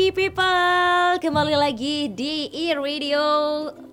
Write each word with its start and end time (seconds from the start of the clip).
pagi 0.00 0.16
people, 0.16 1.20
kembali 1.20 1.60
lagi 1.60 2.08
di 2.16 2.48
e-radio 2.48 3.20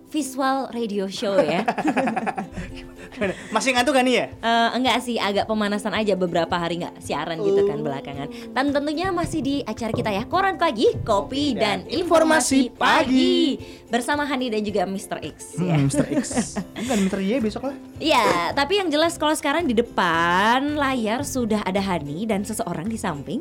visual 0.07 0.71
radio 0.71 1.05
show 1.12 1.35
ya. 1.40 1.67
Masih 3.55 3.73
ngantuk 3.73 3.97
gak 3.97 4.05
nih 4.05 4.15
ya? 4.15 4.26
Eh, 4.29 4.69
enggak 4.78 4.97
sih, 5.01 5.17
agak 5.17 5.49
pemanasan 5.49 5.90
aja 5.96 6.13
beberapa 6.13 6.53
hari 6.53 6.85
nggak 6.85 7.01
siaran 7.01 7.41
gitu 7.41 7.65
kan 7.65 7.81
belakangan. 7.81 8.28
Dan 8.54 8.69
tentunya 8.69 9.09
masih 9.09 9.41
di 9.41 9.55
acara 9.65 9.90
kita 9.90 10.09
ya, 10.13 10.23
Koran 10.29 10.62
Pagi, 10.62 10.94
Kopi 11.01 11.58
dan, 11.58 11.87
Dan 11.87 12.05
Informasi 12.05 12.69
Informasi 12.69 12.78
Pagi. 12.78 13.41
Bersama 13.87 14.28
Hani 14.28 14.51
dan 14.51 14.62
juga 14.62 14.83
Mr. 14.83 15.17
X 15.23 15.58
ya. 15.58 15.79
Hmm, 15.79 15.87
Mr. 15.87 16.05
X. 16.13 16.27
Enggak 16.80 16.98
Mr. 17.08 17.20
Y 17.24 17.32
besok 17.40 17.71
lah. 17.71 17.76
Iya, 17.98 18.52
tapi 18.54 18.84
yang 18.84 18.91
jelas 18.91 19.16
kalau 19.16 19.34
sekarang 19.34 19.66
di 19.66 19.74
depan 19.74 20.76
layar 20.76 21.24
sudah 21.24 21.63
ada 21.63 21.80
Hani 21.80 22.27
dan 22.27 22.44
seseorang 22.44 22.85
di 22.85 22.99
samping. 22.99 23.40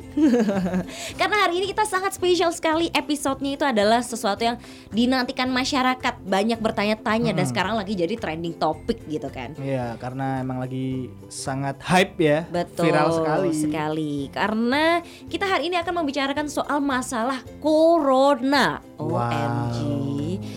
Karena 1.21 1.37
hari 1.45 1.61
ini 1.61 1.67
kita 1.69 1.85
sangat 1.85 2.15
spesial 2.17 2.55
sekali 2.55 2.89
episodenya 2.95 3.59
itu 3.59 3.65
adalah 3.67 4.01
sesuatu 4.01 4.47
yang 4.47 4.57
dinantikan 4.95 5.51
masyarakat 5.51 6.15
banyak 6.25 6.56
bertanya-tanya 6.59 7.31
dan 7.31 7.45
Hmm. 7.45 7.51
sekarang 7.51 7.75
lagi 7.75 7.93
jadi 7.93 8.15
trending 8.15 8.55
topik 8.55 9.05
gitu 9.07 9.29
kan. 9.29 9.53
Iya, 9.57 9.95
karena 9.97 10.41
emang 10.41 10.59
lagi 10.59 11.09
sangat 11.27 11.79
hype 11.83 12.17
ya. 12.19 12.39
Betul 12.47 12.89
Viral 12.89 13.09
sekali. 13.13 13.51
sekali. 13.53 14.15
Karena 14.29 15.01
kita 15.27 15.45
hari 15.45 15.69
ini 15.69 15.77
akan 15.77 15.95
membicarakan 15.97 16.47
soal 16.47 16.79
masalah 16.79 17.41
corona. 17.61 18.81
Wow. 18.97 19.29
OMG. 19.29 19.79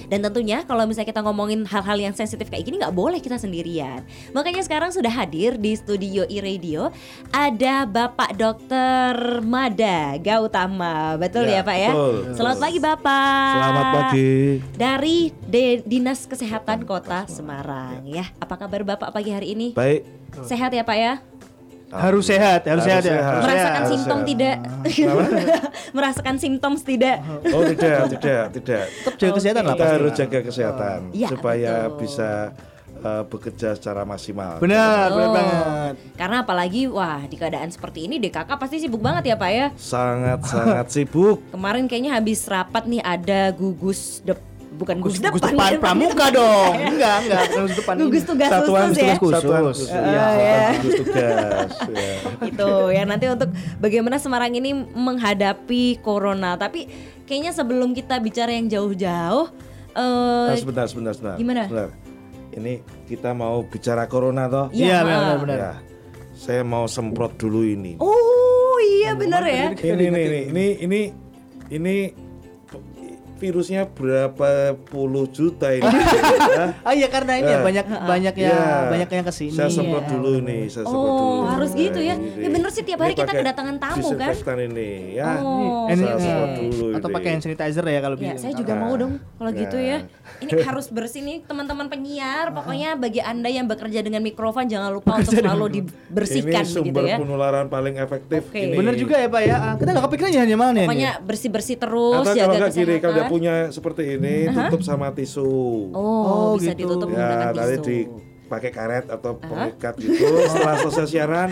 Dan 0.07 0.20
tentunya 0.21 0.63
kalau 0.63 0.88
misalnya 0.88 1.07
kita 1.07 1.20
ngomongin 1.20 1.67
hal-hal 1.67 1.99
yang 1.99 2.13
sensitif 2.13 2.48
kayak 2.48 2.63
gini 2.63 2.79
nggak 2.79 2.93
boleh 2.93 3.20
kita 3.20 3.35
sendirian. 3.35 3.99
Makanya 4.31 4.63
sekarang 4.63 4.90
sudah 4.90 5.12
hadir 5.12 5.55
di 5.55 5.76
studio 5.76 6.23
e-radio 6.26 6.88
ada 7.29 7.84
Bapak 7.84 8.34
Dokter 8.34 9.12
Mada 9.43 10.16
Gautama. 10.18 11.20
Betul 11.20 11.45
ya, 11.45 11.60
Ya, 11.60 11.62
Pak 11.62 11.77
ya? 11.77 11.91
betul. 11.91 12.16
Selamat 12.34 12.57
pagi 12.60 12.79
Bapak. 12.79 13.54
Selamat 13.54 13.85
pagi. 13.91 14.34
Dari 14.71 15.18
De- 15.43 15.84
Dinas 15.90 16.29
Kesehatan 16.29 16.85
Kota 16.85 17.26
Semarang 17.26 18.05
ya. 18.05 18.29
Apa 18.37 18.55
kabar 18.55 18.85
Bapak 18.85 19.09
pagi 19.09 19.34
hari 19.34 19.57
ini? 19.57 19.73
Baik. 19.73 20.05
Sehat 20.45 20.70
ya 20.70 20.85
Pak 20.85 20.93
ya? 20.93 21.13
Harus 21.90 22.29
sehat, 22.29 22.70
harus, 22.70 22.85
Harus 22.85 22.85
sehat, 22.85 23.01
ya. 23.01 23.09
sehat. 23.09 23.26
Harus 23.26 23.41
Merasakan 23.41 23.73
sehat. 23.73 23.90
simptom 23.90 24.20
sehat. 24.20 24.29
tidak? 24.29 24.55
Merasakan 25.98 26.35
simptom 26.37 26.73
tidak? 26.77 27.17
Oh 27.49 27.62
tidak, 27.65 27.99
tidak, 28.13 28.43
tidak. 28.54 28.84
Tetap 28.85 29.13
jaga 29.17 29.34
kesehatan 29.34 29.63
lah 29.65 29.73
Kita 29.73 29.82
pasti. 29.82 29.95
harus 29.98 30.12
jaga 30.13 30.40
kesehatan 30.45 30.99
Iya, 31.10 31.27
supaya 31.27 31.73
betul. 31.82 31.98
bisa 31.98 32.29
uh, 33.01 33.23
bekerja 33.26 33.70
secara 33.73 34.01
maksimal. 34.05 34.62
Benar, 34.62 35.05
benar 35.10 35.26
Oh. 35.26 35.34
banget. 35.34 35.93
Karena 36.13 36.37
apalagi 36.45 36.82
wah 36.85 37.26
di 37.26 37.35
keadaan 37.35 37.73
seperti 37.73 38.05
ini 38.05 38.21
DKK 38.21 38.49
pasti 38.54 38.77
sibuk 38.77 39.01
banget 39.01 39.34
ya 39.34 39.35
Pak 39.35 39.49
ya. 39.49 39.67
Sangat 39.73 40.45
sangat 40.45 40.85
sibuk. 40.93 41.41
Kemarin 41.49 41.90
kayaknya 41.90 42.13
habis 42.13 42.45
rapat 42.45 42.85
nih 42.85 43.01
ada 43.01 43.49
gugus 43.49 44.21
dep 44.21 44.37
bukan 44.80 44.96
gugus, 45.04 45.20
Gus, 45.20 45.35
Gus 45.35 45.41
depan, 45.44 45.52
depan 45.54 45.72
ya, 45.76 45.80
pramuka 45.84 46.26
dong. 46.32 46.74
Enggak, 46.80 47.18
enggak, 47.27 47.44
Gus 47.52 47.74
depan. 47.76 47.94
Gugus 47.99 48.24
tugas 48.24 48.49
Satuan 48.49 48.88
khusus 48.88 49.04
ya. 49.04 49.16
tugas 49.20 49.41
Satuan 49.44 49.62
khusus. 49.68 49.88
Iya. 49.90 49.99
Oh, 49.99 50.08
Satuan 50.08 50.40
ya. 50.40 50.70
gugus 50.72 50.94
tugas. 51.04 51.72
ya. 51.91 52.13
Itu 52.48 52.70
ya 52.90 53.04
nanti 53.04 53.26
untuk 53.27 53.50
bagaimana 53.77 54.16
Semarang 54.18 54.55
ini 54.55 54.72
menghadapi 54.74 56.00
corona. 56.00 56.55
Tapi 56.55 56.88
kayaknya 57.27 57.52
sebelum 57.52 57.91
kita 57.91 58.18
bicara 58.18 58.55
yang 58.55 58.66
jauh-jauh 58.66 59.52
eh 59.90 60.48
Nah, 60.48 60.55
sebentar, 60.55 60.85
sebentar, 60.88 61.12
sebentar. 61.12 61.35
Gimana? 61.35 61.63
Sebentar. 61.68 61.90
Ini 62.50 62.74
kita 63.05 63.30
mau 63.32 63.62
bicara 63.62 64.07
corona 64.07 64.50
toh? 64.50 64.66
Iya, 64.72 65.03
benar, 65.03 65.19
benar, 65.22 65.38
benar. 65.44 65.57
Ya. 65.59 65.74
Saya 66.34 66.62
mau 66.63 66.88
semprot 66.88 67.35
dulu 67.35 67.62
ini. 67.62 68.00
Oh 68.00 68.78
iya 68.79 69.12
benar 69.12 69.44
ya. 69.44 69.75
ini 69.75 70.07
ini 70.07 70.22
ini 70.23 70.39
ini 70.47 70.66
ini 70.79 71.01
ini 71.69 71.95
virusnya 73.39 73.88
berapa 73.88 74.50
puluh 74.83 75.25
juta 75.25 75.72
ini? 75.72 75.88
Ah 76.81 76.91
iya 76.91 77.07
karena 77.07 77.33
ini 77.35 77.47
ya 77.47 77.57
Eh. 77.57 77.63
banyak 77.63 77.85
banyak 77.88 78.35
yang 78.38 78.51
Ya. 78.51 78.88
banyak 78.89 79.09
yang 79.09 79.23
ke 79.23 79.31
sini. 79.31 79.51
Saya 79.51 79.69
semprot 79.69 80.01
Iya. 80.01 80.11
dulu 80.11 80.31
nih, 80.41 80.61
saya 80.67 80.83
semprot 80.83 81.07
Oh, 81.07 81.16
dulu. 81.16 81.47
harus 81.50 81.72
gitu 81.72 82.00
ya. 82.00 82.16
Ini. 82.16 82.35
Ya 82.38 82.50
bener 82.50 82.69
sih, 82.69 82.83
tiap 82.83 83.00
hari 83.00 83.13
Ini 83.13 83.19
kita 83.19 83.31
kedatangan 83.33 83.75
tamu, 83.77 83.95
kan? 83.95 84.03
disinfektan 84.27 84.57
ini 84.61 84.89
ya. 85.16 85.29
Oh, 85.39 85.88
Ini, 85.88 85.95
Saya 85.97 86.17
semprot 86.19 86.51
dulu 86.59 86.85
atau 86.91 87.09
pakai 87.09 87.29
hand 87.29 87.41
sanitizer 87.41 87.85
ya 87.85 88.00
kalau 88.00 88.16
Ya, 88.16 88.23
bisa. 88.27 88.41
saya 88.41 88.53
juga 88.53 88.73
Nah, 88.73 88.81
mau 88.81 88.94
dong 88.94 89.13
kalau 89.33 89.51
gitu 89.53 89.77
ya. 89.77 89.97
nah. 90.00 90.41
Ini 90.41 90.51
harus 90.67 90.85
bersih 90.89 91.21
nih 91.21 91.38
teman-teman 91.41 91.88
penyiar. 91.88 92.51
Pokoknya 92.51 92.89
bagi 92.94 93.21
Anda 93.21 93.47
yang 93.47 93.66
bekerja 93.66 94.00
dengan 94.00 94.21
mikrofon 94.21 94.67
jangan 94.67 94.91
lupa 94.91 95.17
untuk 95.17 95.31
selalu 95.33 95.66
dibersihkan 95.79 96.61
ini 96.61 96.69
sumber 96.69 97.03
ya. 97.06 97.17
penularan 97.17 97.66
paling 97.67 97.95
efektif 97.95 98.44
Oke. 98.45 98.59
ini. 98.59 98.75
Bener 98.75 98.95
juga 98.95 99.16
ya 99.16 99.27
Pak 99.27 99.41
ya. 99.41 99.56
Ah, 99.56 99.73
Kita 99.75 99.89
nggak 99.89 100.06
kepikiran 100.06 100.29
ya 100.29 100.41
hanya 100.44 100.57
mana 100.57 100.71
nih. 100.75 100.85
Pokoknya 100.85 101.11
bersih-bersih 101.21 101.77
terus, 101.77 102.21
Atau 102.21 102.33
jaga 102.33 102.45
kalau 102.45 102.57
nggak 102.59 102.73
gini, 102.75 102.95
kalau 103.00 103.13
punya 103.29 103.53
seperti 103.69 104.17
ini, 104.17 104.50
tutup 104.50 104.81
sama 104.81 105.13
tisu. 105.13 105.45
Oh, 105.94 106.01
Oh, 106.25 106.50
bisa 106.57 106.73
gitu. 106.73 106.90
ditutup 106.97 107.07
ya, 107.13 107.16
menggunakan 107.16 107.53
tisu. 107.53 108.28
Dipakai 108.49 108.73
karet 108.73 109.05
atau 109.05 109.37
pengikat 109.37 109.93
gitu. 110.01 110.25
Setelah 110.49 110.75
selesai 110.81 111.05
siaran, 111.05 111.49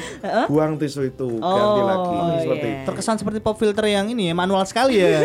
buang 0.49 0.81
tisu 0.81 1.05
itu, 1.05 1.37
ganti 1.37 1.79
Oh, 1.79 1.85
lagi 1.85 2.17
seperti 2.41 2.65
iya. 2.65 2.73
itu. 2.73 2.85
terkesan 2.89 3.15
seperti 3.21 3.37
pop 3.37 3.53
filter 3.53 3.85
yang 3.85 4.09
ini 4.09 4.31
ya 4.31 4.33
manual 4.33 4.65
sekali 4.65 4.97
ya. 4.97 5.21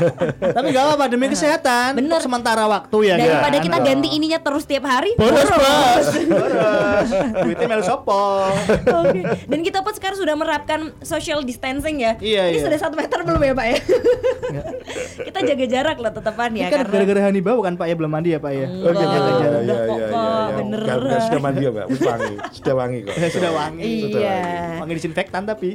Tapi 0.56 0.66
nggak 0.68 0.84
apa-apa 0.84 1.04
demi 1.08 1.32
kesehatan. 1.32 1.96
Bener. 1.96 2.20
Sementara 2.20 2.68
waktu 2.68 2.98
ya. 3.08 3.14
Daripada 3.16 3.56
kan? 3.56 3.64
kita 3.64 3.78
ganti 3.80 4.08
ininya 4.12 4.38
terus 4.38 4.68
tiap 4.68 4.84
hari. 4.84 5.16
Boros 5.16 5.48
bos. 5.48 6.06
Boros. 6.30 7.08
Duitnya 7.40 7.66
melu 7.72 7.84
sopo. 7.84 8.44
Oke. 8.84 9.20
Dan 9.48 9.64
kita 9.64 9.80
pun 9.80 9.96
sekarang 9.96 10.20
sudah 10.20 10.34
menerapkan 10.36 10.92
social 11.00 11.40
distancing 11.40 12.04
ya. 12.04 12.20
Iya, 12.20 12.52
Ini 12.52 12.60
iya. 12.60 12.64
sudah 12.68 12.78
satu 12.78 12.94
meter 13.00 13.16
belum 13.24 13.40
ya 13.40 13.54
Pak 13.56 13.66
ya? 13.66 13.78
kita 15.24 15.38
jaga 15.40 15.66
jarak 15.66 15.96
lah 15.98 16.12
tetepan 16.12 16.50
Ini 16.52 16.60
ya. 16.60 16.68
kan 16.68 16.78
gara-gara 16.84 17.20
Hani 17.24 17.40
bau 17.40 17.60
kan 17.64 17.74
Pak 17.74 17.86
ya 17.88 17.94
belum 17.96 18.10
mandi 18.12 18.30
ya 18.34 18.40
Pak 18.42 18.52
ya. 18.52 18.66
Enggak, 18.68 18.92
Oke, 18.92 19.04
udah 19.04 19.06
iya, 19.06 19.78
kok, 19.88 19.98
iya, 19.98 20.08
Pak, 20.10 20.46
iya. 20.50 20.53
Kan 20.84 21.20
sudah 21.24 21.40
mandi 21.40 21.62
ya, 21.64 21.70
Mbak? 21.72 21.86
Wis 21.88 22.00
wangi, 22.00 22.34
sudah 22.52 22.74
wangi 22.76 22.98
kok. 23.02 23.14
Ya, 23.16 23.28
sudah 23.28 23.50
wangi. 23.50 23.92
Sudah 24.04 24.20
Iya. 24.20 24.36
wangi. 24.36 24.80
Wangi 24.80 24.94
disinfektan 24.94 25.42
tapi. 25.44 25.68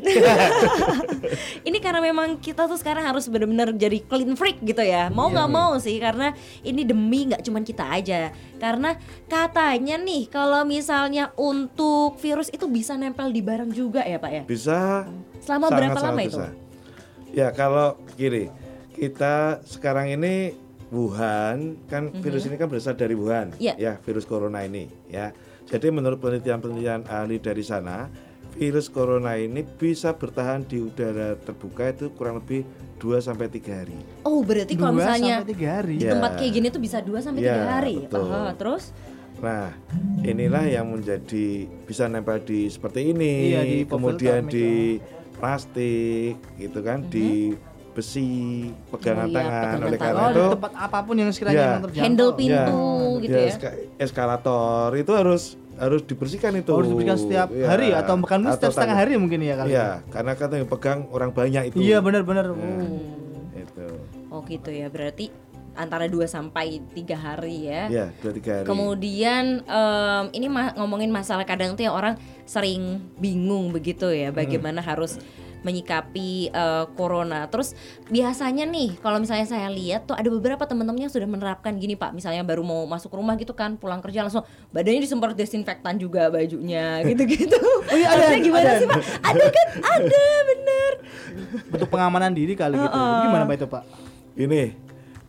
ini 1.68 1.78
karena 1.80 2.00
memang 2.00 2.40
kita 2.40 2.66
tuh 2.66 2.78
sekarang 2.78 3.04
harus 3.06 3.28
benar-benar 3.28 3.74
jadi 3.74 4.00
clean 4.04 4.34
freak 4.36 4.62
gitu 4.62 4.82
ya. 4.82 5.10
Mau 5.10 5.30
nggak 5.30 5.50
mau 5.50 5.76
sih 5.78 5.98
karena 5.98 6.34
ini 6.62 6.84
demi 6.84 7.30
nggak 7.30 7.42
cuman 7.44 7.64
kita 7.64 7.86
aja. 7.86 8.32
Karena 8.60 8.96
katanya 9.26 9.96
nih 9.98 10.28
kalau 10.28 10.64
misalnya 10.64 11.32
untuk 11.36 12.20
virus 12.20 12.50
itu 12.50 12.68
bisa 12.68 12.96
nempel 12.96 13.30
di 13.30 13.42
barang 13.42 13.72
juga 13.72 14.04
ya 14.04 14.18
Pak 14.18 14.32
ya. 14.32 14.44
Bisa. 14.46 15.08
Selama 15.40 15.72
sangat, 15.72 15.80
berapa 15.80 16.00
sangat 16.00 16.12
lama 16.12 16.22
bisa. 16.22 16.28
itu? 16.30 16.40
Ya 17.30 17.48
kalau 17.54 17.88
gini, 18.18 18.50
kita 18.92 19.62
sekarang 19.64 20.10
ini 20.12 20.58
Wuhan 20.90 21.78
kan 21.86 22.10
virus 22.18 22.50
ini 22.50 22.58
kan 22.58 22.66
berasal 22.66 22.98
dari 22.98 23.14
Wuhan, 23.14 23.54
Iya. 23.62 23.74
ya 23.78 23.94
virus 24.02 24.26
corona 24.26 24.66
ini, 24.66 24.90
ya. 25.06 25.30
Jadi 25.70 25.94
menurut 25.94 26.18
penelitian-penelitian 26.18 27.06
ahli 27.06 27.38
dari 27.38 27.62
sana, 27.62 28.10
virus 28.58 28.90
corona 28.90 29.38
ini 29.38 29.62
bisa 29.62 30.18
bertahan 30.18 30.66
di 30.66 30.82
udara 30.82 31.38
terbuka 31.38 31.94
itu 31.94 32.10
kurang 32.18 32.42
lebih 32.42 32.66
2 32.98 33.22
sampai 33.22 33.48
3 33.48 33.86
hari. 33.86 33.98
Oh 34.26 34.42
berarti 34.42 34.74
kalau 34.74 34.98
misalnya 34.98 35.46
sampai 35.46 35.54
tiga 35.54 35.70
hari. 35.78 35.94
di 35.96 36.06
Ya. 36.10 36.12
tempat 36.18 36.32
kayak 36.36 36.52
gini 36.52 36.68
tuh 36.74 36.82
bisa 36.82 36.98
2 37.00 37.22
sampai 37.22 37.40
Ya, 37.40 37.54
3 37.54 37.70
hari. 37.70 37.96
betul. 38.02 38.26
Oh, 38.26 38.52
terus 38.58 38.86
Nah, 39.40 39.72
inilah 40.20 40.68
yang 40.68 40.92
menjadi 40.92 41.64
bisa 41.88 42.12
nempel 42.12 42.44
di 42.44 42.68
seperti 42.68 43.16
ini, 43.16 43.56
Iya, 43.56 43.64
di 43.64 43.78
kemudian 43.88 44.52
di 44.52 45.00
plastik, 45.40 46.36
gitu 46.60 46.80
kan, 46.84 47.08
di 47.08 47.56
besi, 48.00 48.32
pegangan 48.90 49.26
Oh 49.26 49.30
iya, 49.30 49.36
tangan. 49.36 49.52
pegangan 49.62 49.86
Oleh 49.86 50.00
karena 50.00 50.18
Oh, 50.18 50.30
itu, 50.30 50.44
tempat 50.54 50.72
apa 50.74 50.98
pun 51.02 51.16
yang 51.16 51.30
sekiranya 51.30 51.60
Ya. 51.60 51.72
terjangkau. 51.78 52.02
handle 52.02 52.32
pintu 52.34 52.82
gitu 53.22 53.38
ya. 53.38 53.48
eska- 53.50 53.78
eskalator 54.00 54.90
itu 54.96 55.12
harus 55.12 55.44
harus 55.76 56.02
dibersihkan 56.02 56.52
itu. 56.56 56.72
Harus 56.74 56.88
dibersihkan 56.88 57.18
setiap 57.18 57.48
Ya. 57.50 57.68
hari 57.68 57.88
atau 57.92 58.16
bahkan 58.18 58.40
setiap 58.50 58.72
setengah 58.72 58.96
tanggal- 58.96 59.00
hari 59.06 59.14
mungkin 59.18 59.40
ya 59.42 59.56
kali. 59.56 59.70
Iya, 59.70 59.88
karena 60.08 60.32
kan 60.34 60.50
yang 60.54 60.68
pegang 60.68 61.00
orang 61.10 61.32
banyak 61.32 61.64
itu. 61.68 61.78
Iya 61.78 61.98
benar-benar. 62.00 62.46
Ya, 62.46 62.56
Hmm. 62.56 63.00
Itu. 63.54 63.86
Oh 64.30 64.42
gitu 64.42 64.70
ya. 64.70 64.88
Berarti 64.88 65.32
antara 65.74 66.06
2 66.06 66.28
sampai 66.28 66.84
3 66.90 67.16
hari 67.16 67.64
ya. 67.66 67.88
Ya, 67.88 68.06
dua 68.14 68.32
tiga 68.34 68.52
hari. 68.54 68.68
Kemudian 68.68 69.64
em, 69.64 70.26
ini 70.34 70.48
ma- 70.48 70.76
ngomongin 70.76 71.08
masalah 71.08 71.44
kadang 71.44 71.74
tuh 71.74 71.82
yang 71.82 71.96
orang 71.96 72.20
sering 72.44 73.00
bingung 73.16 73.72
begitu 73.72 74.10
ya 74.10 74.30
bagaimana 74.30 74.82
harus 74.82 75.16
menyikapi 75.64 76.52
eh, 76.52 76.86
corona. 76.96 77.48
Terus 77.52 77.76
biasanya 78.08 78.64
nih 78.68 79.00
kalau 79.00 79.20
misalnya 79.20 79.48
saya 79.48 79.68
lihat 79.68 80.08
tuh 80.08 80.16
ada 80.16 80.28
beberapa 80.32 80.64
teman-teman 80.64 81.08
yang 81.08 81.14
sudah 81.14 81.28
menerapkan 81.28 81.76
gini 81.78 82.00
Pak, 82.00 82.16
misalnya 82.16 82.44
baru 82.44 82.64
mau 82.64 82.84
masuk 82.88 83.14
rumah 83.16 83.36
gitu 83.36 83.52
kan, 83.56 83.76
pulang 83.76 84.00
kerja 84.00 84.24
langsung 84.24 84.44
badannya 84.72 85.04
disemprot 85.04 85.36
desinfektan 85.36 86.00
juga 86.00 86.32
bajunya 86.32 87.00
gitu-gitu. 87.10 87.60
Oh 87.60 87.96
iya, 87.96 88.08
ada, 88.12 88.30
Maksudnya 88.30 88.42
gimana 88.44 88.70
ada. 88.70 88.80
sih 88.80 88.88
Pak? 88.88 89.02
Ada 89.24 89.46
kan? 89.50 89.68
Ada 89.80 90.26
bener. 90.48 90.92
Bentuk 91.70 91.90
pengamanan 91.90 92.32
diri 92.34 92.54
kali 92.56 92.76
gitu. 92.78 92.98
Gimana 92.98 93.44
Pak 93.48 93.56
itu 93.56 93.68
Pak? 93.68 93.84
Ini 94.40 94.62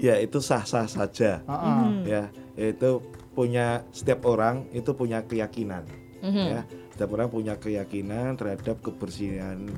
ya 0.01 0.15
itu 0.17 0.39
sah-sah 0.41 0.89
saja. 0.89 1.45
Heeh. 1.45 1.85
Ya, 2.09 2.23
itu 2.57 3.05
punya 3.37 3.87
setiap 3.95 4.27
orang 4.27 4.67
itu 4.75 4.91
punya 4.97 5.23
keyakinan. 5.25 5.87
Mhm. 6.21 6.47
Ya, 6.53 6.61
setiap 6.93 7.17
orang 7.17 7.29
punya 7.33 7.57
keyakinan 7.57 8.37
terhadap 8.37 8.81
kebersihan 8.85 9.71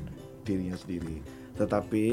dirinya 0.43 0.75
sendiri. 0.75 1.23
Tetapi 1.53 2.05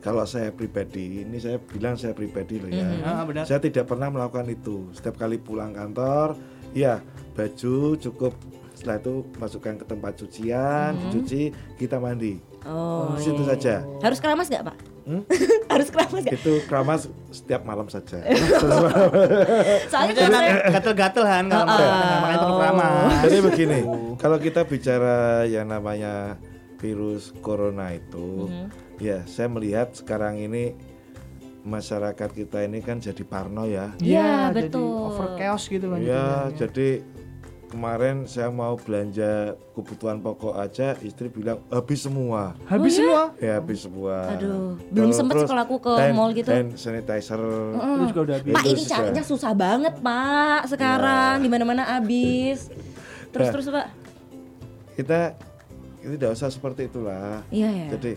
kalau 0.00 0.24
saya 0.24 0.48
pribadi, 0.50 1.20
ini 1.20 1.36
saya 1.36 1.60
bilang 1.60 1.94
saya 1.94 2.12
pribadi 2.12 2.56
loh 2.56 2.68
ya. 2.68 2.88
Ah, 3.04 3.22
benar. 3.22 3.44
Saya 3.44 3.60
tidak 3.60 3.86
pernah 3.86 4.08
melakukan 4.08 4.48
itu. 4.48 4.88
Setiap 4.90 5.16
kali 5.16 5.36
pulang 5.36 5.70
kantor, 5.70 6.32
ya 6.72 7.04
baju 7.32 7.94
cukup 7.96 8.32
setelah 8.72 8.96
itu 8.98 9.14
masukkan 9.36 9.74
ke 9.76 9.84
tempat 9.84 10.12
cucian, 10.16 10.96
dicuci, 11.08 11.48
kita 11.76 11.96
mandi. 11.96 12.40
Oh, 12.66 13.14
Di 13.14 13.22
situ 13.22 13.46
saja. 13.46 13.84
harus 14.02 14.18
keramas 14.18 14.48
nggak 14.48 14.64
pak? 14.64 14.76
Hmm? 15.06 15.22
harus 15.72 15.88
keramas 15.88 16.18
nggak? 16.18 16.34
Itu 16.34 16.52
keramas 16.66 17.00
setiap 17.30 17.62
malam 17.62 17.86
saja. 17.86 18.20
Soalnya 19.92 20.12
Karena 20.12 20.28
kalau 20.28 20.40
saya 20.40 20.52
gatel-gatel 20.72 21.24
kan 21.24 21.44
kalau 21.46 21.64
Ah, 21.64 21.68
makan, 21.68 22.16
makanya 22.20 22.38
perlu 22.38 22.54
keramas. 22.58 23.12
Jadi 23.22 23.36
begini, 23.40 23.78
kalau 24.16 24.38
kita 24.40 24.60
bicara 24.64 25.16
yang 25.46 25.66
namanya 25.68 26.36
virus 26.76 27.32
corona 27.38 27.90
itu, 27.90 28.46
Mhm. 28.46 28.66
ya 28.98 29.18
saya 29.24 29.48
melihat 29.48 29.92
sekarang 29.92 30.36
ini 30.36 30.76
masyarakat 31.62 32.30
kita 32.30 32.62
ini 32.62 32.78
kan 32.78 32.96
jadi 32.96 33.22
parno 33.22 33.64
ya. 33.64 33.90
Iya, 33.98 34.54
jadi 34.54 34.70
betul. 34.70 35.10
over 35.10 35.34
chaos 35.34 35.66
gitu 35.66 35.88
kan. 35.88 35.98
Ya, 35.98 36.46
jadi 36.54 37.02
kemarin 37.66 38.22
saya 38.24 38.48
mau 38.48 38.78
belanja 38.78 39.58
kebutuhan 39.74 40.22
pokok 40.22 40.54
aja, 40.54 40.94
istri 41.00 41.26
bilang 41.26 41.58
habis 41.66 42.06
semua. 42.06 42.54
Habis 42.64 42.94
semua. 42.94 43.34
Ya 43.36 43.58
habis 43.58 43.82
semua. 43.82 44.30
Aduh, 44.30 44.78
belum 44.88 45.10
sempet 45.10 45.34
Terus 45.34 45.50
kalau 45.50 45.62
aku 45.64 45.76
ke 45.80 45.92
hand- 45.92 46.14
mall 46.14 46.30
gitu. 46.30 46.46
Hand 46.46 46.78
sanitizer. 46.78 47.42
Itu 47.74 48.04
juga 48.06 48.20
udah 48.22 48.36
habis. 48.38 48.54
Pak 48.54 48.62
ini 48.64 48.78
susah. 48.78 48.90
carinya 48.94 49.24
susah 49.26 49.52
banget 49.52 49.94
pak 49.98 50.60
sekarang 50.70 51.34
di 51.42 51.48
mana 51.50 51.64
mana 51.66 51.82
habis. 51.90 52.70
Terus 53.34 53.46
Ya. 53.48 53.52
terus 53.52 53.66
pak? 53.66 53.86
Kita 54.94 55.20
tidak 56.08 56.30
usah 56.32 56.48
seperti 56.48 56.86
itulah. 56.86 57.42
Iya 57.48 57.68
ya. 57.68 57.86
Jadi 57.92 58.12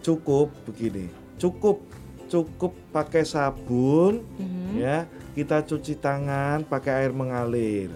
cukup 0.00 0.50
begini, 0.64 1.06
cukup 1.36 1.82
cukup 2.26 2.76
pakai 2.88 3.22
sabun, 3.22 4.20
Mhm. 4.36 4.76
ya 4.76 4.96
kita 5.32 5.62
cuci 5.62 5.96
tangan 5.96 6.60
pakai 6.62 6.92
air 7.00 7.12
mengalir. 7.12 7.88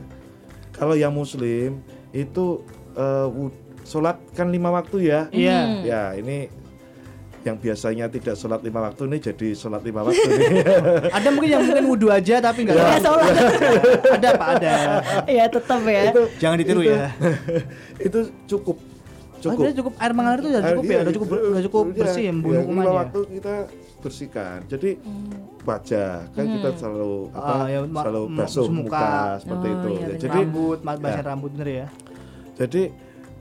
Kalau 0.70 0.94
yang 0.94 1.12
Muslim 1.12 1.82
itu 2.10 2.64
eh, 2.92 3.26
wud- 3.26 3.56
sholat 3.82 4.16
kan 4.32 4.46
lima 4.46 4.68
waktu 4.68 5.04
ya, 5.04 5.26
Iya. 5.28 5.58
Hmm. 5.58 5.80
ya 5.82 6.02
ini 6.14 6.38
yang 7.42 7.56
biasanya 7.56 8.06
tidak 8.06 8.36
sholat 8.36 8.60
lima 8.60 8.78
waktu 8.80 9.02
ini 9.04 9.16
jadi 9.18 9.48
sholat 9.52 9.82
lima 9.82 10.00
waktu. 10.00 10.22
Ada 11.16 11.28
mungkin 11.28 11.50
yang 11.50 11.64
mungkin 11.64 11.84
wudhu 11.88 12.06
aja 12.06 12.38
tapi 12.38 12.62
enggak. 12.62 12.78
Ya, 12.78 12.98
sholat. 13.00 13.26
ada 14.12 14.28
Pak 14.32 14.48
ada. 14.56 14.74
Iya 15.26 15.44
tetap 15.50 15.80
ya. 15.82 16.02
Jangan 16.38 16.56
ditiru 16.56 16.80
itu, 16.80 16.94
ya. 16.94 17.10
itu 18.06 18.18
cukup, 18.46 18.76
cukup. 19.44 19.60
jadi 19.60 19.74
cukup 19.74 19.94
air 19.96 20.12
mengalir 20.12 20.38
itu 20.38 20.48
udah 20.48 20.62
cukup 20.62 20.82
Ah, 20.82 20.84
ya, 20.84 20.92
iya, 20.92 21.00
udah 21.02 21.12
cukup 21.12 21.28
itu- 21.28 21.42
udah 21.44 21.62
cukup 21.62 21.84
iya, 21.84 21.96
bersih 21.96 22.22
ya 22.22 22.32
membunuh 22.32 22.52
iya, 22.52 22.62
lima 22.62 22.70
kumannya. 22.72 22.94
waktu 22.96 23.20
kita 23.32 23.54
bersihkan. 23.98 24.58
Jadi 24.66 24.90
wajah 25.62 26.10
kan 26.28 26.44
kita 26.48 26.68
selalu 26.74 27.14
apa 27.30 27.52
Ah, 27.52 27.66
ya, 27.66 27.78
selalu 27.82 28.22
basuh 28.32 28.66
muka, 28.66 28.82
muka. 28.82 29.10
seperti 29.38 29.66
Oh, 29.66 29.72
itu. 29.72 29.88
iya, 29.92 30.02
Ya, 30.02 30.16
jadi 30.18 30.38
rambut, 30.40 30.78
Ya. 30.82 31.20
rambut 31.22 31.50
bener 31.52 31.68
ya. 31.68 31.86
jadi 32.54 32.82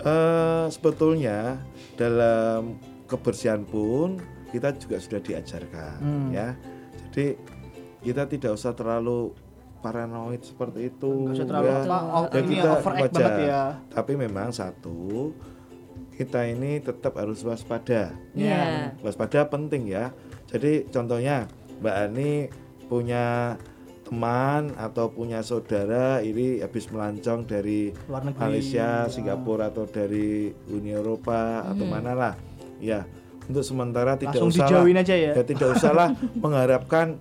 eh, 0.01 0.65
sebetulnya 0.67 1.61
dalam 1.95 2.81
kebersihan 3.05 3.61
pun 3.61 4.17
kita 4.47 4.73
juga 4.75 4.97
sudah 4.97 5.19
diajarkan 5.19 5.95
Hmm. 5.97 6.29
ya. 6.31 6.57
Jadi 7.07 7.37
kita 8.01 8.25
tidak 8.25 8.51
usah 8.51 8.73
terlalu 8.73 9.29
paranoid 9.77 10.41
seperti 10.41 10.89
itu. 10.89 11.05
Enggak 11.27 11.35
usah 11.35 11.45
terlalu 11.47 11.67
ya. 11.67 11.77
apa, 11.79 11.97
oh, 12.11 12.23
Ya, 12.23 12.39
ini 12.39 12.53
kita 12.55 12.69
overact 12.71 13.01
wajar. 13.03 13.13
banget 13.13 13.37
ya. 13.43 13.63
Tapi 13.91 14.11
memang 14.15 14.49
satu 14.51 14.97
kita 16.21 16.45
ini 16.45 16.77
tetap 16.77 17.17
harus 17.17 17.41
waspada. 17.41 18.13
Iya. 18.37 18.93
Waspada 19.01 19.49
penting 19.49 19.89
ya. 19.89 20.13
Jadi 20.47 20.85
contohnya 20.87 21.49
Mbak 21.81 21.95
Ani 21.97 22.31
punya 22.85 23.57
teman 24.05 24.75
atau 24.75 25.07
punya 25.07 25.39
saudara 25.39 26.19
ini 26.19 26.59
habis 26.59 26.91
melancong 26.91 27.47
dari 27.47 27.95
Luar 28.05 28.27
negeri. 28.27 28.41
Malaysia, 28.43 29.07
Ya. 29.07 29.09
Singapura 29.09 29.71
atau 29.71 29.87
dari 29.87 30.51
Uni 30.67 30.91
Eropa 30.91 31.63
atau 31.63 31.87
mana 31.87 32.11
lah. 32.11 32.33
Ya, 32.77 33.07
untuk 33.47 33.63
sementara 33.63 34.19
tidak 34.19 34.35
Langsung 34.35 34.51
usah 34.51 34.67
dijauhin 34.67 34.97
aja 34.99 35.15
ya. 35.15 35.31
tidak 35.39 35.79
usahlah 35.79 36.11
mengharapkan 36.43 37.15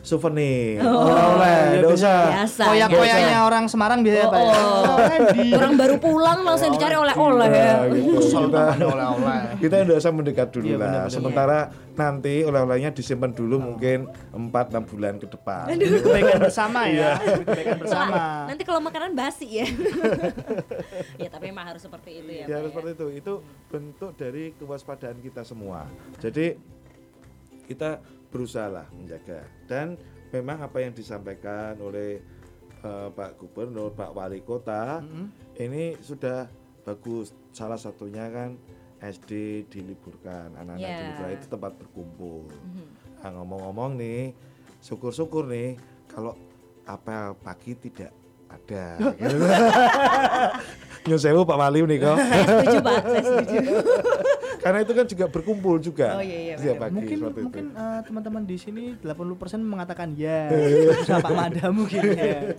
souvenir. 0.00 0.80
Oh, 0.80 1.04
Oleh-oleh, 1.04 1.56
iya, 1.70 1.80
biasa. 1.80 1.94
usah. 1.94 2.18
Biasa. 2.26 2.62
Koyak-koyaknya 2.66 3.38
orang 3.42 3.64
Semarang 3.66 4.00
biasanya 4.00 4.26
Oh, 4.26 4.32
Pak. 4.32 4.40
ya. 4.40 4.52
oh. 4.56 4.96
Tadi. 5.00 5.46
Orang 5.52 5.72
baru 5.74 5.94
pulang 5.96 6.38
langsung 6.40 6.70
dicari 6.70 6.96
oleh-oleh 6.96 7.48
ya. 7.48 7.72
Gitu. 7.86 8.40
Kita- 8.40 8.76
kita 9.60 9.76
usah 9.92 10.10
mendekat 10.10 10.48
dulu 10.50 10.66
Iya, 10.66 10.76
lah. 10.76 11.04
Sementara 11.06 11.58
nanti 11.92 12.40
oleh-olehnya 12.40 12.90
disimpan 12.90 13.30
dulu 13.30 13.60
mungkin 13.60 14.08
4-6 14.30 14.48
bulan 14.86 15.14
ke 15.16 15.26
depan. 15.26 15.68
Demi 15.70 16.00
kebaikan 16.00 16.38
bersama 16.40 16.80
Iya. 16.86 17.20
ya. 17.20 17.36
Kebaikan 17.40 17.76
bersama. 17.78 18.22
Nanti 18.48 18.62
kalau 18.62 18.80
makanan 18.80 19.12
basi 19.12 19.60
ya. 19.60 19.66
ya 21.22 21.28
tapi 21.28 21.48
emang 21.48 21.66
harus 21.66 21.82
seperti 21.82 22.10
itu 22.18 22.30
ya. 22.34 22.44
Ya 22.46 22.54
harus 22.58 22.72
seperti 22.72 22.90
itu. 22.94 23.06
Itu 23.14 23.32
bentuk 23.68 24.16
dari 24.16 24.56
kewaspadaan 24.56 25.20
kita 25.20 25.42
semua. 25.42 25.84
Jadi 26.18 26.56
kita 27.66 28.00
berusaha 28.30 28.70
lah 28.70 28.86
menjaga 28.94 29.42
dan 29.66 29.98
memang 30.30 30.62
apa 30.62 30.78
yang 30.78 30.94
disampaikan 30.94 31.74
oleh 31.78 32.22
eh, 32.80 33.08
Pak 33.10 33.36
Gubernur, 33.36 33.90
Pak 33.92 34.14
Wali 34.14 34.40
Kota 34.40 35.02
ini 35.58 35.98
sudah 36.00 36.46
bagus. 36.80 37.34
Salah 37.50 37.76
satunya 37.76 38.30
kan 38.30 38.56
SD 39.00 39.30
diliburkan, 39.66 40.54
anak-anak 40.54 40.80
Ya. 40.80 40.96
diliburkan 40.96 41.30
itu 41.34 41.46
tempat 41.48 41.72
berkumpul. 41.76 42.48
Mhm. 42.48 42.84
Nah, 43.20 43.30
ngomong-ngomong 43.36 43.96
nih, 43.96 44.32
syukur-syukur 44.80 45.44
nih 45.44 45.76
kalau 46.06 46.32
apel 46.84 47.36
pagi 47.36 47.76
tidak 47.76 48.12
ada. 48.48 48.96
gitu. 49.12 49.36
Nyun 51.08 51.16
sewu 51.16 51.42
Pak 51.42 51.56
Wali 51.56 51.80
nih 51.82 51.98
kok. 51.98 52.16
Saya 52.16 52.44
setuju 52.44 52.78
Pak, 52.80 52.98
saya 53.02 53.22
setuju. 53.22 53.58
Karena 54.60 54.78
itu 54.84 54.92
kan 54.92 55.06
juga 55.08 55.24
berkumpul 55.32 55.80
juga. 55.80 56.20
Oh, 56.20 56.22
iya, 56.22 56.38
iya, 56.52 56.54
setiap 56.60 56.76
benar. 56.76 56.92
pagi 56.92 56.96
Mungkin 57.00 57.18
mungkin 57.48 57.64
eh, 57.72 58.00
teman-teman 58.04 58.42
di 58.44 58.56
sini 58.60 58.84
80% 59.00 59.64
mengatakan 59.64 60.12
ya. 60.14 60.52
Sama 61.08 61.24
Pak 61.24 61.32
Mada 61.32 61.64
mungkin 61.72 62.02
ya. 62.12 62.54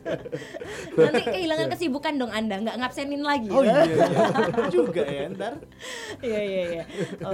Nanti 0.97 1.21
kehilangan 1.29 1.67
kesibukan 1.77 2.13
dong 2.17 2.33
Anda, 2.33 2.57
nggak 2.61 2.77
ngabsenin 2.81 3.21
lagi. 3.21 3.49
Oh 3.53 3.61
iya, 3.61 3.85
iya. 3.85 4.05
juga 4.75 5.03
ya 5.05 5.29
ntar. 5.31 5.53
Iya 6.19 6.41
iya 6.41 6.61
iya. 6.73 6.83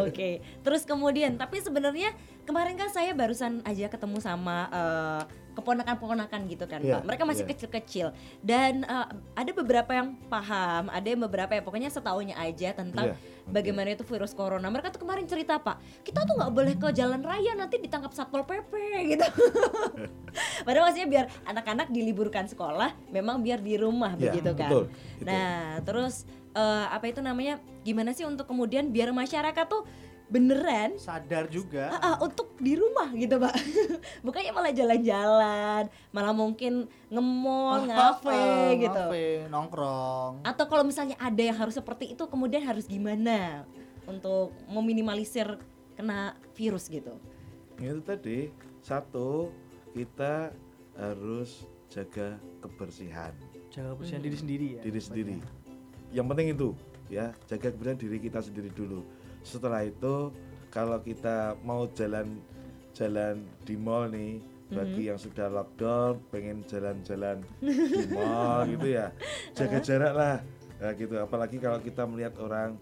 Oke. 0.03 0.43
Terus 0.61 0.83
kemudian, 0.83 1.39
tapi 1.39 1.63
sebenarnya 1.63 2.11
kemarin 2.43 2.75
kan 2.75 2.91
saya 2.91 3.15
barusan 3.15 3.63
aja 3.63 3.87
ketemu 3.87 4.19
sama 4.19 4.67
eh, 4.71 5.23
keponakan-keponakan 5.57 6.41
gitu 6.53 6.65
kan, 6.69 6.79
Iya, 6.85 7.01
Pak. 7.01 7.09
Mereka 7.09 7.23
masih 7.25 7.43
iya. 7.49 7.51
kecil-kecil 7.55 8.07
dan 8.45 8.85
eh, 8.85 9.07
ada 9.33 9.51
beberapa 9.57 9.91
yang 9.95 10.13
paham, 10.29 10.93
ada 10.93 11.07
yang 11.07 11.21
beberapa 11.25 11.51
yang 11.57 11.65
pokoknya 11.65 11.89
setahunya 11.89 12.37
aja 12.37 12.77
tentang 12.77 13.11
Iya, 13.11 13.17
oke. 13.17 13.36
Bagaimana 13.51 13.95
itu 13.95 14.03
virus 14.03 14.35
corona. 14.35 14.67
Mereka 14.67 14.91
tuh 14.91 15.01
kemarin 15.03 15.25
cerita, 15.25 15.59
Pak, 15.59 16.03
kita 16.03 16.23
tuh 16.27 16.35
nggak 16.35 16.51
boleh 16.51 16.73
ke 16.75 16.87
jalan 16.93 17.23
raya 17.23 17.55
nanti 17.55 17.79
ditangkap 17.79 18.11
satpol 18.11 18.43
pp 18.43 18.71
gitu. 19.15 19.27
Padahal 20.63 20.91
maksudnya 20.91 21.09
biar 21.09 21.25
anak-anak 21.47 21.87
diliburkan 21.89 22.45
sekolah, 22.45 22.93
memang 23.09 23.41
biar 23.41 23.63
di 23.63 23.79
rumah 23.79 24.13
Iya, 24.15 24.31
begitu 24.31 24.51
kan. 24.53 24.69
betul, 24.69 24.83
itu. 25.17 25.25
Nah, 25.25 25.81
terus 25.81 26.27
eh, 26.53 26.85
apa 26.91 27.05
itu 27.09 27.19
namanya? 27.23 27.57
Gimana 27.81 28.11
sih 28.11 28.27
untuk 28.27 28.45
kemudian 28.45 28.91
biar 28.91 29.09
masyarakat 29.15 29.65
tuh 29.65 29.87
beneran 30.27 30.99
Sadar 30.99 31.47
juga. 31.47 31.87
ah, 31.89 31.99
ah, 32.03 32.15
untuk 32.19 32.51
di 32.59 32.75
rumah 32.75 33.07
gitu, 33.11 33.39
Pak. 33.39 33.53
Bukannya 34.27 34.51
malah 34.51 34.71
jalan-jalan, 34.71 35.83
malah 36.11 36.33
mungkin 36.35 36.83
nge-mall, 37.07 37.87
ngafe 37.87 38.35
Ah, 38.35 38.71
gitu. 38.75 39.03
Ngafe, 39.07 39.27
nongkrong. 39.47 40.43
Atau 40.43 40.65
kalau 40.67 40.83
misalnya 40.83 41.15
ada 41.15 41.39
yang 41.39 41.55
harus 41.55 41.73
seperti 41.73 42.11
itu, 42.11 42.23
kemudian 42.27 42.59
harus 42.61 42.85
gimana 42.85 43.63
untuk 44.03 44.51
meminimalisir 44.67 45.47
kena 45.95 46.35
virus 46.53 46.87
gitu? 46.87 47.15
Itu 47.75 48.03
tadi 48.03 48.51
satu 48.79 49.51
kita 49.91 50.51
harus 50.93 51.63
jaga 51.87 52.35
kebersihan 52.59 53.31
Jaga 53.71 53.95
kebersihan 53.95 54.19
diri 54.19 54.35
sendiri 54.35 54.67
ya. 54.75 54.81
diri 54.83 54.99
sendiri. 54.99 55.35
Yang 56.11 56.25
penting 56.27 56.47
itu 56.51 56.69
ya 57.07 57.31
jaga 57.47 57.71
kebersihan 57.71 57.95
diri 57.95 58.17
kita 58.19 58.39
sendiri 58.39 58.69
dulu. 58.71 59.07
Setelah 59.47 59.87
itu 59.87 60.35
kalau 60.67 60.99
kita 60.99 61.55
mau 61.63 61.87
jalan 61.95 62.43
jalan 62.91 63.47
di 63.63 63.79
mall 63.79 64.11
nih 64.11 64.43
bagi 64.67 65.07
yang 65.07 65.15
sudah 65.15 65.47
lockdown 65.47 66.19
pengen 66.27 66.59
jalan-jalan 66.67 67.39
di 67.63 68.03
mall 68.15 68.67
gitu 68.67 68.87
ya 68.99 69.15
jaga 69.55 69.79
jarak 69.79 70.13
lah. 70.13 70.37
Nah, 70.77 70.91
gitu 70.93 71.15
apalagi 71.17 71.57
kalau 71.57 71.79
kita 71.79 72.03
melihat 72.03 72.35
orang 72.43 72.75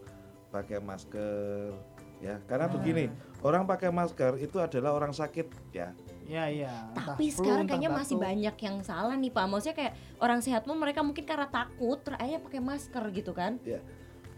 pakai 0.50 0.82
masker 0.82 1.70
ya. 2.18 2.42
Karena 2.50 2.66
begini 2.66 3.06
orang 3.46 3.64
pakai 3.64 3.94
masker 3.94 4.42
itu 4.42 4.58
adalah 4.58 4.98
orang 4.98 5.14
sakit 5.14 5.46
ya. 5.70 5.94
Iya 6.26 6.44
iya. 6.50 6.74
Entah 6.90 7.14
Tapi 7.14 7.30
flu, 7.30 7.46
sekarang 7.46 7.64
entah 7.70 7.78
kayaknya 7.78 7.90
masih 7.94 8.16
banyak 8.18 8.56
yang 8.58 8.76
salah 8.82 9.14
nih 9.14 9.30
Pak. 9.30 9.44
Maksudnya 9.46 9.76
kayak 9.78 9.94
orang 10.18 10.40
sehat 10.42 10.66
pun 10.66 10.74
mereka 10.74 11.00
mungkin 11.06 11.22
karena 11.22 11.46
takut, 11.46 12.02
terus 12.02 12.18
akhirnya 12.18 12.42
pakai 12.42 12.60
masker 12.60 13.04
gitu 13.14 13.30
kan? 13.30 13.62
ya. 13.62 13.78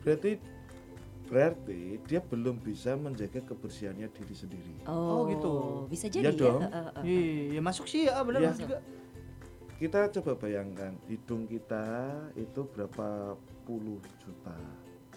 Berarti 0.04 0.57
berarti 1.28 2.00
dia 2.08 2.20
belum 2.24 2.56
bisa 2.64 2.96
menjaga 2.96 3.44
kebersihannya 3.44 4.08
diri 4.10 4.34
sendiri. 4.34 4.74
Oh, 4.88 5.28
gitu. 5.28 5.52
Bisa 5.86 6.08
jadi 6.08 6.32
Iya 6.32 6.32
ya. 6.32 6.40
dong. 6.40 6.60
Heeh, 6.64 6.84
heeh. 6.88 7.02
Iya, 7.04 7.22
ya 7.54 7.60
masuk 7.60 7.86
sih 7.86 8.08
ya 8.08 8.24
benar 8.24 8.40
Iya. 8.40 8.48
masuk 8.50 8.62
juga. 8.64 8.78
Kita 9.78 10.00
coba 10.10 10.32
bayangkan 10.34 10.92
hidung 11.06 11.46
kita 11.46 11.84
itu 12.34 12.60
berapa 12.74 13.38
puluh 13.62 14.02
juta 14.18 14.56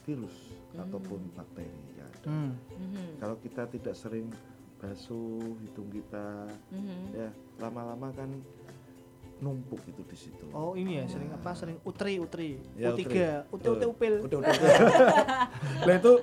virus 0.06 0.54
ataupun 0.76 1.32
bakteri 1.34 1.72
yang 1.98 2.06
ada. 2.22 2.30
Hmm. 2.30 2.52
Mhm, 2.78 3.06
Kalau 3.18 3.36
kita 3.42 3.66
tidak 3.72 3.96
sering 3.98 4.28
basuh 4.78 5.58
hidung 5.62 5.90
kita, 5.90 6.46
mhm. 6.74 7.14
ya 7.14 7.30
lama-lama 7.58 8.10
kan 8.14 8.30
numpuk 9.42 9.82
itu 9.84 10.02
di 10.04 10.14
situ. 10.16 10.46
Oh 10.52 10.74
ini 10.74 10.98
ya 10.98 11.06
sering 11.06 11.30
apa 11.30 11.52
sering 11.52 11.82
utri 11.82 12.16
utri 12.16 12.62
Ya, 12.74 12.90
U3 12.90 13.02
utri. 13.02 13.18
ute 13.50 13.68
ute 13.68 13.86
upil 13.88 14.14
Udah, 14.22 14.38
udah, 14.40 14.54
udah. 14.54 14.78
Nah 15.82 15.96
itu 15.96 16.14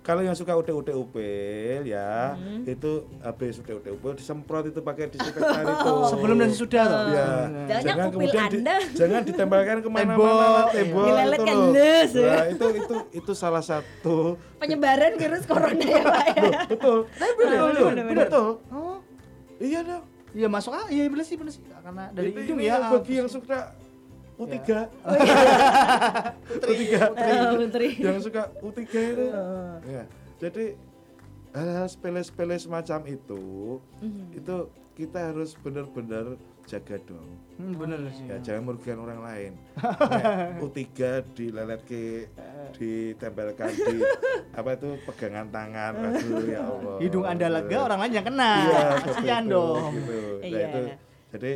kalau 0.00 0.20
yang 0.20 0.32
suka 0.32 0.52
udah 0.52 0.74
udah 0.74 0.94
upil 0.94 1.80
ya 1.82 2.32
Hmm. 2.34 2.60
itu 2.62 2.90
habis 3.20 3.56
udah 3.58 3.74
udah 3.78 3.90
upil 3.90 4.12
disemprot 4.14 4.64
itu 4.66 4.80
pakai 4.80 5.08
disinfektan 5.08 5.64
itu. 5.66 5.92
sebelum 6.08 6.36
dan 6.38 6.48
sesudah 6.50 6.84
toh 6.84 7.00
Ya, 7.10 7.28
Anda. 7.48 8.76
jangan 8.92 9.20
ditempelkan 9.22 9.76
ke 9.84 9.88
mana-mana 9.88 10.16
Tembok. 10.16 10.66
tembok 10.72 11.04
Dilelet 11.06 11.32
itu 11.34 11.44
kan 11.46 11.56
loh. 11.58 11.68
les, 11.70 12.10
ya. 12.10 12.28
Nah, 12.30 12.44
itu 12.48 12.66
itu 12.74 12.94
itu 13.14 13.32
salah 13.34 13.60
satu 13.60 14.36
Penyebaran 14.56 15.12
virus 15.14 15.44
corona 15.44 15.72
ya, 15.82 16.00
Pak 16.02 16.24
ya. 16.30 16.50
Betul. 16.66 16.98
betul, 17.10 17.34
bener, 17.34 18.04
betul, 18.06 18.14
betul. 18.14 18.48
oh 18.70 18.96
Iya 19.56 19.80
dong. 19.82 20.04
Iya 20.34 20.46
masuk 20.46 20.70
ah 20.70 20.86
iya 20.86 21.06
bener 21.06 21.22
sih 21.22 21.34
bener 21.34 21.50
sih 21.50 21.62
karena 21.62 22.10
dari 22.10 22.28
Itu 22.28 22.38
hidung 22.42 22.58
ini 22.58 22.66
ya 22.66 22.90
bagi 22.90 23.14
yang 23.16 23.28
suka 23.28 23.58
U3. 24.34 24.50
utri 26.50 26.74
U3. 26.74 26.82
Eh, 27.14 27.54
Menteri. 27.54 27.88
yang 27.96 28.18
suka 28.18 28.50
U3 28.58 28.80
itu. 28.82 29.24
Ya. 29.86 30.04
Jadi 30.36 30.74
hal-hal 31.50 31.86
sepele-sepele 31.86 32.58
semacam 32.58 33.00
itu 33.06 33.42
Mhm. 34.02 34.34
itu 34.34 34.54
kita 34.94 35.18
harus 35.24 35.54
benar-benar 35.56 36.34
jaga 36.64 36.96
dong. 37.04 37.28
hmm, 37.54 37.74
bener 37.76 37.98
sih 38.10 38.24
Ya, 38.24 38.36
jangan 38.40 38.62
merugikan 38.66 38.98
orang 38.98 39.20
lain. 39.20 39.52
Nah, 39.84 40.58
U3 40.58 40.80
dilelet 41.32 41.80
ke 41.84 42.26
ditempelkan 42.74 43.70
di 43.70 43.96
apa 44.58 44.70
itu 44.72 44.88
pegangan 45.04 45.46
tangan. 45.48 45.92
Aduh 46.10 46.44
ya 46.44 46.60
Allah. 46.62 46.96
hidung 46.98 47.24
anda 47.24 47.46
lega 47.48 47.78
orang 47.80 47.98
lain 48.00 48.12
yang 48.12 48.26
kena 48.26 48.52
Iya, 48.60 48.82
kasihan 49.02 49.44
dong 49.46 49.92
Gitu. 49.92 50.18
Nah, 50.40 50.46
Iya. 50.46 50.64
itu 50.64 50.80
jadi 51.30 51.52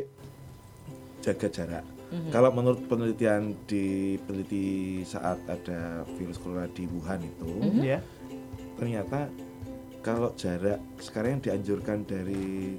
jaga 1.21 1.49
jarak. 1.49 1.85
Mhm. 2.09 2.31
Kalau 2.31 2.51
menurut 2.51 2.81
penelitian 2.85 3.43
di 3.65 3.85
peneliti 4.19 4.67
saat 5.03 5.37
ada 5.47 5.81
virus 6.15 6.37
corona 6.37 6.65
di 6.69 6.85
Wuhan 6.87 7.21
itu, 7.21 7.49
Mhm. 7.49 7.81
ya 7.81 7.99
ternyata 8.75 9.29
kalau 9.99 10.33
jarak 10.33 10.79
sekarang 10.97 11.37
yang 11.37 11.43
dianjurkan 11.43 12.07
dari 12.07 12.79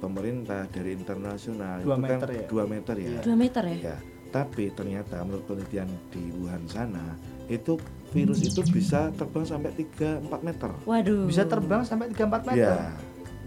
pemerintah 0.00 0.64
dari 0.66 0.90
internasional 0.92 1.78
Dua 1.78 1.94
itu 1.94 2.02
meter 2.02 2.26
kan 2.26 2.34
ya? 2.34 2.46
2 2.48 2.64
meter 2.66 2.94
ya. 2.96 3.20
Dua 3.20 3.36
meter 3.36 3.62
ya? 3.64 3.78
Ya, 3.86 3.96
tapi 4.30 4.64
ternyata 4.70 5.16
menurut 5.20 5.44
penelitian 5.44 5.88
di 6.08 6.22
Wuhan 6.34 6.64
sana 6.64 7.14
itu 7.46 7.76
virus 8.10 8.40
itu 8.40 8.62
bisa 8.66 9.12
terbang 9.12 9.44
sampai 9.44 9.70
3-4 9.72 10.24
meter. 10.40 10.70
Waduh. 10.82 11.28
bisa 11.28 11.44
terbang 11.44 11.82
sampai 11.82 12.08
3-4 12.08 12.48
meter 12.48 12.74
Ya. 12.74 12.96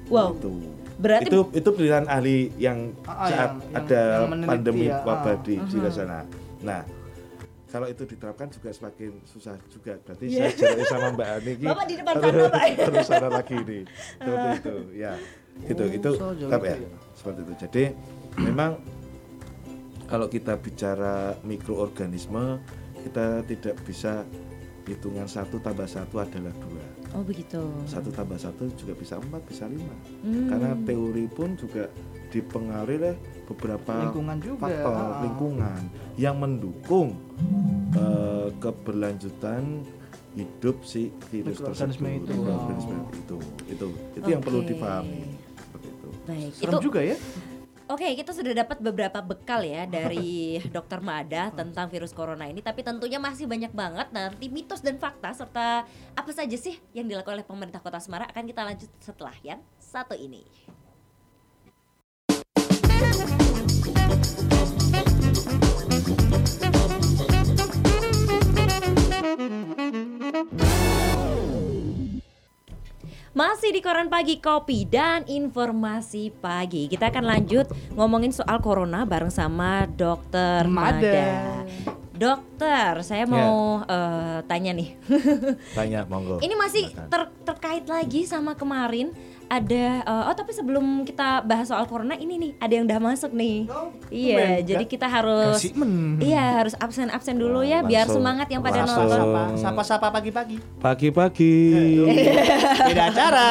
Wow. 0.07 0.35
Itu. 0.35 0.51
Berarti 0.93 1.25
itu 1.25 1.39
itu 1.51 1.69
pilihan 1.73 2.05
ahli 2.05 2.53
yang 2.55 2.93
Ah, 3.03 3.25
saat 3.25 3.51
yang- 3.57 3.59
yang- 3.65 3.75
ada 3.81 4.01
yang 4.29 4.45
pandemi 4.45 4.85
ya, 4.85 5.01
wabah 5.01 5.33
ah. 5.33 5.41
di 5.41 5.55
di 5.57 5.77
Aha. 5.79 5.89
sana. 5.89 6.19
Nah, 6.61 6.81
kalau 7.65 7.87
itu 7.87 8.03
diterapkan 8.05 8.45
juga 8.47 8.69
semakin 8.69 9.11
susah 9.25 9.57
juga. 9.67 9.97
Berarti 9.97 10.29
Iya. 10.29 10.45
saya 10.45 10.53
jaraknya 10.53 10.85
sama 10.85 11.07
Mbak 11.09 11.27
Ani 11.33 11.51
ini 11.57 11.65
Bapak 11.65 11.85
di 11.87 11.95
depan 11.97 12.13
sana, 12.13 12.43
Pak. 12.45 12.63
harus 12.85 13.07
sana 13.09 13.27
lagi 13.31 13.57
nih. 13.57 13.83
Seperti 14.13 14.49
itu, 14.59 14.75
ya. 14.93 15.13
Itu 15.63 15.83
Oh, 15.83 15.89
itu 15.89 16.09
itu 16.13 16.47
ya, 16.49 16.75
ya. 16.75 16.89
seperti 17.13 17.39
itu. 17.41 17.53
Jadi 17.61 17.83
memang 18.37 18.71
kalau 20.05 20.27
kita 20.27 20.57
bicara 20.57 21.33
mikroorganisme 21.41 22.59
kita 23.03 23.43
tidak 23.43 23.75
bisa 23.83 24.23
hitungan 24.83 25.25
satu 25.25 25.57
tambah 25.57 25.87
satu 25.87 26.19
adalah 26.19 26.51
dua 26.59 26.83
Oh 27.13 27.23
begitu. 27.23 27.61
satu 27.85 28.09
tambah 28.09 28.35
satu 28.35 28.67
juga 28.73 28.93
bisa 28.93 29.15
empat 29.15 29.41
bisa 29.45 29.63
lima 29.65 29.93
Hmm. 30.21 30.49
karena 30.49 30.71
teori 30.83 31.25
pun 31.27 31.55
juga 31.55 31.87
dipengaruhi 32.29 32.97
oleh 32.99 33.15
beberapa 33.45 33.93
lingkungan 34.01 34.37
juga 34.41 34.57
faktor 34.59 34.91
ah. 34.91 35.21
lingkungan 35.21 35.81
yang 36.17 36.35
mendukung 36.35 37.15
eh, 37.93 38.49
keberlanjutan 38.59 39.85
hidup 40.33 40.81
si 40.81 41.13
virus 41.29 41.61
tersebut 41.61 42.25
itu. 42.25 42.33
Oh. 42.33 42.97
itu 43.13 43.37
itu 43.69 43.85
itu 44.17 44.27
yang 44.27 44.41
perlu 44.41 44.65
dipahami 44.65 45.32
Baik. 46.23 46.51
serem 46.55 46.71
itu 46.71 46.87
juga 46.87 47.01
ya 47.03 47.17
Oke, 47.83 48.07
kita 48.15 48.31
sudah 48.31 48.55
dapat 48.55 48.79
beberapa 48.79 49.19
bekal 49.19 49.59
ya 49.67 49.83
dari 49.83 50.55
Dokter 50.75 51.03
Mada 51.03 51.51
tentang 51.51 51.91
virus 51.91 52.15
corona 52.15 52.47
ini, 52.47 52.63
tapi 52.63 52.79
tentunya 52.79 53.19
masih 53.19 53.43
banyak 53.43 53.75
banget 53.75 54.07
nanti 54.15 54.47
mitos 54.47 54.79
dan 54.79 54.95
fakta 54.95 55.35
serta 55.35 55.83
apa 56.15 56.31
saja 56.31 56.55
sih 56.55 56.79
yang 56.95 57.11
dilakukan 57.11 57.43
oleh 57.43 57.45
pemerintah 57.45 57.83
Kota 57.83 57.99
Semarang 57.99 58.31
akan 58.31 58.45
kita 58.47 58.63
lanjut 58.63 58.89
setelah 59.03 59.35
yang 59.43 59.59
satu 59.83 60.15
ini. 60.15 60.47
Masih 73.33 73.73
di 73.73 73.81
koran 73.81 74.13
pagi 74.13 74.37
kopi 74.37 74.85
dan 74.85 75.25
informasi 75.25 76.29
pagi. 76.37 76.85
Kita 76.85 77.09
akan 77.09 77.25
lanjut 77.25 77.65
ngomongin 77.97 78.29
soal 78.29 78.61
corona 78.61 79.09
bareng 79.09 79.33
sama 79.33 79.89
Dokter 79.89 80.69
Mada. 80.69 81.01
Mada. 81.01 81.33
Dokter, 82.13 83.01
saya 83.01 83.25
mau 83.25 83.81
eh, 83.89 84.45
tanya 84.45 84.77
nih. 84.77 85.01
tanya 85.73 86.05
monggo 86.05 86.45
Ini 86.45 86.53
masih 86.53 86.93
ter- 87.09 87.33
terkait 87.41 87.89
lagi 87.89 88.29
sama 88.29 88.53
kemarin 88.53 89.09
ada 89.53 89.85
eh, 90.01 90.23
oh 90.25 90.33
tapi 90.33 90.49
sebelum 90.49 90.81
kita 91.01 91.41
bahas 91.41 91.65
soal 91.65 91.85
corona 91.85 92.15
ini 92.15 92.35
nih 92.35 92.51
ada 92.57 92.73
yang 92.73 92.85
udah 92.85 92.99
masuk 92.99 93.31
nih. 93.31 93.69
iya, 94.09 94.33
tumben. 94.57 94.65
jadi 94.65 94.83
kita 94.85 95.05
harus 95.05 95.61
men 95.73 96.17
Iya 96.17 96.43
harus 96.57 96.73
absen-absen 96.75 97.35
dulu 97.35 97.59
Wah, 97.59 97.69
ya 97.69 97.79
biar 97.81 98.03
langsung- 98.03 98.17
semangat 98.19 98.47
yang 98.47 98.61
pada 98.61 98.81
langsung. 98.81 99.05
nonton. 99.05 99.19
sapa 99.19 99.41
sapa 99.55 99.81
sapa 99.85 100.07
pagi-pagi 100.11 100.57
pagi-pagi 100.77 101.53
beda 102.83 103.03
acara 103.07 103.49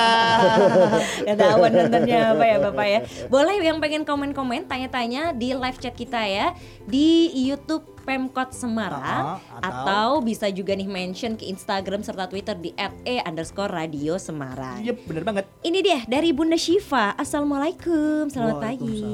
Gak 1.24 1.36
tahu 1.36 1.62
nontonnya 1.64 2.20
apa 2.32 2.44
ya 2.44 2.56
Bapak 2.58 2.86
ya. 2.86 3.00
Boleh 3.28 3.56
yang 3.58 3.78
pengen 3.78 4.02
komen-komen 4.02 4.66
tanya-tanya 4.66 5.32
di 5.32 5.52
live 5.52 5.78
chat 5.78 5.92
kita 5.92 6.18
ya 6.20 6.50
di 6.82 7.30
YouTube 7.32 7.82
Pemkot 8.02 8.50
Semarang 8.50 9.38
Ah, 9.38 9.38
atau- 9.56 9.62
atau, 9.62 10.08
bisa 10.20 10.50
juga 10.50 10.74
nih 10.74 10.84
mention 10.84 11.34
ke 11.34 11.46
Instagram 11.46 12.02
serta 12.02 12.26
Twitter 12.26 12.56
di 12.56 12.74
@e 12.74 13.22
underscore 13.22 13.70
radio 13.70 14.18
Semarang. 14.18 14.82
iya 14.82 14.90
bener 14.92 15.22
banget 15.22 15.44
Ini 15.60 15.78
dia 15.80 15.91
dari 16.08 16.32
Bunda 16.32 16.56
Syifa. 16.56 17.12
Assalamualaikum, 17.14 18.32
selamat 18.32 18.56
pagi. 18.58 19.04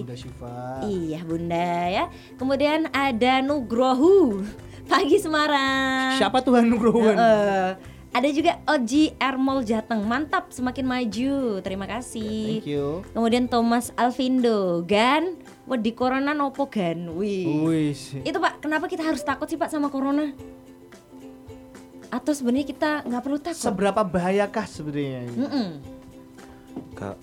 Bunda 0.00 0.16
Syifa 0.16 0.56
Iya 0.82 1.20
Bunda 1.22 1.70
ya. 1.86 2.04
Kemudian 2.40 2.88
ada 2.88 3.44
Nugrohu 3.44 4.40
pagi 4.88 5.20
Semarang. 5.20 6.16
siapa 6.16 6.40
Tuhan 6.40 6.64
Nugrohun 6.64 7.12
Eh, 7.12 7.70
ada 8.16 8.28
juga 8.32 8.56
Oji 8.64 9.12
Ermol 9.20 9.60
Jateng, 9.60 10.00
mantap 10.08 10.48
semakin 10.48 10.88
maju, 10.88 11.60
terima 11.60 11.84
kasih. 11.84 12.64
thank 12.64 12.70
you 12.70 13.04
Kemudian 13.12 13.44
Thomas 13.44 13.92
Alvindo, 13.92 14.80
Gan, 14.88 15.36
wah 15.68 15.76
di 15.76 15.92
corona 15.92 16.32
nopo 16.32 16.64
Gan, 16.72 17.12
wih. 17.12 17.44
Wis. 17.68 18.16
Itu 18.24 18.40
Pak, 18.40 18.64
kenapa 18.64 18.88
kita 18.88 19.04
harus 19.04 19.20
takut 19.20 19.44
sih 19.44 19.60
Pak 19.60 19.68
sama 19.68 19.92
corona? 19.92 20.32
Atau 22.08 22.32
sebenarnya 22.32 22.64
kita 22.64 22.90
nggak 23.04 23.20
perlu 23.20 23.36
takut? 23.36 23.60
Seberapa 23.60 24.00
bahayakah 24.00 24.64
sebenarnya? 24.64 25.28
ini? 25.28 25.36
Mm-mm. 25.36 25.68
Ka- 26.92 27.18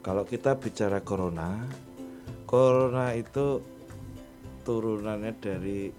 kalau 0.00 0.22
kita 0.22 0.54
bicara 0.54 0.98
corona, 1.00 1.62
corona 2.44 3.14
itu 3.14 3.62
turunannya 4.62 5.32
dari 5.36 5.90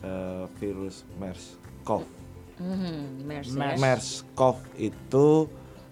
eh, 0.00 0.44
virus 0.56 1.04
MERS-CoV. 1.20 2.04
MERS. 3.20 3.52
MERS. 3.52 3.78
MERS-CoV 3.80 4.56
itu 4.80 5.44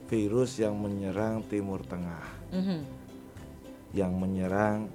virus 0.09 0.57
yang 0.57 0.81
menyerang 0.81 1.45
Timur 1.45 1.85
Tengah, 1.85 2.25
Mhm. 2.49 2.81
yang 3.93 4.17
menyerang 4.17 4.89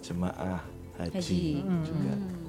jemaah 0.00 0.64
haji, 0.96 1.12
Haji. 1.12 1.44
juga. 1.84 2.14
Hmm. 2.16 2.48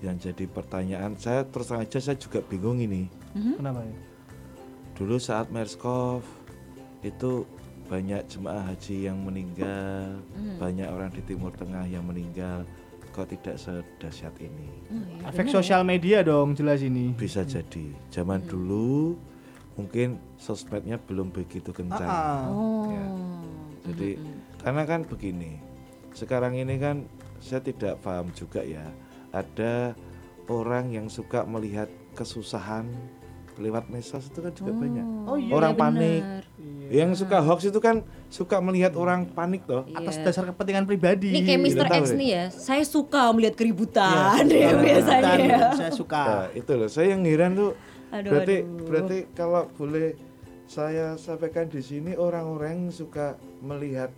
Yang 0.00 0.16
jadi 0.32 0.44
pertanyaan 0.48 1.12
saya 1.20 1.44
terus 1.44 1.68
aja 1.68 2.00
saya 2.00 2.16
juga 2.16 2.40
bingung 2.40 2.80
ini. 2.80 3.04
Mhm. 3.36 3.60
Kenapa 3.60 3.84
ya? 3.84 3.96
Dulu 4.96 5.20
saat 5.20 5.52
MERS-CoV 5.52 6.24
itu 7.00 7.44
banyak 7.86 8.22
jemaah 8.30 8.70
haji 8.70 9.10
yang 9.10 9.18
meninggal, 9.18 10.22
Hmm. 10.30 10.56
banyak 10.62 10.86
orang 10.86 11.10
di 11.10 11.22
Timur 11.24 11.50
Tengah 11.50 11.84
yang 11.86 12.06
meninggal. 12.06 12.64
kok 13.10 13.26
tidak 13.26 13.58
sedahsyat 13.58 14.30
ini. 14.38 14.70
Oh, 14.86 14.94
iya, 14.94 15.34
Efek 15.34 15.50
bener 15.50 15.54
sosial 15.58 15.82
media 15.82 16.22
dong 16.22 16.54
jelas 16.54 16.78
ini. 16.78 17.10
Bisa 17.10 17.42
jadi 17.42 17.90
zaman 18.06 18.46
dulu 18.46 19.18
mungkin 19.74 20.14
sosmednya 20.38 20.94
belum 20.94 21.34
begitu 21.34 21.74
kencang. 21.74 22.06
Ah, 22.06 22.46
ya. 22.46 22.54
Oh. 22.54 22.86
Ya. 22.86 23.06
Jadi 23.90 24.14
karena 24.62 24.82
kan 24.86 25.02
begini, 25.02 25.58
sekarang 26.14 26.54
ini 26.54 26.78
kan 26.78 27.02
saya 27.42 27.58
tidak 27.58 27.98
paham 27.98 28.30
juga 28.30 28.62
ya, 28.62 28.86
ada 29.34 29.98
orang 30.46 30.94
yang 30.94 31.10
suka 31.10 31.42
melihat 31.42 31.90
kesusahan 32.14 32.86
lewat 33.58 33.90
medsos 33.90 34.30
itu 34.30 34.38
kan 34.38 34.54
juga 34.54 34.70
banyak. 34.70 35.06
Oh 35.26 35.34
iya, 35.34 35.50
orang 35.50 35.74
iya 35.74 35.80
panik, 35.82 36.22
benar. 36.22 36.44
Yang 36.90 37.14
suka 37.14 37.38
hoax 37.38 37.64
itu 37.64 37.78
kan 37.78 38.02
suka 38.26 38.58
melihat 38.58 38.92
orang 38.92 39.24
panik 39.24 39.62
toh. 39.62 39.86
atas 39.90 40.18
Iya. 40.18 40.24
dasar 40.26 40.44
kepentingan 40.44 40.84
pribadi. 40.84 41.30
Ini 41.30 41.40
kayak 41.40 41.60
Mr. 41.62 41.86
tahu 41.86 41.96
X 41.96 42.06
nih 42.12 42.28
ya, 42.28 42.44
saya 42.50 42.82
suka 42.82 43.30
melihat 43.30 43.54
keributan 43.54 44.42
Iya, 44.44 44.58
ya 44.66 44.70
biasanya 44.76 45.32
ya. 45.38 45.58
Saya 45.72 45.92
suka. 45.92 46.20
Nah, 46.20 46.46
itu 46.52 46.72
loh, 46.72 46.88
saya 46.88 47.14
yang 47.14 47.22
heran 47.22 47.54
tuh. 47.54 47.72
Aduh, 48.10 48.26
berarti 48.28 48.56
aduh. 48.60 48.84
berarti 48.84 49.18
kalau 49.32 49.62
boleh 49.72 50.18
saya 50.66 51.14
sampaikan 51.16 51.66
di 51.66 51.78
sini 51.78 52.12
orang-orang 52.12 52.74
yang 52.80 52.92
suka 52.92 53.34
melihat 53.60 54.10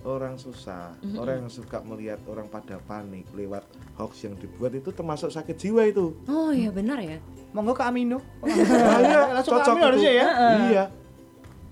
orang 0.00 0.34
susah, 0.34 0.96
Mhm. 0.98 1.14
orang 1.14 1.36
yang 1.40 1.50
suka 1.52 1.78
melihat 1.80 2.18
orang 2.24 2.46
pada 2.46 2.80
panik 2.80 3.22
lewat 3.30 3.62
hoax 3.94 4.24
yang 4.24 4.34
dibuat 4.34 4.72
itu 4.72 4.90
termasuk 4.90 5.28
sakit 5.28 5.54
jiwa 5.54 5.84
itu. 5.84 6.16
Oh 6.24 6.50
iya 6.50 6.70
benar 6.70 6.98
ya. 6.98 7.22
Monggo 7.50 7.70
ke 7.70 7.82
Amino. 7.82 8.18
Nah, 8.40 8.50
iya, 8.98 9.30
Langsung 9.30 9.52
ke 9.52 9.60
cocok 9.60 9.72
Amino 9.72 9.86
harusnya 9.86 10.12
ya. 10.12 10.28
Iya. 10.64 10.84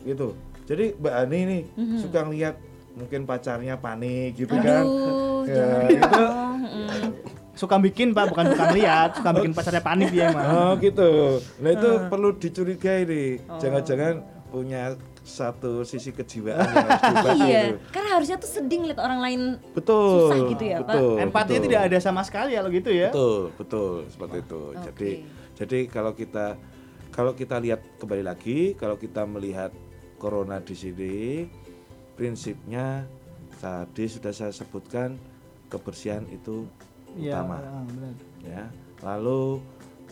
Gitu. 0.09 0.29
Jadi 0.65 0.85
Mbak 0.95 1.15
Ani 1.15 1.39
nih 1.43 1.63
Mhm. 1.75 1.99
suka 1.99 2.21
ngelihat 2.23 2.57
mungkin 2.95 3.21
pacarnya 3.25 3.75
panik 3.77 4.37
gitu 4.37 4.55
kan. 4.55 4.83
Aduh, 4.83 5.45
Ya, 5.45 5.55
jangan 5.55 5.83
itu-. 5.87 6.33
Suka 7.55 7.75
bikin 7.77 8.13
Pak, 8.13 8.31
bukan 8.31 8.55
suka 8.55 8.67
lihat, 8.71 9.11
suka 9.15 9.31
bikin 9.33 9.53
pacarnya 9.53 9.83
panik 9.83 10.09
dia 10.09 10.29
emang. 10.29 10.47
Oh 10.47 10.73
gitu. 10.79 11.11
Nah 11.59 11.71
itu 11.73 11.89
perlu 12.07 12.29
dicurigai 12.33 13.03
nih. 13.03 13.29
Jangan-jangan 13.57 14.15
punya 14.49 14.95
satu 15.21 15.83
sisi 15.83 16.09
kejiwaan 16.11 16.57
yang 16.57 16.87
harus 16.87 17.01
diobati 17.05 17.41
Iya, 17.45 17.61
itu. 17.67 17.77
karena 17.91 18.09
harusnya 18.11 18.37
tuh 18.39 18.49
sedih 18.51 18.79
ngeliat 18.81 18.97
orang 18.99 19.21
lain 19.21 19.41
Betul. 19.71 20.09
Susah 20.25 20.39
gitu 20.49 20.65
ya, 20.65 20.79
Pak? 20.79 20.89
betul, 20.89 21.15
Empatinya 21.19 21.53
betul. 21.55 21.67
tidak 21.69 21.81
ada 21.85 21.99
sama 21.99 22.23
sekali 22.23 22.51
kalau 22.55 22.71
gitu 22.71 22.91
ya. 22.91 23.09
Betul, 23.11 23.41
betul 23.55 23.91
seperti 24.09 24.37
itu. 24.39 24.61
Oke. 24.71 24.81
Jadi 24.87 25.11
jadi 25.55 25.79
kalau 25.87 26.13
kita 26.13 26.47
kalau 27.11 27.33
kita 27.35 27.57
lihat 27.59 27.81
kembali 27.99 28.23
lagi, 28.23 28.59
kalau 28.75 28.95
kita 28.95 29.27
melihat 29.27 29.69
corona 30.19 30.59
di 30.59 30.75
sini 30.75 31.47
prinsipnya 32.13 33.07
tadi 33.57 34.05
sudah 34.05 34.31
saya 34.31 34.51
sebutkan 34.51 35.15
kebersihan 35.69 36.27
itu 36.29 36.67
Iya, 37.11 37.41
utama. 37.41 37.57
benar. 37.85 38.15
ya 38.41 38.65
lalu 39.01 39.63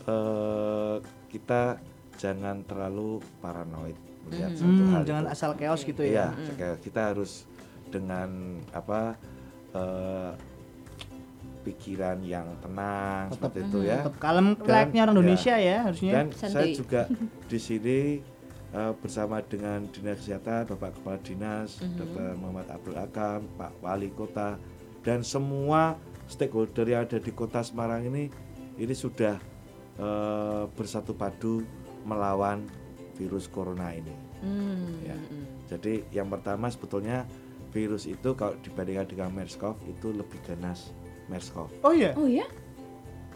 eh, 0.02 0.96
kita 1.28 1.76
jangan 2.16 2.64
terlalu 2.64 3.20
paranoid 3.38 3.98
melihat 4.24 4.50
suatu 4.54 4.80
Hmm, 4.80 4.90
hal 4.90 5.02
jangan 5.04 5.24
itu. 5.24 5.32
asal 5.32 5.50
chaos 5.54 5.82
gitu 5.82 6.00
Iya, 6.00 6.32
ya. 6.32 6.54
kayak 6.56 6.78
kita 6.80 7.00
harus 7.06 7.44
dengan 7.86 8.30
apa 8.72 9.14
eh, 9.72 10.32
pikiran 11.62 12.22
yang 12.22 12.46
tenang 12.60 13.26
Tetap- 13.28 13.50
seperti 13.50 13.58
itu 13.60 13.78
ya 13.82 13.98
Tetap 14.00 14.16
kalem 14.16 14.46
layaknya 14.56 15.00
orang 15.02 15.10
ya. 15.10 15.12
Indonesia 15.12 15.54
ya 15.58 15.76
harusnya. 15.82 16.12
dan 16.12 16.26
saya 16.32 16.50
Santuy. 16.54 16.72
juga 16.72 17.00
di 17.44 17.58
sini 17.58 17.98
eh, 18.68 18.92
bersama 18.96 19.38
dengan 19.40 19.84
dinas 19.86 20.18
kesehatan 20.18 20.66
bapak 20.68 20.94
kepala 20.94 21.18
dinas 21.20 21.78
Mhm. 21.78 21.96
dr 21.96 22.28
muhammad 22.36 22.66
abdul 22.68 22.96
akam 22.96 23.46
pak 23.54 23.72
wali 23.78 24.10
kota 24.10 24.58
dan 25.00 25.20
semua 25.20 25.94
stakeholder 26.26 26.82
yang 26.84 27.02
ada 27.02 27.16
di 27.16 27.30
kota 27.30 27.60
semarang 27.60 28.02
ini 28.04 28.26
ini 28.76 28.94
sudah 28.94 29.38
eh, 29.96 30.64
bersatu 30.70 31.12
padu 31.12 31.62
melawan 32.02 32.66
virus 33.14 33.46
corona 33.46 33.90
ini 33.90 34.12
Hmm, 34.36 35.00
Ya. 35.00 35.16
hmm. 35.16 35.44
jadi 35.66 35.92
yang 36.12 36.28
pertama 36.28 36.68
sebetulnya 36.68 37.24
virus 37.72 38.04
itu 38.04 38.32
kalau 38.32 38.52
dibandingkan 38.58 39.08
dengan 39.08 39.32
MERS-CoV 39.32 39.80
itu 39.88 40.12
lebih 40.12 40.36
ganas 40.42 40.92
MERS-CoV 41.26 41.72
Oh 41.80 41.90
iya. 41.90 42.12
Oh 42.12 42.28
ya? 42.28 42.44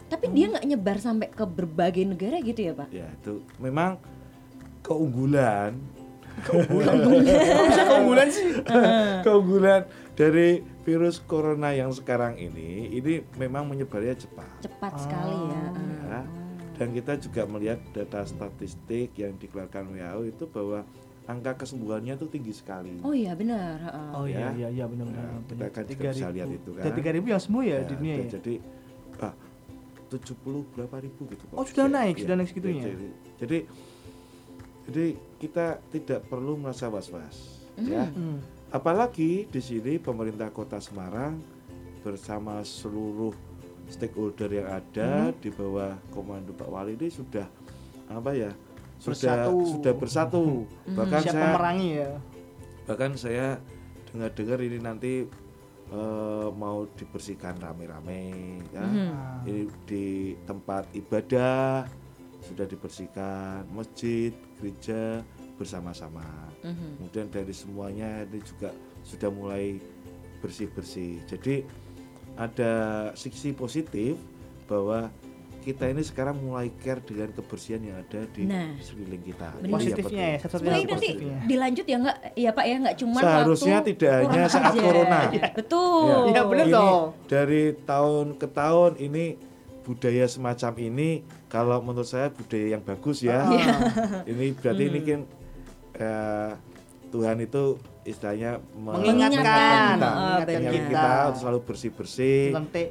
Tapi 0.07 0.29
dia 0.29 0.51
nggak 0.51 0.67
nyebar 0.67 0.99
sampai 0.99 1.29
ke 1.29 1.41
berbagai 1.41 2.05
negara 2.05 2.37
gitu 2.39 2.61
ya, 2.63 2.73
Pak? 2.75 2.89
ya 2.91 3.09
itu 3.09 3.41
memang 3.57 3.97
keunggulan 4.83 5.73
Kok 6.41 6.57
bisa 6.73 7.83
keunggulan 7.87 8.29
sih? 8.29 8.49
keunggulan 9.21 9.83
dari 10.15 10.61
virus 10.81 11.21
corona 11.21 11.71
yang 11.71 11.91
sekarang 11.91 12.35
ini 12.35 12.89
ini 12.91 13.21
memang 13.37 13.67
menyebarnya 13.67 14.17
cepat 14.19 14.49
Cepat 14.61 14.93
sekali 14.99 15.37
ya. 15.37 15.65
ya. 16.09 16.21
dan 16.75 16.89
kita 16.91 17.13
juga 17.19 17.45
melihat 17.45 17.81
data 17.93 18.25
statistik 18.25 19.13
yang 19.15 19.37
dikeluarkan 19.37 19.93
WHO 19.93 20.21
itu 20.27 20.45
bahwa 20.47 20.81
angka 21.27 21.53
kesembuhannya 21.59 22.17
itu 22.17 22.27
tinggi 22.27 22.51
sekali 22.51 22.97
Oh 23.01 23.13
iya 23.13 23.37
benar. 23.37 23.77
heeh. 23.79 24.09
Oh 24.11 24.25
iya 24.25 24.39
Ya. 24.41 24.51
iya 24.57 24.69
iya 24.73 24.85
benar 24.87 25.07
benar. 25.07 25.25
Nah, 25.29 25.39
kita 25.45 25.65
kan 25.71 25.85
juga 25.87 26.09
bisa 26.11 26.29
lihat 26.33 26.49
itu 26.51 26.71
kan. 26.73 26.83
Dan 26.83 26.93
3000 26.97 27.23
yang 27.29 27.39
sembuh 27.39 27.63
ya, 27.63 27.79
di 27.81 27.95
dunia 27.95 28.15
ya. 28.17 28.27
jadi 28.35 28.55
ah, 29.21 29.35
70 30.09 30.75
berapa 30.75 30.97
ribu 30.99 31.23
gitu. 31.29 31.45
Oh, 31.53 31.63
sudah 31.63 31.87
Ya, 31.87 31.93
naik, 31.93 32.15
ya. 32.17 32.23
sudah 32.25 32.35
naik 32.35 32.49
segitunya. 32.49 32.83
Jadi, 32.83 33.07
jadi 33.39 33.59
jadi 34.91 35.07
kita 35.39 35.79
tidak 35.89 36.27
perlu 36.27 36.59
merasa 36.59 36.91
was-was 36.91 37.63
ya. 37.79 38.05
Hmm. 38.07 38.43
Apalagi 38.69 39.47
di 39.47 39.59
sini 39.59 39.97
pemerintah 39.97 40.51
Kota 40.51 40.79
Semarang 40.79 41.39
bersama 42.01 42.59
seluruh 42.61 43.31
stakeholder 43.87 44.51
yang 44.53 44.69
ada 44.69 45.31
Hmm. 45.31 45.39
di 45.39 45.49
bawah 45.49 45.95
komando 46.11 46.51
Pak 46.51 46.67
Wali 46.67 46.95
ini 46.95 47.07
sudah 47.09 47.47
apa 48.07 48.31
ya? 48.33 48.51
Sudah 48.99 49.15
Bersatu. 49.17 49.57
sudah 49.71 49.95
bersatu. 49.95 50.45
Bahkan 50.87 51.21
Siap 51.21 51.33
saya 51.33 51.45
pemerangi 51.49 51.91
ya. 51.97 52.11
bahkan 52.83 53.11
saya 53.15 53.47
dengar-dengar 54.07 54.59
ini 54.61 54.79
nanti 54.79 55.13
eh, 55.89 56.49
mau 56.53 56.87
dibersihkan 56.93 57.59
rame-rame 57.59 58.23
ya. 58.71 58.83
Ah. 58.83 59.43
Ini 59.43 59.63
di 59.83 60.07
tempat 60.45 60.87
ibadah 60.93 61.87
sudah 62.41 62.65
dibersihkan, 62.65 63.67
masjid, 63.69 64.31
gereja 64.61 65.25
bersama-sama. 65.57 66.25
Mhm. 66.61 67.01
Kemudian 67.01 67.27
dari 67.29 67.53
semuanya 67.53 68.25
ini 68.25 68.41
juga 68.41 68.71
sudah 69.03 69.29
mulai 69.29 69.81
bersih-bersih. 70.39 71.25
Jadi 71.27 71.65
ada 72.37 72.73
sisi 73.13 73.53
positif 73.53 74.17
bahwa 74.65 75.09
kita 75.61 75.85
ini 75.85 76.01
sekarang 76.01 76.41
mulai 76.41 76.73
care 76.81 77.05
dengan 77.05 77.29
kebersihan 77.31 77.85
yang 77.85 78.01
ada 78.01 78.25
di 78.33 78.49
Nah. 78.49 78.73
sekeliling 78.81 79.21
kita. 79.21 79.53
Benar. 79.61 79.77
Positifnya 79.77 80.25
ya, 80.25 80.37
satu-satunya 80.39 80.57
Sebenarnya 80.73 80.81
nanti 80.81 80.97
positifnya. 80.97 81.39
dilanjut 81.45 81.85
ya 81.85 81.97
nggak? 82.01 82.17
Ya 82.35 82.51
Pak 82.51 82.65
ya 82.65 82.77
nggak 82.81 82.97
cuma 82.97 83.19
Seharusnya 83.21 83.77
waktu 83.77 83.91
tidak 83.93 84.11
hanya 84.11 84.25
corona 84.25 84.49
saat 84.49 84.73
aja. 84.73 84.81
corona. 84.81 85.21
Betul. 85.53 86.23
Iya, 86.27 86.43
benar 86.49 86.65
ini 86.65 86.73
dong. 86.73 87.05
dari 87.29 87.63
tahun 87.85 88.27
ke 88.37 88.47
tahun 88.49 88.93
ini 88.99 89.25
budaya 89.81 90.25
semacam 90.25 90.73
ini 90.79 91.09
kalau 91.47 91.81
menurut 91.81 92.05
saya 92.05 92.29
budaya 92.29 92.67
yang 92.71 92.83
bagus 92.83 93.21
ya. 93.21 93.45
Iya. 93.47 93.75
ini 94.33 94.53
berarti 94.53 94.83
Hmm. 94.83 94.91
ini 94.91 95.01
kan 95.03 95.21
eh, 95.97 96.51
Tuhan 97.11 97.37
itu 97.39 97.63
istilahnya 98.03 98.51
me- 98.73 98.95
Mengingatkan. 98.95 99.99
Kita, 99.99 100.11
Oh, 100.11 100.39
mengingatkan 100.39 100.63
kita 100.87 101.03
untuk 101.27 101.37
selalu 101.37 101.59
bersih 101.65 101.91
bersih. 101.91 102.41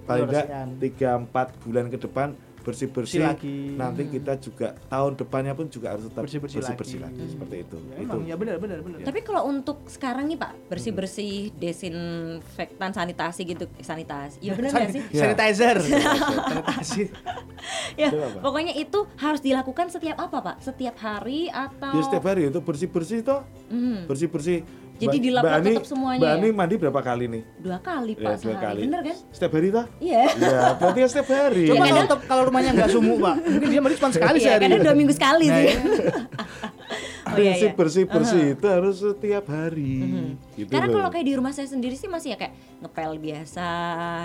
Paling 0.03 0.27
tidak 0.27 0.45
tiga 0.77 1.09
empat 1.17 1.47
bulan 1.59 1.85
ke 1.87 1.97
depan 1.97 2.27
bersih 2.69 2.87
bersih. 2.93 3.17
Bersih 3.17 3.21
lagi. 3.25 3.57
Nanti 3.73 4.01
kita 4.05 4.37
juga 4.37 4.77
tahun 4.85 5.17
depannya 5.17 5.53
pun 5.57 5.65
juga 5.65 5.97
harus 5.97 6.05
tetap 6.05 6.21
Bersih-bersih 6.21 6.61
bersih, 6.77 6.99
lagi. 7.01 7.23
seperti 7.25 7.55
itu. 7.65 7.77
Ya, 7.81 7.95
itu. 7.97 8.05
emang 8.05 8.21
ya 8.29 8.35
benar 8.37 8.55
benar 8.61 8.79
benar. 8.85 8.97
Tapi 9.01 9.19
kalau 9.25 9.41
untuk 9.49 9.81
sekarang 9.89 10.29
nih 10.29 10.37
Pak, 10.37 10.51
bersih-bersih 10.69 11.49
desinfektan 11.57 12.91
sanitasi 12.93 13.41
gitu, 13.43 13.65
sanitasi. 13.81 14.37
Iya 14.45 14.53
benar 14.53 14.69
nggak 14.77 14.91
sih? 14.93 15.03
Ya. 15.09 15.21
Sanitizer. 15.25 15.77
Sanitasi. 16.49 17.01
Ya, 17.97 18.07
Itu 18.13 18.39
pokoknya 18.39 18.73
itu 18.77 18.99
harus 19.19 19.41
dilakukan 19.43 19.91
setiap 19.91 20.15
apa 20.21 20.37
Pak? 20.39 20.55
Setiap 20.63 20.95
hari 21.01 21.51
atau 21.51 21.91
Ya 21.91 22.01
setiap 22.05 22.23
hari 22.29 22.47
itu 22.47 22.59
bersih 22.61 22.87
bersih 22.87 23.19
toh. 23.25 23.41
Hmm, 23.67 24.05
bersih 24.07 24.29
bersih 24.31 24.63
Jadi 24.99 25.17
dilap-lap 25.21 25.61
tetap 25.61 25.85
semuanya 25.85 26.19
Mbak 26.19 26.29
ya? 26.29 26.35
Ani 26.37 26.49
mandi 26.51 26.75
berapa 26.75 27.01
kali 27.01 27.25
nih 27.25 27.43
dua 27.57 27.77
kali 27.79 28.11
Ya, 28.11 28.23
Pak 28.25 28.33
sehari, 28.37 28.81
bener 28.83 29.01
kan? 29.01 29.15
setiap 29.31 29.51
hari 29.53 29.67
toh 29.69 29.85
Iya. 29.97 30.23
Iya, 30.29 30.59
berarti 30.75 30.99
ya 30.99 31.07
setiap 31.07 31.27
hari. 31.29 31.63
Coba 31.65 31.83
kadang- 31.85 32.23
kalau 32.25 32.43
rumahnya 32.45 32.71
nggak 32.73 32.89
sumuk, 32.89 33.17
Pak. 33.17 33.35
Mungkin 33.41 33.67
dia 33.69 33.79
mandi 33.79 33.95
cuma 33.95 34.09
sekali 34.11 34.37
Iya, 34.37 34.45
sehari. 34.45 34.63
kadang 34.65 34.79
dua 34.83 34.95
minggu 34.95 35.13
sekali 35.13 35.45
Nah, 35.45 35.57
sih. 35.57 35.67
iya. 37.31 37.35
Oh, 37.35 37.39
iya, 37.39 37.53
iya. 37.61 37.71
bersih 37.71 38.03
bersih 38.05 38.43
itu 38.53 38.65
harus 38.65 38.95
setiap 38.97 39.45
hari. 39.45 39.95
Gitu 40.53 40.67
Karena 40.67 40.87
loh. 40.87 40.95
kalau 40.97 41.09
kayak 41.09 41.25
di 41.25 41.33
rumah 41.33 41.51
saya 41.51 41.65
sendiri 41.65 41.93
sih 41.93 42.05
masih 42.05 42.33
ya 42.33 42.37
kayak 42.37 42.53
ngepel 42.79 43.11
biasa 43.15 43.67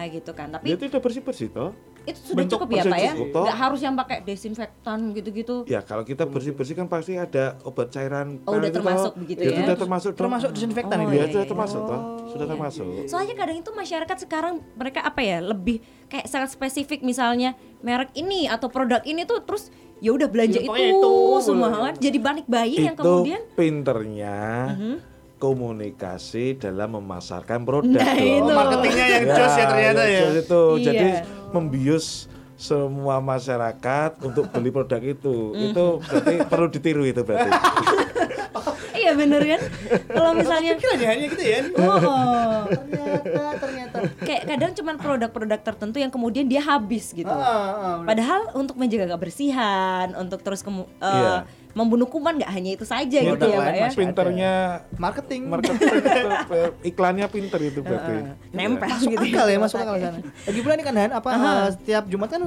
gitu 0.08 0.30
kan. 0.30 0.48
Tapi 0.50 0.64
Ya, 0.64 0.74
itu 0.74 0.84
udah 0.86 1.00
bersih 1.00 1.20
bersih 1.20 1.48
toh. 1.48 1.72
itu 2.04 2.20
sudah 2.20 2.36
bentuk 2.38 2.60
cukup 2.60 2.68
ya 2.70 2.82
Pak 2.84 2.98
ya. 3.00 3.12
bersih 3.12 3.28
toh. 3.30 3.44
Nggak 3.44 3.58
harus 3.58 3.80
yang 3.80 3.94
pakai 3.94 4.18
desinfektan 4.22 4.98
gitu-gitu. 5.12 5.54
Ya 5.64 5.80
kalau 5.80 6.04
kita 6.04 6.24
bersih 6.24 6.52
bersih 6.52 6.74
kan 6.74 6.84
pasti 6.84 7.16
ada 7.16 7.56
obat 7.64 7.88
cairan. 7.88 8.44
Oh, 8.44 8.52
udah 8.52 8.60
pel 8.60 8.68
itu 8.68 8.76
termasuk 8.76 9.10
toh. 9.10 9.20
begitu 9.24 9.40
ya? 9.40 9.48
ya? 9.48 9.58
Sudah 9.64 9.76
termasuk 9.78 10.10
dong. 10.12 10.20
Termasuk 10.20 10.50
disinfektan 10.52 10.96
Oh, 10.96 11.04
itu. 11.04 11.08
Ya, 11.08 11.16
iya, 11.16 11.24
sudah 11.26 11.40
iya. 11.40 11.48
termasuk 11.48 11.80
toh. 11.80 12.00
Sudah 12.28 12.44
iya. 12.44 12.52
termasuk. 12.52 12.86
Soalnya 13.08 13.34
kadang 13.34 13.56
itu 13.56 13.70
masyarakat 13.72 14.16
sekarang 14.20 14.54
mereka 14.76 15.00
apa 15.00 15.20
ya 15.24 15.38
lebih 15.40 15.80
kayak 16.06 16.28
sangat 16.28 16.52
spesifik 16.52 17.00
misalnya 17.00 17.56
merek 17.80 18.12
ini 18.12 18.52
atau 18.52 18.68
produk 18.68 19.00
ini 19.02 19.24
tuh 19.24 19.40
terus 19.40 19.72
ya 19.98 20.10
udah 20.10 20.26
belanja 20.26 20.58
Ya, 20.58 20.66
itu, 20.66 20.74
itu. 20.74 21.14
semua 21.40 21.68
jadi 21.94 22.18
banik 22.18 22.46
bayi 22.46 22.76
yang 22.82 22.94
itu 22.94 23.02
kemudian 23.02 23.42
pinternya 23.54 24.38
Mhm. 24.72 24.94
komunikasi 25.36 26.56
dalam 26.56 26.96
memasarkan 26.96 27.62
produk 27.62 27.94
Nah, 27.94 28.16
itu. 28.16 28.42
Oh, 28.42 28.50
marketingnya 28.50 29.06
yang 29.12 29.24
jos 29.28 29.54
ya 29.54 29.66
ternyata 29.66 30.02
yang 30.02 30.10
ya. 30.10 30.20
jos 30.24 30.36
itu 30.40 30.62
Iya. 30.74 30.84
jadi 30.84 31.08
membius 31.50 32.06
semua 32.56 33.18
masyarakat 33.18 34.10
untuk 34.20 34.46
beli 34.48 34.70
produk 34.70 35.00
itu 35.00 35.34
Mhm. 35.50 35.64
itu 35.68 35.84
berarti 36.00 36.34
perlu 36.44 36.66
ditiru 36.68 37.02
itu 37.02 37.20
berarti 37.20 37.50
iya 38.96 39.12
bener 39.12 39.42
kan 39.42 39.60
kalau 40.06 40.30
misalnya 40.32 40.72
Kira 40.76 40.94
aja 40.94 41.06
hanya 41.08 41.26
gitu 41.26 41.42
ya. 41.42 41.60
oh, 41.76 42.62
Ternyata 42.70 43.58
ternyata. 43.58 43.96
kayak 44.20 44.42
kadang 44.46 44.70
cuman 44.72 44.94
produk-produk 44.96 45.60
tertentu 45.60 45.96
yang 45.98 46.08
kemudian 46.08 46.46
dia 46.46 46.62
habis 46.62 47.10
gitu 47.10 47.26
Ah, 47.26 47.42
ah, 47.42 47.74
ah. 47.74 47.98
padahal 48.04 48.54
untuk 48.54 48.76
menjaga 48.76 49.10
kebersihan 49.10 50.14
untuk 50.14 50.40
terus 50.40 50.62
kemu- 50.62 50.88
eh, 50.96 51.10
Iya. 51.10 51.34
Membunuh 51.74 52.06
kuman 52.06 52.38
nggak 52.38 52.52
hanya 52.54 52.70
itu 52.78 52.86
saja 52.86 53.18
Produk 53.18 53.34
gitu 53.34 53.46
ya 53.50 53.58
pak 53.58 53.74
ya? 53.74 53.88
pinternya 53.98 54.52
marketing. 54.94 55.42
marketing. 55.50 55.90
Itu, 55.90 56.58
iklannya 56.94 57.26
pinter 57.26 57.60
itu 57.60 57.80
berarti. 57.82 58.14
Nempel 58.54 58.86
masuk 58.86 59.10
gitu 59.10 59.24
akal 59.34 59.46
ya 59.50 59.58
masuk 59.58 59.78
akal 59.82 59.94
sana. 59.98 60.18
Lagi 60.46 60.60
pula 60.62 60.74
ini 60.78 60.84
kan 60.86 60.94
Han, 60.94 61.10
apa 61.10 61.28
eh, 61.34 61.68
setiap 61.74 62.04
Jumat 62.06 62.30
kan 62.30 62.42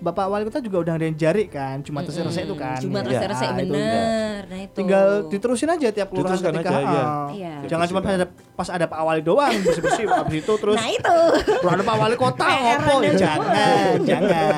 Bapak 0.00 0.24
Wali 0.26 0.42
Kota 0.44 0.58
juga 0.58 0.80
udah 0.80 0.92
ngadain 0.94 1.12
jari 1.12 1.44
kan, 1.44 1.80
cuma 1.80 2.00
resek 2.00 2.44
itu 2.44 2.56
kan. 2.56 2.80
cuma 2.80 2.98
Ya. 3.00 3.20
Ah, 3.26 3.56
itu 3.56 3.68
bener 3.68 4.40
nah 4.46 4.58
itu 4.60 4.74
Tinggal 4.74 5.06
diterusin 5.26 5.68
aja 5.68 5.88
tiap 5.90 6.08
kelurahan 6.08 6.36
ketika 6.36 6.70
aja, 6.70 6.80
iya. 6.80 7.02
ah. 7.02 7.28
Iya. 7.30 7.54
Jangan 7.66 7.86
cuma 7.86 8.00
pas 8.00 8.12
ada, 8.12 8.26
pas 8.54 8.68
ada 8.68 8.86
Pak 8.86 9.00
Wali 9.00 9.20
doang 9.20 9.52
bersih-bersih 9.60 10.04
habis 10.20 10.36
itu 10.40 10.52
terus 10.54 10.76
nah 10.76 10.88
itu 10.88 11.16
Bro, 11.62 11.70
ada 11.70 11.84
Pak 11.84 11.96
Wali 11.96 12.16
Kota 12.16 12.44
ngopo 12.46 12.92
Anda 12.98 13.12
jangan, 13.14 13.96
jangan. 14.02 14.52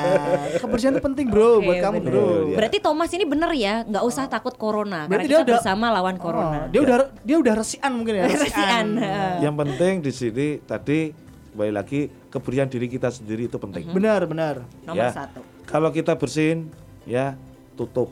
Kebersihan 0.55 0.91
itu 0.93 1.03
penting, 1.03 1.25
Bro, 1.27 1.49
Oke, 1.53 1.65
buat 1.65 1.75
kamu, 1.79 1.97
bener. 1.99 2.11
Bro. 2.11 2.25
Iya. 2.45 2.55
Berarti 2.55 2.77
Thomas 2.79 3.09
ini 3.11 3.25
bener 3.25 3.49
ya, 3.53 3.73
nggak 3.83 4.03
usah 4.03 4.25
takut 4.25 4.53
corona. 4.53 5.05
Berarti 5.05 5.09
karena 5.09 5.23
dia 5.23 5.35
kita 5.35 5.43
udah- 5.43 5.55
bersama 5.57 5.85
lawan 5.89 6.15
corona. 6.17 6.57
Oh, 6.59 6.69
dia 6.69 6.81
udah 6.81 6.97
dia 7.19 7.37
udah 7.37 7.53
resian 7.55 7.91
mungkin 7.91 8.13
ya, 8.15 8.23
Resian. 8.33 8.87
heeh. 8.95 9.33
yang 9.41 9.55
penting 9.55 9.93
di 9.99 10.11
sini 10.11 10.47
tadi 10.59 11.22
kembali 11.53 11.69
lagi 11.71 11.99
kebersihan 12.27 12.65
diri 12.65 12.89
kita 12.89 13.07
sendiri 13.07 13.45
itu 13.45 13.55
penting 13.55 13.93
Benar, 13.93 14.25
benar. 14.25 14.65
Nomor 14.83 14.97
ya. 14.99 15.13
satu. 15.13 15.45
kalau 15.63 15.89
kita 15.89 16.17
bersihin 16.17 16.73
ya 17.05 17.37
tutup 17.73 18.09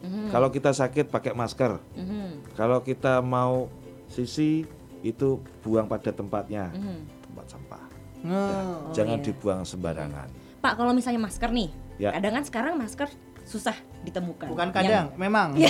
Mhm. 0.00 0.28
kalau 0.28 0.50
kita 0.50 0.72
sakit 0.72 1.06
pakai 1.06 1.32
masker 1.32 1.78
Mhm. 1.94 2.58
kalau 2.58 2.82
kita 2.82 3.22
mau 3.22 3.70
sisi 4.06 4.66
itu 5.00 5.38
buang 5.62 5.86
pada 5.86 6.10
tempatnya 6.10 6.68
Mhm. 6.70 6.98
tempat 7.24 7.46
sampah 7.48 7.84
Nah, 8.20 8.92
jangan 8.92 9.16
iya. 9.16 9.24
dibuang 9.24 9.62
sembarangan 9.64 10.28
Pak, 10.60 10.76
kalau 10.76 10.92
misalnya 10.92 11.24
masker 11.24 11.48
nih, 11.48 11.72
Ya. 11.96 12.12
kadang 12.12 12.36
kan 12.36 12.44
sekarang 12.44 12.74
masker 12.76 13.08
susah 13.42 13.74
ditemukan. 14.00 14.48
bukan 14.48 14.66
Yang- 14.66 14.76
kadang, 14.76 15.06
memang. 15.14 15.48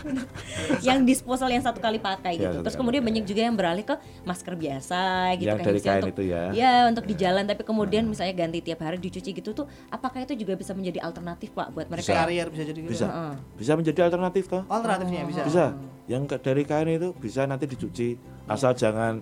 yang 0.86 1.02
disposal 1.02 1.46
yang 1.46 1.60
satu 1.60 1.76
kali 1.76 1.98
pakai 1.98 2.34
Ya, 2.34 2.48
gitu. 2.48 2.62
Terus 2.62 2.74
kemudian 2.74 3.02
banyak 3.02 3.24
juga 3.24 3.40
yang 3.42 3.54
beralih 3.54 3.84
ke 3.84 3.94
masker 4.22 4.54
biasa 4.54 5.00
gitu 5.36 5.46
Yang 5.46 5.58
kan 5.58 5.66
dari 5.66 5.80
kain 5.80 5.98
untuk, 5.98 6.10
itu 6.10 6.22
ya. 6.26 6.42
Ya, 6.52 6.72
untuk 6.86 7.04
di 7.04 7.14
jalan 7.14 7.44
tapi 7.44 7.62
kemudian 7.62 8.04
misalnya 8.04 8.34
ganti 8.34 8.58
tiap 8.60 8.80
hari 8.80 8.96
dicuci 8.96 9.30
gitu 9.32 9.50
tuh 9.52 9.66
apakah 9.88 10.22
itu 10.22 10.34
juga 10.34 10.54
bisa 10.54 10.72
menjadi 10.72 11.02
alternatif 11.02 11.52
Pak 11.52 11.68
buat 11.70 11.86
mereka? 11.86 12.02
Bisa. 12.02 12.12
yang- 12.12 12.22
Karier 12.22 12.46
bisa 12.48 12.64
jadi 12.64 12.80
gitu. 12.80 12.90
bisa 12.90 13.06
Heeh. 13.06 13.32
bisa 13.56 13.72
menjadi 13.74 14.00
alternatif 14.02 14.44
toh 14.46 14.62
Alternatifnya 14.66 15.22
bisa. 15.26 15.42
bisa 15.42 15.64
yang 16.06 16.24
ke- 16.24 16.38
dari 16.38 16.62
kain 16.64 16.88
itu 16.88 17.08
bisa 17.14 17.44
nanti 17.44 17.64
dicuci 17.66 18.16
asal 18.46 18.72
jangan 18.72 19.20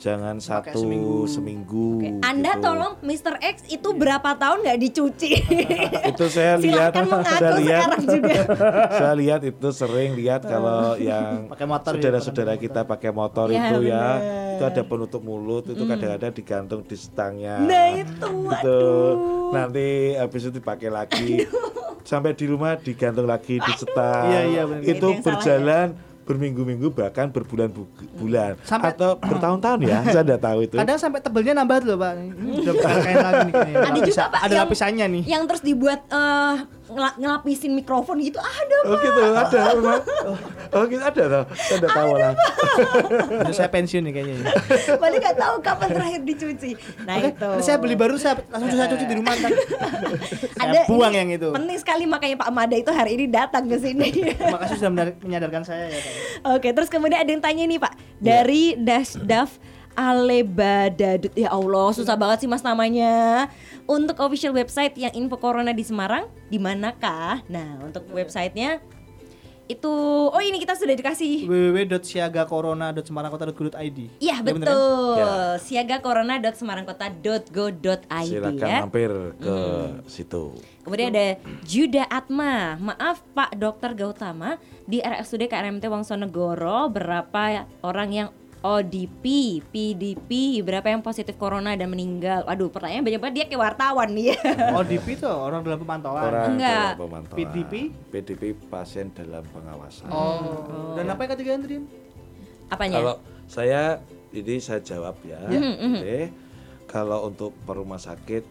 jangan 0.00 0.34
Pakai 0.34 0.72
satu 0.72 0.80
seminggu. 0.80 1.18
seminggu, 1.26 1.88
Oke, 1.98 2.08
Anda 2.22 2.52
gitu. 2.52 2.64
tolong 2.64 2.92
Mr. 3.00 3.34
X 3.38 3.68
itu 3.68 3.88
berapa 3.92 4.32
tahun 4.32 4.64
nggak 4.64 4.78
dicuci? 4.80 5.30
itu 6.10 6.24
saya 6.26 6.56
lihat 6.64 6.92
saya 7.28 7.52
lihat 7.54 7.88
juga. 8.00 8.38
saya 8.98 9.12
lihat 9.14 9.40
itu 9.44 9.68
sering 9.70 10.16
lihat 10.16 10.40
kalau 10.42 10.96
yang 10.96 11.46
Pakai 11.46 11.66
motor 11.66 11.92
ya, 11.92 11.96
saudara-saudara 12.00 12.52
pakai 12.52 12.64
kita 12.64 12.80
pakai 12.82 13.10
motor 13.10 13.46
Ya, 13.50 13.60
itu 13.68 13.78
ya 13.84 14.04
bener. 14.16 14.54
itu 14.56 14.64
ada 14.64 14.82
penutup 14.82 15.20
mulut 15.20 15.64
itu 15.66 15.82
kadang-kadang 15.82 16.32
digantung 16.32 16.80
di 16.80 16.96
stangnya 16.96 17.60
Nah 17.60 17.86
itu, 17.92 18.08
gitu 18.40 18.48
aduh. 18.48 19.52
nanti 19.52 19.86
habis 20.14 20.40
itu 20.42 20.52
dipakai 20.54 20.88
lagi 20.88 21.44
sampai 22.02 22.32
di 22.32 22.44
rumah 22.44 22.74
digantung 22.74 23.24
lagi 23.24 23.56
di 23.56 23.72
stang 23.74 24.24
Iya, 24.26 24.40
iya, 24.46 24.62
itu 24.80 24.88
Itu 24.90 25.06
salah 25.12 25.24
berjalan 25.26 25.86
berminggu-minggu 26.24 26.94
bahkan 26.94 27.32
berbulan-bulan 27.32 28.60
Sampai- 28.62 28.94
atau 28.94 29.18
bertahun-tahun 29.18 29.78
ya 29.82 29.98
saya 30.06 30.22
tidak 30.22 30.40
tahu 30.40 30.58
itu 30.62 30.76
Kadang 30.78 30.98
sampai 31.00 31.20
tebelnya 31.20 31.52
nambah 31.58 31.82
loh, 31.84 31.96
Pak. 31.98 32.12
Udah 32.62 32.74
lagi 33.18 33.50
nih. 33.50 33.74
Ada 33.76 33.98
juga 34.04 34.22
Pak 34.30 34.40
ada 34.46 34.54
lapisannya 34.64 35.06
nih. 35.18 35.22
Yang 35.26 35.42
terus 35.50 35.62
dibuat 35.66 36.00
eh, 36.08 36.54
ngela- 36.90 37.16
ngelapisin 37.16 37.72
mikrofon 37.72 38.18
gitu 38.18 38.36
ada 38.36 38.76
Oh 38.82 38.92
Pak. 38.92 39.00
gitu 39.00 39.20
ada 39.30 39.60
memang. 39.72 40.02
Oh 40.70 40.82
gitu 40.84 41.00
ada 41.00 41.22
toh. 41.24 41.44
Saya 41.52 41.76
tidak 41.76 41.90
tahu 41.92 42.12
lah. 42.14 42.32
Udah 43.40 43.54
saya 43.54 43.68
pensiun 43.68 44.02
nih 44.02 44.12
kayaknya. 44.12 44.34
ya. 44.36 44.44
Padahal 44.94 45.18
nggak 45.18 45.36
tahu 45.36 45.54
kapan 45.60 45.88
terakhir 45.90 46.20
dicuci. 46.22 46.70
Nah 47.02 47.14
Oke, 47.16 47.28
itu. 47.30 47.48
saya 47.60 47.76
beli 47.76 47.94
baru 47.94 48.14
saya 48.14 48.34
langsung 48.46 48.70
saya 48.72 48.88
cuci 48.88 49.04
di 49.04 49.14
rumah 49.14 49.34
ntar. 49.34 49.50
saya 50.56 50.82
buang 50.84 51.12
yang 51.12 51.28
itu. 51.28 51.48
Penting 51.48 51.78
sekali 51.78 52.04
makanya 52.04 52.36
Pak 52.38 52.50
Mada 52.50 52.74
itu 52.74 52.90
hari 52.90 53.10
ini 53.14 53.26
datang 53.26 53.64
ke 53.64 53.76
sini. 53.76 54.08
Terima 54.30 54.58
kasih 54.58 54.76
sudah 54.76 54.90
menyadar- 54.90 55.18
menyadarkan 55.20 55.62
saya 55.62 55.84
ya, 55.86 55.98
Pak. 55.98 56.12
Oke, 56.54 56.68
terus 56.70 56.88
kemudian 56.88 57.18
ada 57.18 57.30
yang 57.30 57.40
tanya 57.40 57.64
nih 57.64 57.78
Pak 57.78 57.92
dari 58.18 58.74
Dasdaf 58.74 59.56
Alebadadut 59.92 61.34
ya 61.34 61.50
Allah 61.50 61.90
susah 61.90 62.14
banget 62.14 62.40
sih 62.40 62.48
mas 62.48 62.62
namanya 62.62 63.50
untuk 63.86 64.18
official 64.20 64.52
website 64.52 64.96
yang 64.96 65.12
info 65.12 65.36
corona 65.36 65.70
di 65.70 65.82
Semarang 65.82 66.26
di 66.48 66.56
manakah? 66.56 67.44
Nah 67.46 67.78
untuk 67.80 68.08
websitenya 68.10 68.80
itu 69.70 69.86
oh 70.26 70.42
ini 70.42 70.58
kita 70.58 70.74
sudah 70.74 70.98
dikasih 70.98 71.46
www.siagacorona.semarangkota.go.id. 71.46 73.98
Iya 74.18 74.18
Ya, 74.18 74.42
bener 74.42 74.66
kan? 74.66 74.74
betul. 74.74 75.14
Ya. 75.14 75.54
Siagacorona.semarangkota.go.id 75.62 78.26
Silakan 78.26 78.66
ya. 78.66 78.82
mampir 78.82 79.14
ke 79.38 79.56
situ. 80.10 80.58
Kemudian 80.82 81.14
ada 81.14 81.38
Juda 81.62 82.02
Atma. 82.10 82.82
Maaf 82.82 83.22
Pak 83.30 83.54
Dokter 83.54 83.94
Gautama 83.94 84.58
di 84.90 84.98
RSUD 84.98 85.46
KRMT 85.46 85.86
Wongsonegoro 85.86 86.90
berapa 86.90 87.62
orang 87.86 88.10
yang 88.10 88.34
ODP, 88.60 89.24
PDP, 89.64 90.30
berapa 90.60 90.84
yang 90.86 91.00
positif 91.00 91.32
corona 91.34 91.72
dan 91.72 91.88
meninggal? 91.88 92.44
Waduh, 92.44 92.68
pertanyaan 92.68 93.00
banyak 93.02 93.16
banget 93.18 93.34
dia 93.34 93.44
kayak 93.46 93.62
wartawan 93.62 94.08
nih 94.12 94.26
ya. 94.30 94.38
ODP 94.76 95.06
tuh 95.16 95.32
orang 95.32 95.64
dalam 95.64 95.80
pemantauan. 95.80 96.22
Orang 96.22 96.48
Enggak. 96.54 96.92
dalam 96.92 97.00
pemantauan. 97.00 97.38
PDP? 97.40 97.72
PDP 98.12 98.42
pasien 98.68 99.08
dalam 99.10 99.40
pengawasan. 99.46 100.12
Oh. 100.12 100.92
Dan 100.92 101.08
apa 101.08 101.24
yang 101.24 101.32
ketiga 101.32 101.50
yang 101.50 101.62
tadi? 101.64 101.76
Apanya? 102.68 102.94
Kalau 102.94 103.14
saya 103.46 103.82
ini 104.30 104.54
saya 104.58 104.78
jawab 104.78 105.16
ya. 105.24 105.40
Mhm, 105.40 105.96
Oke. 105.96 106.20
Kalau 106.84 107.26
untuk 107.26 107.56
per 107.64 107.74
rumah 107.74 107.98
sakit 107.98 108.44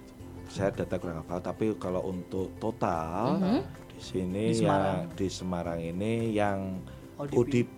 saya 0.50 0.74
data 0.74 0.98
kurang 0.98 1.22
hafal 1.22 1.38
tapi 1.40 1.78
kalau 1.78 2.02
untuk 2.04 2.50
total 2.58 3.38
Mhm. 3.38 3.60
di 3.88 4.00
sini 4.00 4.44
Di 4.50 4.58
Semarang. 4.58 4.98
ya 4.98 5.14
di 5.14 5.28
Semarang 5.30 5.80
ini 5.80 6.14
yang 6.34 6.82
ODP. 7.16 7.38
ODP, 7.38 7.78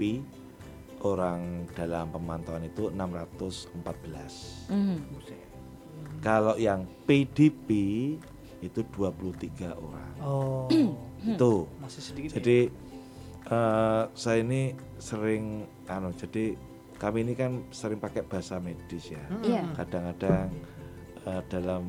orang 1.01 1.65
dalam 1.73 2.09
pemantauan 2.09 2.65
itu 2.65 2.89
614. 2.93 4.69
Mhm. 4.69 4.97
Kalau 6.21 6.53
yang 6.55 6.85
PDP 7.09 7.69
itu 8.61 8.79
23 8.93 9.73
orang. 9.73 10.13
Oh. 10.21 10.69
Itu. 11.21 11.65
Masih 11.81 12.01
sedikit. 12.01 12.29
ya? 12.29 12.35
Jadi 12.37 12.59
eh, 13.49 14.03
saya 14.13 14.39
ini 14.41 14.73
sering 15.01 15.65
anu 15.89 16.13
jadi 16.13 16.53
kami 17.01 17.25
ini 17.25 17.33
kan 17.33 17.65
sering 17.73 17.97
pakai 17.97 18.21
bahasa 18.21 18.61
medis 18.61 19.09
ya. 19.09 19.25
Iya. 19.41 19.65
Kadang-kadang 19.73 20.53
eh, 21.25 21.41
dalam 21.49 21.83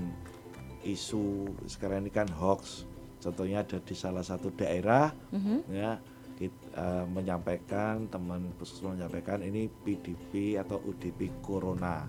isu 0.82 1.46
sekarang 1.68 2.08
ini 2.08 2.10
kan 2.10 2.28
hoax. 2.32 2.88
Contohnya 3.22 3.62
ada 3.62 3.78
di 3.78 3.94
salah 3.94 4.24
satu 4.24 4.50
daerah 4.50 5.12
Mhm. 5.30 5.58
ya 5.70 6.00
kit- 6.36 6.68
eh, 6.72 7.04
menyampaikan 7.06 8.08
teman 8.08 8.52
puskesmas 8.56 8.96
menyampaikan 8.96 9.40
ini 9.40 9.68
PDP 9.68 10.56
atau 10.56 10.80
UDP 10.82 11.28
corona 11.40 12.04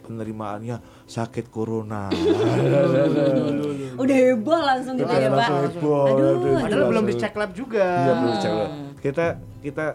penerimaannya 0.00 1.06
sakit 1.06 1.52
corona 1.52 2.08
Udah 4.00 4.16
heboh 4.16 4.60
langsung 4.64 4.96
gitu 4.96 5.12
ya 5.12 5.28
Pak. 5.28 5.76
Heboh, 5.76 6.04
Aduh. 6.08 6.56
Padahal 6.64 6.84
belum 6.88 7.04
dicek 7.04 7.36
lab 7.36 7.52
juga. 7.52 7.84
Iya, 7.84 8.12
belum 8.16 8.32
dicek 8.32 8.52
lab. 8.56 8.70
kita 9.04 9.26
kita 9.60 9.86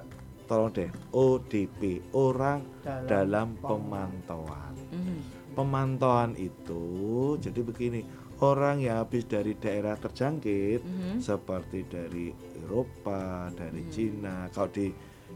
tolong 0.45 0.69
deh 0.69 0.89
ODP 1.09 2.05
orang 2.13 2.61
Dalam 2.85 3.09
dalam, 3.09 3.47
pemantauan. 3.57 4.73
Pemantauan 5.57 6.37
itu 6.37 6.83
jadi 7.41 7.59
begini, 7.65 8.05
orang 8.43 8.83
yang 8.83 8.99
habis 8.99 9.23
dari 9.23 9.55
daerah 9.55 9.95
terjangkit 9.95 10.81
Mhm. 10.83 11.17
seperti 11.23 11.87
dari 11.87 12.33
Eropa, 12.59 13.47
dari 13.55 13.87
Cina, 13.87 14.51
kalau 14.51 14.67
di 14.71 14.91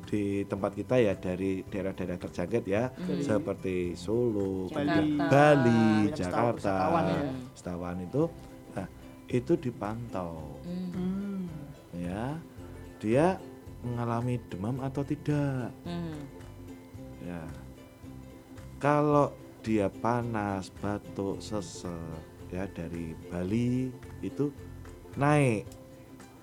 di 0.10 0.42
tempat 0.46 0.74
kita 0.74 0.96
ya 0.98 1.14
dari 1.18 1.62
daerah-daerah 1.66 2.18
terjangkit 2.18 2.64
ya, 2.66 2.90
seperti 3.22 3.94
Solo, 3.94 4.66
Bali. 4.72 5.18
Bali, 5.18 6.10
Jakarta, 6.14 6.90
wisatawan 7.54 7.96
ya. 8.00 8.06
itu, 8.06 8.24
nah 8.74 8.88
itu 9.30 9.54
dipantau. 9.60 10.58
Hmm. 10.66 11.46
ya, 11.94 12.38
dia 13.02 13.38
mengalami 13.82 14.38
demam 14.50 14.78
atau 14.82 15.02
tidak, 15.06 15.74
Mhm. 15.86 16.18
ya. 17.26 17.44
Kalau 18.80 19.34
dia 19.66 19.92
panas, 19.92 20.72
batuk, 20.80 21.42
sesek, 21.44 22.24
ya 22.50 22.66
dari 22.68 23.14
Bali 23.28 23.94
itu 24.20 24.50
naik 25.16 25.66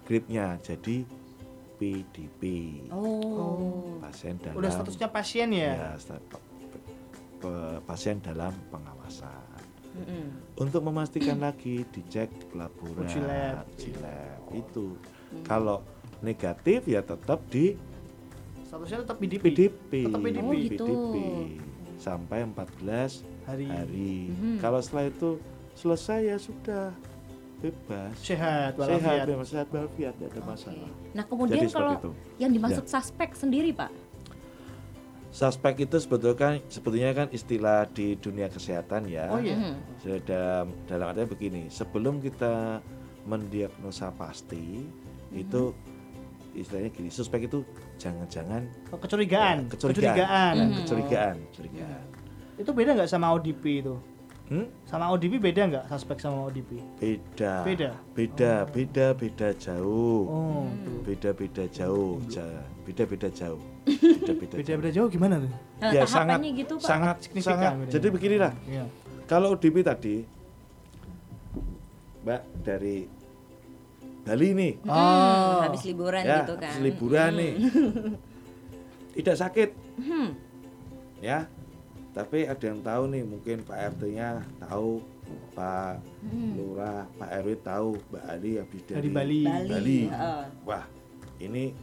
grade-nya 0.06 0.58
jadi 0.60 1.02
PDP. 1.76 2.42
Oh. 2.88 4.00
Pasien 4.00 4.40
dalam 4.40 4.56
Udah 4.56 4.70
statusnya 4.70 5.08
pasien 5.10 5.48
ya? 5.52 5.72
ya, 5.76 5.90
sta- 5.98 6.22
pe- 6.22 6.40
pe- 7.36 7.80
pasien 7.84 8.16
dalam 8.18 8.54
pengawasan. 8.70 9.60
Mhm. 9.92 10.56
Untuk 10.56 10.80
memastikan 10.82 11.36
lagi 11.38 11.84
dicek 11.90 12.28
pelaburan, 12.48 13.04
Uji 13.04 13.20
lab. 13.20 13.64
uji 13.70 13.92
lab. 13.98 14.40
itu. 14.52 14.96
Kalau 15.42 15.82
negatif 16.20 16.86
ya 16.86 17.02
tetap 17.02 17.44
di 17.50 17.76
Statusnya 18.62 19.04
tetap 19.04 19.16
PDP. 19.20 19.42
PDP. 19.46 19.90
Tetap 20.06 20.20
PDP. 20.20 20.42
Oh, 20.42 20.52
gitu. 20.54 20.88
sampai 21.96 22.44
14 22.44 23.24
Hari. 23.44 23.66
hari. 23.66 24.14
Mhm. 24.28 24.60
Kalau 24.60 24.80
setelah 24.80 25.08
itu 25.08 25.40
selesai 25.76 26.18
ya 26.24 26.36
sudah 26.36 26.90
bebas. 27.56 28.12
Sehat, 28.18 28.72
Sehat, 28.72 28.80
walafiat. 28.80 29.26
bebas, 29.26 29.48
sehat 29.48 29.68
walafiat, 29.70 30.12
tidak 30.16 30.30
ada 30.32 30.42
masalah. 30.42 30.90
Nah 31.12 31.24
kemudian 31.24 31.62
Jadi 31.62 31.72
kalau 31.72 31.94
itu. 31.94 32.10
yang 32.36 32.50
dimaksud 32.50 32.84
suspek 32.84 33.32
sendiri 33.32 33.70
pak? 33.70 33.92
Suspek 35.28 35.84
itu 35.84 35.96
sebetulnya 35.96 36.32
kan 36.34 36.52
sebetulnya 36.66 37.12
kan 37.12 37.28
istilah 37.28 37.84
di 37.92 38.16
dunia 38.16 38.48
kesehatan 38.48 39.04
ya. 39.04 39.28
Oh 39.28 39.36
iya. 39.36 39.52
Mhm. 39.54 39.74
Sudah 40.00 40.18
dalam 40.24 40.66
dalam 40.88 41.06
artinya 41.12 41.28
begini, 41.28 41.62
sebelum 41.68 42.18
kita 42.18 42.80
mendiagnosa 43.24 44.16
pasti 44.16 44.88
itu 45.28 45.76
istilahnya 46.56 46.88
gini, 46.88 47.12
suspek 47.12 47.44
itu 47.44 47.60
jangan-jangan 48.00 48.64
Oh, 48.88 48.96
kecurigaan. 48.96 49.68
ya, 49.68 49.72
kecurigaan, 49.76 49.92
Kecurigaan. 49.92 50.54
Mhm. 50.56 50.76
kecurigaan, 50.80 51.36
kecurigaan. 51.52 52.02
Itu 52.56 52.70
beda 52.72 52.90
nggak 52.96 53.10
sama 53.10 53.28
ODP 53.30 53.84
itu? 53.84 53.94
Hmm? 54.46 54.70
Sama 54.86 55.10
ODP 55.10 55.42
beda 55.42 55.62
nggak 55.66 55.84
suspek 55.90 56.22
sama 56.22 56.46
ODP? 56.46 56.78
Beda. 57.02 57.66
Beda? 57.66 57.90
Beda, 58.14 58.52
beda, 58.70 59.06
beda 59.12 59.48
jauh. 59.58 60.22
Oh, 60.22 60.70
Hmm. 60.70 60.86
tuh. 60.86 60.98
Beda-beda 61.02 61.64
jauh, 61.66 62.22
Ja- 62.30 62.62
beda-beda 62.86 63.26
jauh. 63.26 63.58
Beda-beda 63.82 64.54
jauh. 64.54 64.58
Beda-beda 64.62 64.90
jauh 64.94 65.08
gimana 65.10 65.42
tuh? 65.42 65.50
Nah, 65.82 65.90
Ya, 65.90 66.06
tahapannya 66.06 66.50
gitu 66.54 66.74
pak? 66.78 66.86
sangat 66.86 67.16
Signifikan 67.20 67.58
sangat. 67.58 67.70
bedanya. 67.74 67.90
Jadi 67.90 68.06
beginilah, 68.08 68.52
Iya. 68.64 68.84
kalau 69.26 69.50
ODP 69.52 69.82
tadi, 69.82 70.16
Mbak 72.22 72.42
dari 72.62 72.96
Bali 74.22 74.48
nih, 74.52 74.72
Hmm, 74.82 74.90
Oh. 74.90 75.58
habis 75.62 75.82
liburan 75.86 76.22
ya, 76.22 76.42
gitu 76.42 76.54
kan? 76.58 76.70
habis 76.70 76.82
liburan 76.82 77.30
nih, 77.34 77.52
tidak 79.14 79.36
sakit, 79.38 79.68
Hmm. 79.98 80.28
ya. 81.18 81.46
Tapi 82.16 82.48
ada 82.48 82.64
yang 82.64 82.80
tahu 82.80 83.02
nih, 83.12 83.22
mungkin 83.22 83.56
Pak 83.60 83.76
RT-nya 83.92 84.40
tahu, 84.58 85.04
Pak 85.52 86.00
Hmm. 86.24 86.52
Lurah, 86.56 87.04
Pak 87.20 87.28
RW 87.44 87.48
tahu, 87.60 87.90
Mbak 88.08 88.24
Ali 88.24 88.52
habis 88.56 88.82
dari, 88.82 88.96
Dari 88.96 89.10
Bali. 89.12 89.42
Bali. 89.44 89.68
Bali. 89.68 90.00
heeh. 90.08 90.42
Wah, 90.64 90.84
ini 91.38 91.76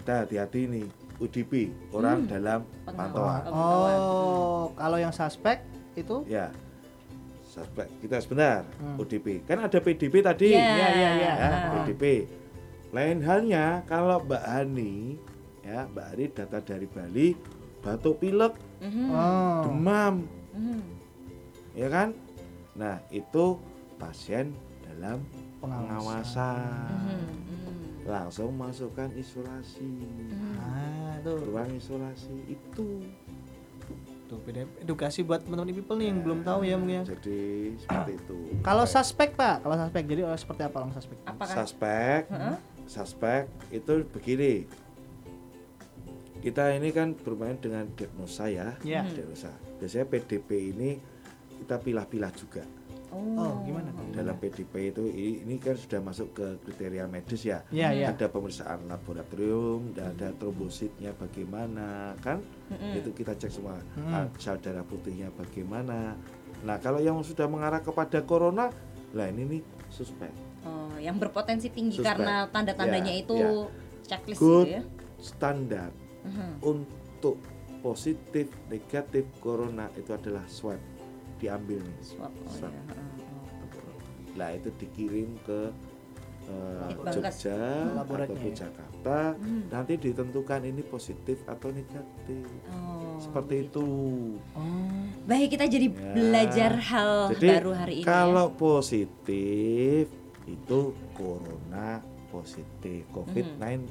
kita 0.00 0.24
hati-hati 0.24 0.60
nih, 0.66 0.86
UDP, 1.20 1.52
orang 1.92 2.24
Hmm. 2.24 2.30
dalam 2.32 2.60
pantauan. 2.88 3.42
Oh, 3.46 4.72
kalau 4.72 4.96
yang 4.96 5.12
suspek 5.12 5.60
itu 5.94 6.24
Ya, 6.24 6.48
suspek 7.44 7.86
kita 8.00 8.18
sebentar, 8.18 8.64
Hmm. 8.80 8.96
ODP. 8.96 9.44
Kan 9.44 9.60
ada 9.60 9.78
PDP 9.78 10.24
tadi, 10.24 10.48
Iya, 10.50 10.64
Iya, 10.64 10.88
iya, 10.90 11.10
iya. 11.12 11.32
ya, 11.36 11.48
Ah. 11.60 11.70
PDP. 11.76 12.24
Lain 12.88 13.20
halnya 13.20 13.84
kalau 13.84 14.22
Mbak 14.22 14.42
Hani, 14.42 15.20
ya 15.60 15.84
Mbak 15.86 16.04
Hani 16.08 16.24
data 16.30 16.58
dari 16.58 16.86
Bali, 16.88 17.28
batuk 17.84 18.16
pilek, 18.16 18.56
Mhm. 18.80 19.06
Oh. 19.06 19.60
demam, 19.62 20.24
Mhm. 20.50 20.80
ya 21.74 21.86
kan? 21.86 22.08
Nah 22.74 22.98
itu 23.08 23.60
pasien 23.94 24.50
dalam 24.82 25.20
Pengawasan. 25.58 25.84
pengawasan. 25.84 26.88
Mhm. 26.90 27.20
Mhm. 27.44 27.74
Langsung 28.04 28.50
masukkan 28.52 29.08
isolasi, 29.14 29.84
Mhm. 29.84 30.56
Ah, 30.56 31.14
tuh. 31.20 31.40
ruang 31.42 31.70
isolasi 31.70 32.34
itu. 32.46 33.04
Tuh 34.24 34.40
beda 34.40 34.64
edukasi 34.78 35.20
buat 35.20 35.44
teman-teman 35.44 35.72
people 35.74 35.96
nih 35.96 36.08
yang 36.08 36.20
belum 36.20 36.40
tahu 36.42 36.64
ya 36.64 36.76
mungkin. 36.76 37.04
ya. 37.04 37.12
Jadi 37.12 37.40
seperti 37.78 38.12
itu. 38.18 38.38
Kalau 38.60 38.84
suspek 38.84 39.32
Pak, 39.34 39.60
kalau 39.60 39.76
suspek 39.78 40.02
jadi 40.02 40.20
orang 40.24 40.40
seperti 40.40 40.62
apa 40.62 40.76
orang 40.78 40.92
suspek? 40.92 41.16
Apakah? 41.22 41.54
suspek 41.54 42.20
Heeh. 42.26 42.56
suspek 42.86 43.42
itu 43.70 43.92
begini 44.10 44.52
kita 46.44 46.76
ini 46.76 46.92
kan 46.92 47.16
bermain 47.16 47.56
dengan 47.56 47.88
diagnosa 47.90 48.46
ya 48.46 48.76
Ya. 48.84 49.00
diagnosa 49.06 49.48
biasanya 49.80 50.04
PDP 50.06 50.48
ini 50.70 51.00
kita 51.58 51.80
pilah-pilah 51.80 52.32
juga 52.32 52.64
Oh, 53.14 53.62
gimana? 53.62 53.94
dalam 54.10 54.34
PDP 54.36 54.90
itu 54.90 55.06
ini 55.06 55.54
kan 55.56 55.72
sudah 55.74 56.02
masuk 56.02 56.34
ke 56.34 56.46
kriteria 56.60 57.06
medis 57.06 57.42
ya 57.42 57.62
Iya, 57.70 57.94
iya. 57.94 58.06
ada 58.10 58.26
pemeriksaan 58.26 58.84
laboratorium 58.84 59.94
dan 59.94 60.12
ada 60.12 60.34
trombositnya 60.34 61.14
bagaimana 61.14 62.18
kan 62.18 62.42
Mm-mm. 62.68 62.98
itu 62.98 63.14
kita 63.14 63.32
cek 63.32 63.52
semua 63.52 63.78
Mm. 63.94 64.10
Ah, 64.10 64.26
sel 64.36 64.58
darah 64.58 64.82
putihnya 64.82 65.30
bagaimana 65.32 66.18
nah 66.60 66.76
kalau 66.76 66.98
yang 66.98 67.14
sudah 67.20 67.46
mengarah 67.46 67.80
kepada 67.80 68.18
corona 68.20 68.74
lah 69.10 69.26
ini 69.28 69.42
nih 69.48 69.62
suspek 69.88 70.34
Oh, 70.64 70.96
yang 70.98 71.14
berpotensi 71.14 71.68
tinggi 71.68 71.94
Suspek. 71.94 72.18
karena 72.18 72.48
tanda-tandanya 72.48 73.12
Ya, 73.12 73.20
itu 73.20 73.36
ya. 73.36 73.50
checklist 74.06 74.38
good 74.38 74.66
gitu 74.66 74.74
ya. 74.74 74.82
standar 75.18 75.90
Mhm. 76.24 76.52
untuk 76.60 77.36
positif 77.78 78.48
negatif 78.66 79.28
corona 79.38 79.92
itu 79.92 80.10
adalah 80.10 80.44
swab 80.46 80.80
diambil 81.36 81.78
nih 81.78 81.98
Swab. 82.00 82.32
Oh, 82.32 82.48
Swab. 82.50 82.70
ya. 82.70 82.82
heeh. 82.90 83.12
lah 84.34 84.50
itu 84.50 84.68
dikirim 84.74 85.30
ke 85.42 85.70
Litbangkes. 86.44 87.40
Jogja 87.40 87.56
ya. 88.52 88.52
Jakarta 88.60 89.32
Hmm. 89.34 89.64
nanti 89.66 89.96
ditentukan 89.96 90.60
ini 90.62 90.82
positif 90.82 91.40
atau 91.44 91.70
negatif 91.70 92.44
Oh, 92.68 93.16
seperti 93.16 93.64
itu 93.64 93.86
Oh. 94.52 95.04
Baik, 95.24 95.48
kita 95.50 95.64
jadi 95.64 95.88
Ya. 95.88 96.12
belajar 96.12 96.72
hal 96.76 97.32
jadi 97.32 97.48
baru 97.54 97.72
hari 97.74 97.94
ini. 97.94 98.02
ya. 98.02 98.06
kalau 98.06 98.52
positif 98.52 100.04
itu 100.44 100.80
corona 101.14 102.04
positif 102.28 103.08
COVID-19 103.08 103.88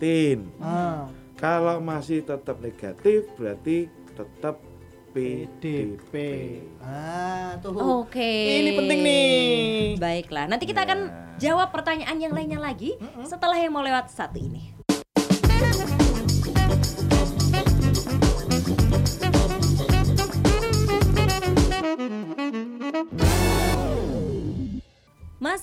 Ah, 0.59 1.09
kalau 1.43 1.83
masih 1.83 2.23
tetap 2.23 2.63
negatif 2.63 3.27
berarti 3.35 3.91
tetap 4.15 4.63
PDP. 5.11 5.93
PDP. 5.93 6.13
Ah, 6.81 7.59
tuh. 7.61 7.75
Oke. 8.01 8.63
Ini 8.63 8.71
penting 8.73 8.99
nih. 9.03 9.33
Baiklah, 9.99 10.47
nanti 10.49 10.65
kita 10.65 10.87
akan 10.87 10.99
Nah. 11.05 11.37
jawab 11.37 11.69
pertanyaan 11.69 12.17
yang 12.17 12.33
lainnya 12.33 12.57
lagi 12.57 12.97
setelah 13.27 13.59
yang 13.59 13.75
mau 13.75 13.85
lewat 13.85 14.09
satu 14.09 14.41
ini. 14.41 14.82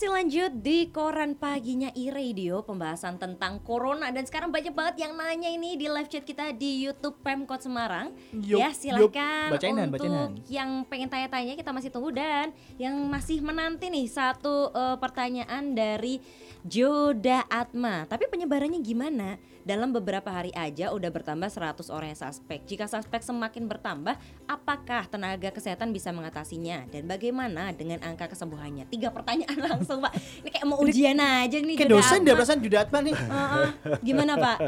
Masih 0.01 0.17
lanjut 0.17 0.53
di 0.65 0.89
koran 0.89 1.37
paginya 1.37 1.93
e-radio 1.93 2.65
pembahasan 2.65 3.21
tentang 3.21 3.61
corona 3.61 4.09
dan 4.09 4.25
sekarang 4.25 4.49
banyak 4.49 4.73
banget 4.73 5.05
yang 5.05 5.13
nanya 5.13 5.53
ini 5.53 5.77
di 5.77 5.93
live 5.93 6.09
chat 6.09 6.25
kita 6.25 6.57
di 6.57 6.89
YouTube 6.89 7.21
Pemkot 7.21 7.61
Semarang. 7.61 8.09
Yup, 8.33 8.65
ya 8.65 8.73
silahkan 8.73 9.53
yup. 9.53 9.61
Bacain, 9.61 9.77
Han, 9.77 9.93
untuk 9.93 10.01
bacain, 10.01 10.17
Han. 10.17 10.33
yang 10.49 10.71
pengen 10.89 11.13
tanya-tanya 11.13 11.53
kita 11.53 11.77
masih 11.77 11.93
tunggu 11.93 12.17
dan 12.17 12.49
yang 12.81 12.97
masih 13.13 13.45
menanti 13.45 13.93
nih 13.93 14.09
satu 14.09 14.73
eh, 14.73 14.97
pertanyaan 14.97 15.77
dari 15.77 16.17
Joda 16.64 17.44
Atma. 17.49 18.05
Tapi 18.05 18.29
penyebarannya 18.29 18.81
gimana? 18.85 19.40
Dalam 19.61 19.92
beberapa 19.92 20.29
hari 20.33 20.53
aja 20.57 20.92
udah 20.92 21.09
bertambah 21.12 21.49
100 21.49 21.88
orang 21.92 22.12
yang 22.12 22.20
suspek. 22.20 22.64
Jika 22.64 22.88
suspek 22.88 23.20
semakin 23.20 23.68
bertambah, 23.68 24.16
apakah 24.49 25.09
tenaga 25.09 25.53
kesehatan 25.53 25.92
bisa 25.92 26.11
mengatasinya? 26.11 26.88
Dan 26.88 27.09
bagaimana 27.09 27.73
dengan 27.77 28.01
angka 28.05 28.33
kesembuhannya? 28.33 28.88
Tiga 28.88 29.12
pertanyaan 29.12 29.59
langsung, 29.70 30.01
Pak. 30.01 30.12
Ini 30.44 30.49
kayak 30.49 30.66
mau 30.68 30.81
ujian 30.81 31.20
aja 31.20 31.57
nih. 31.61 31.77
Kayak 31.77 31.90
Joda 31.92 31.96
dosen 32.01 32.16
Atma. 32.16 32.25
dia 32.27 32.35
perasaan 32.37 32.61
Judatma 32.61 32.99
nih. 33.05 33.14
Heeh. 33.33 33.68
Gimana, 34.05 34.33
Pak? 34.37 34.59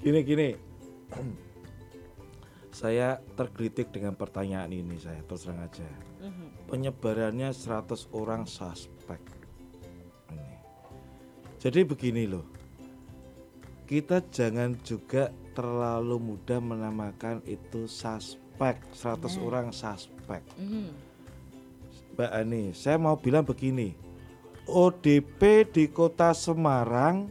gini 0.00 0.24
gini 0.24 0.48
saya 2.80 3.20
tergelitik 3.36 3.92
dengan 3.92 4.16
pertanyaan 4.16 4.72
ini 4.72 4.96
saya 4.96 5.20
terus 5.28 5.44
terang 5.44 5.60
aja 5.60 5.84
penyebarannya 6.72 7.52
100 7.52 8.08
orang 8.16 8.48
suspek 8.48 9.20
jadi 11.60 11.84
begini 11.84 12.24
loh 12.24 12.48
kita 13.84 14.24
jangan 14.26 14.74
juga 14.80 15.28
terlalu 15.50 16.16
mudah 16.16 16.58
menamakan 16.58 17.44
itu 17.44 17.84
suspek 17.84 18.80
100 18.90 19.38
orang 19.38 19.70
suspek 19.70 20.42
Mhm. 20.56 20.88
Mbak 22.10 22.30
Ani 22.32 22.62
saya 22.72 22.96
mau 22.96 23.14
bilang 23.14 23.42
begini 23.42 23.92
ODP 24.64 25.66
di 25.66 25.84
kota 25.86 26.30
Semarang 26.30 27.26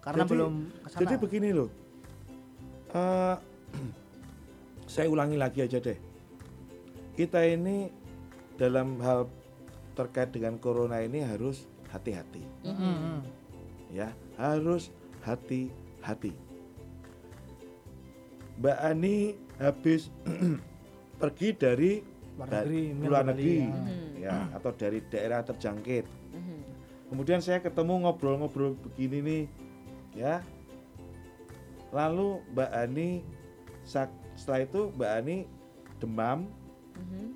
Karena 0.00 0.22
Jadi- 0.22 0.30
belum 0.32 0.52
ke 0.70 0.88
sana. 0.88 1.00
Jadi 1.02 1.14
begini 1.18 1.48
loh. 1.50 1.70
Eh, 2.94 3.36
saya 4.94 5.06
ulangi 5.10 5.34
lagi 5.34 5.66
aja 5.66 5.82
deh. 5.82 5.98
Kita 7.18 7.42
ini 7.42 7.90
dalam 8.54 9.02
hal 9.02 9.26
terkait 9.98 10.30
dengan 10.30 10.56
corona 10.56 11.02
ini 11.02 11.20
harus 11.20 11.66
hati-hati, 11.90 12.40
Mm-mm. 12.64 13.18
ya 13.90 14.08
harus 14.38 14.94
hati-hati. 15.26 16.32
Mbak 18.62 18.78
Ani 18.78 19.34
habis 19.58 20.08
pergi 21.20 21.48
dari 21.52 21.92
Luar 22.38 22.48
negeri, 22.64 22.84
luar 23.04 23.24
ya. 23.28 23.68
ya 24.16 24.36
atau 24.56 24.72
dari 24.72 25.04
daerah 25.12 25.44
terjangkit. 25.44 26.19
Mhm. 26.30 26.58
Kemudian 27.10 27.42
saya 27.42 27.58
ketemu 27.58 28.06
ngobrol-ngobrol 28.06 28.78
begini 28.78 29.18
nih, 29.18 29.44
ya. 30.14 30.42
Lalu 31.90 32.38
Mbak 32.54 32.70
Ani 32.70 33.10
setelah 33.82 34.62
itu 34.62 34.94
Mbak 34.94 35.10
Ani 35.10 35.36
demam, 35.98 36.46
Mhm. 36.94 37.26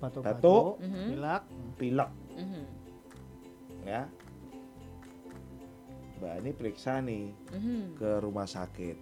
Batuk-batuk, 0.00 0.42
Batuk. 0.42 0.74
Mhm. 0.80 1.06
pilak. 1.12 1.42
pilek, 1.78 2.10
Mhm. 2.34 2.64
ya. 3.86 4.02
Mbak 6.18 6.32
Ani 6.36 6.50
periksa 6.50 6.98
nih 7.00 7.30
Mhm. 7.54 7.94
ke 7.94 8.10
rumah 8.20 8.48
sakit, 8.48 8.96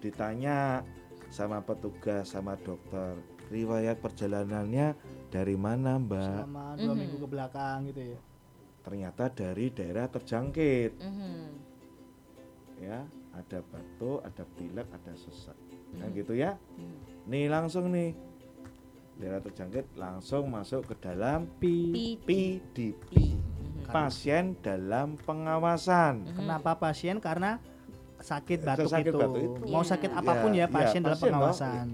ditanya 0.00 0.80
sama 1.28 1.60
petugas 1.60 2.32
sama 2.32 2.56
dokter, 2.62 3.18
riwayat 3.52 4.00
perjalanannya 4.00 4.96
dari 5.28 5.54
mana 5.58 5.98
Mbak? 6.00 6.24
selama 6.24 6.64
dua 6.78 6.94
Mhm. 6.94 6.98
minggu 7.04 7.16
ke 7.20 7.28
belakang 7.28 7.78
gitu 7.90 8.02
ya. 8.16 8.18
Ternyata 8.86 9.26
dari 9.28 9.66
daerah 9.68 10.06
terjangkit. 10.06 10.92
Mhm. 10.96 11.34
ya 12.76 13.00
ada 13.32 13.64
batuk 13.64 14.20
ada 14.20 14.44
pilek 14.52 14.84
ada 14.92 15.12
sesak 15.16 15.56
kan 15.96 16.06
Mhm. 16.06 16.14
gitu 16.14 16.36
ya 16.36 16.60
Mhm. 16.76 17.24
nih 17.24 17.48
langsung 17.48 17.88
nih 17.88 18.12
daerah 19.16 19.40
terjangkit 19.40 19.96
langsung 19.96 20.44
masuk 20.46 20.84
ke 20.84 20.94
dalam. 21.00 21.48
PDP 21.56 22.92
Mhm. 23.08 23.88
pasien 23.88 24.52
dalam 24.60 25.16
pengawasan 25.16 26.20
Mhm. 26.22 26.36
Kenapa 26.36 26.76
pasien? 26.76 27.16
Karena 27.16 27.56
sakit 28.18 28.60
batuk 28.60 28.92
Sakit 28.92 29.08
itu. 29.08 29.18
batuk 29.18 29.40
itu. 29.40 29.60
Mau 29.66 29.80
Iya. 29.80 29.90
sakit 29.90 30.10
apa 30.12 30.32
pun 30.36 30.50
Iya, 30.52 30.60
ya 30.60 30.66
pasien 30.68 31.00
iya, 31.00 31.06
dalam 31.06 31.16
pasien 31.16 31.32
dong. 31.32 31.40
pengawasan. 31.40 31.86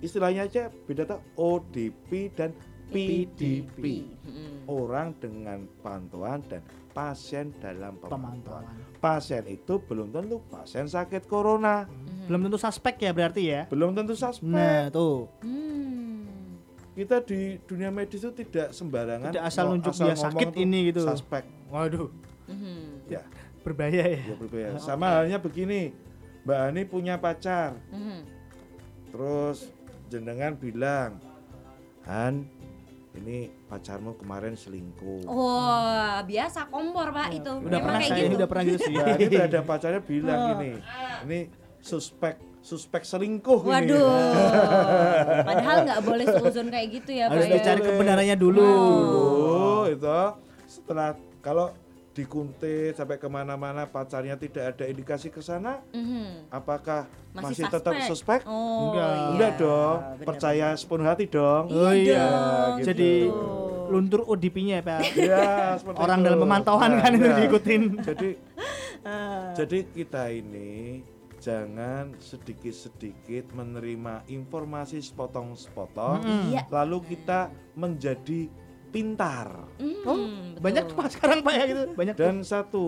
istilahnya 0.00 0.42
aja 0.44 0.62
beda 0.84 1.02
tuh 1.06 1.20
ODP 1.34 2.10
dan 2.28 2.50
PDP 2.94 3.84
orang 4.64 5.12
dengan 5.14 5.66
pantauan 5.78 6.40
dan 6.46 6.62
pasien 6.88 7.50
dalam 7.58 7.98
pemantauan 7.98 8.62
Pemantauan. 8.62 8.64
pasien 8.96 9.42
itu 9.44 9.76
belum 9.78 10.08
tentu 10.08 10.38
pasien 10.46 10.86
sakit 10.86 11.26
corona 11.26 11.84
Mhm. 11.84 12.24
Belum 12.24 12.40
tentu 12.42 12.56
suspek 12.56 12.94
ya 12.98 13.10
berarti 13.10 13.42
ya. 13.44 13.60
belum 13.66 13.92
tentu 13.92 14.14
suspek 14.14 14.48
Nah, 14.48 14.88
tuh. 14.88 15.28
Hmm. 15.40 16.24
kita 16.94 17.18
di 17.20 17.58
dunia 17.60 17.90
medis 17.90 18.22
itu 18.22 18.30
tidak 18.32 18.70
sembarangan 18.70 19.28
Tidak 19.28 19.42
asal 19.42 19.66
nunjuk 19.68 19.90
asal 19.90 20.06
dia 20.06 20.14
ngomong 20.14 20.30
sakit 20.30 20.48
ini 20.56 20.78
gitu. 20.88 21.02
suspek 21.02 21.42
Waduh, 21.68 22.06
Mhm. 22.46 23.10
ya 23.10 23.20
berbahaya 23.60 24.04
ya. 24.06 24.20
ya 24.22 24.34
berbeda 24.36 24.78
sama 24.78 25.10
halnya 25.12 25.36
begini 25.36 25.90
Mbak 26.44 26.58
Ani 26.62 26.82
punya 26.84 27.18
pacar 27.18 27.74
Mhm. 27.90 28.20
terus 29.10 29.68
jenengan 30.06 30.54
bilang 30.54 31.18
Han 32.04 32.46
ini 33.14 33.36
pacarmu 33.64 34.14
kemarin 34.14 34.54
selingkuh 34.54 35.22
Wah, 35.24 36.18
biasa 36.20 36.66
kompor 36.66 37.08
pak 37.08 37.30
itu. 37.32 37.46
Udah 37.46 37.62
Memang 37.70 37.82
pernah 37.84 37.98
kayak 37.98 38.10
saya 38.10 38.18
gitu. 38.18 38.26
ini 38.26 38.34
udah 38.34 38.48
pernah 38.48 38.64
gitu 38.64 38.78
sih. 38.80 38.92
Mbak 38.92 39.06
Ani 39.06 39.26
terhadap 39.28 39.62
pacarnya 39.64 40.00
bilang 40.02 40.38
gini 40.50 40.70
ini 41.24 41.38
suspek 41.78 42.34
suspek 42.58 43.02
selingkuh 43.02 43.60
ini 43.60 43.70
Waduh. 43.70 44.08
Padahal 45.48 45.76
nggak 45.84 46.00
boleh 46.02 46.26
seuzon 46.26 46.68
kayak 46.68 46.88
gitu 46.92 47.10
ya 47.12 47.28
Harus 47.28 47.44
pak 47.44 47.48
ya. 47.48 47.54
dicari 47.56 47.80
kebenarannya 47.82 48.36
dulu. 48.36 48.64
dulu 48.64 49.32
itu 49.86 50.18
setelah 50.66 51.14
kalau 51.38 51.70
dikuntit 52.14 52.94
sampai 52.94 53.18
ke 53.18 53.26
mana-mana 53.26 53.84
pacarnya 53.84 54.34
tidak 54.34 54.72
ada 54.72 54.84
indikasi 54.86 55.28
ke 55.28 55.38
sana 55.38 55.82
Mhm. 55.90 56.46
apakah 56.48 57.10
Masih 57.32 57.58
masih, 57.58 57.64
tetap 57.68 57.94
suspek 58.06 58.40
Oh, 58.44 58.88
Enggak. 58.88 59.10
iya. 59.10 59.26
enggak 59.28 59.52
dong 59.58 59.96
Bener, 59.98 60.24
percaya 60.24 60.66
sepenuh 60.72 61.04
hati 61.04 61.26
dong 61.26 61.64
Oh 61.68 61.90
iya. 61.90 62.22
dong, 62.22 62.74
Jadi 62.80 63.12
gitu. 63.26 63.90
luntur 63.90 64.20
ODP-nya 64.24 64.78
ya, 64.78 64.86
Pak. 64.86 65.00
ya 65.12 65.46
seperti 65.76 65.98
Orang 65.98 66.18
itu. 66.18 66.24
dalam 66.24 66.38
pemantauan 66.40 66.88
Nah, 66.88 67.00
kan 67.00 67.10
itu 67.12 67.26
iya. 67.26 67.36
diikutin. 67.36 67.82
jadi 68.00 68.30
Ah. 69.04 69.52
jadi 69.52 69.78
kita 69.86 70.22
ini 70.30 71.02
jangan 71.36 72.16
sedikit-sedikit 72.16 73.52
menerima 73.52 74.24
informasi 74.26 74.96
sepotong-sepotong. 74.98 76.24
Iya. 76.48 76.64
lalu 76.70 77.04
kita 77.06 77.50
menjadi 77.74 78.48
pintar 78.94 79.66
Mhm, 79.74 80.06
Oh, 80.06 80.14
betul. 80.14 80.62
banyak 80.62 80.82
tuh 80.84 80.94
Pak 80.94 81.08
sekarang 81.10 81.38
Pak 81.40 81.52
ya 81.52 81.64
gitu. 81.66 81.82
Banyak 81.92 82.14
tuh. 82.14 82.22
dan 82.22 82.36
satu 82.40 82.86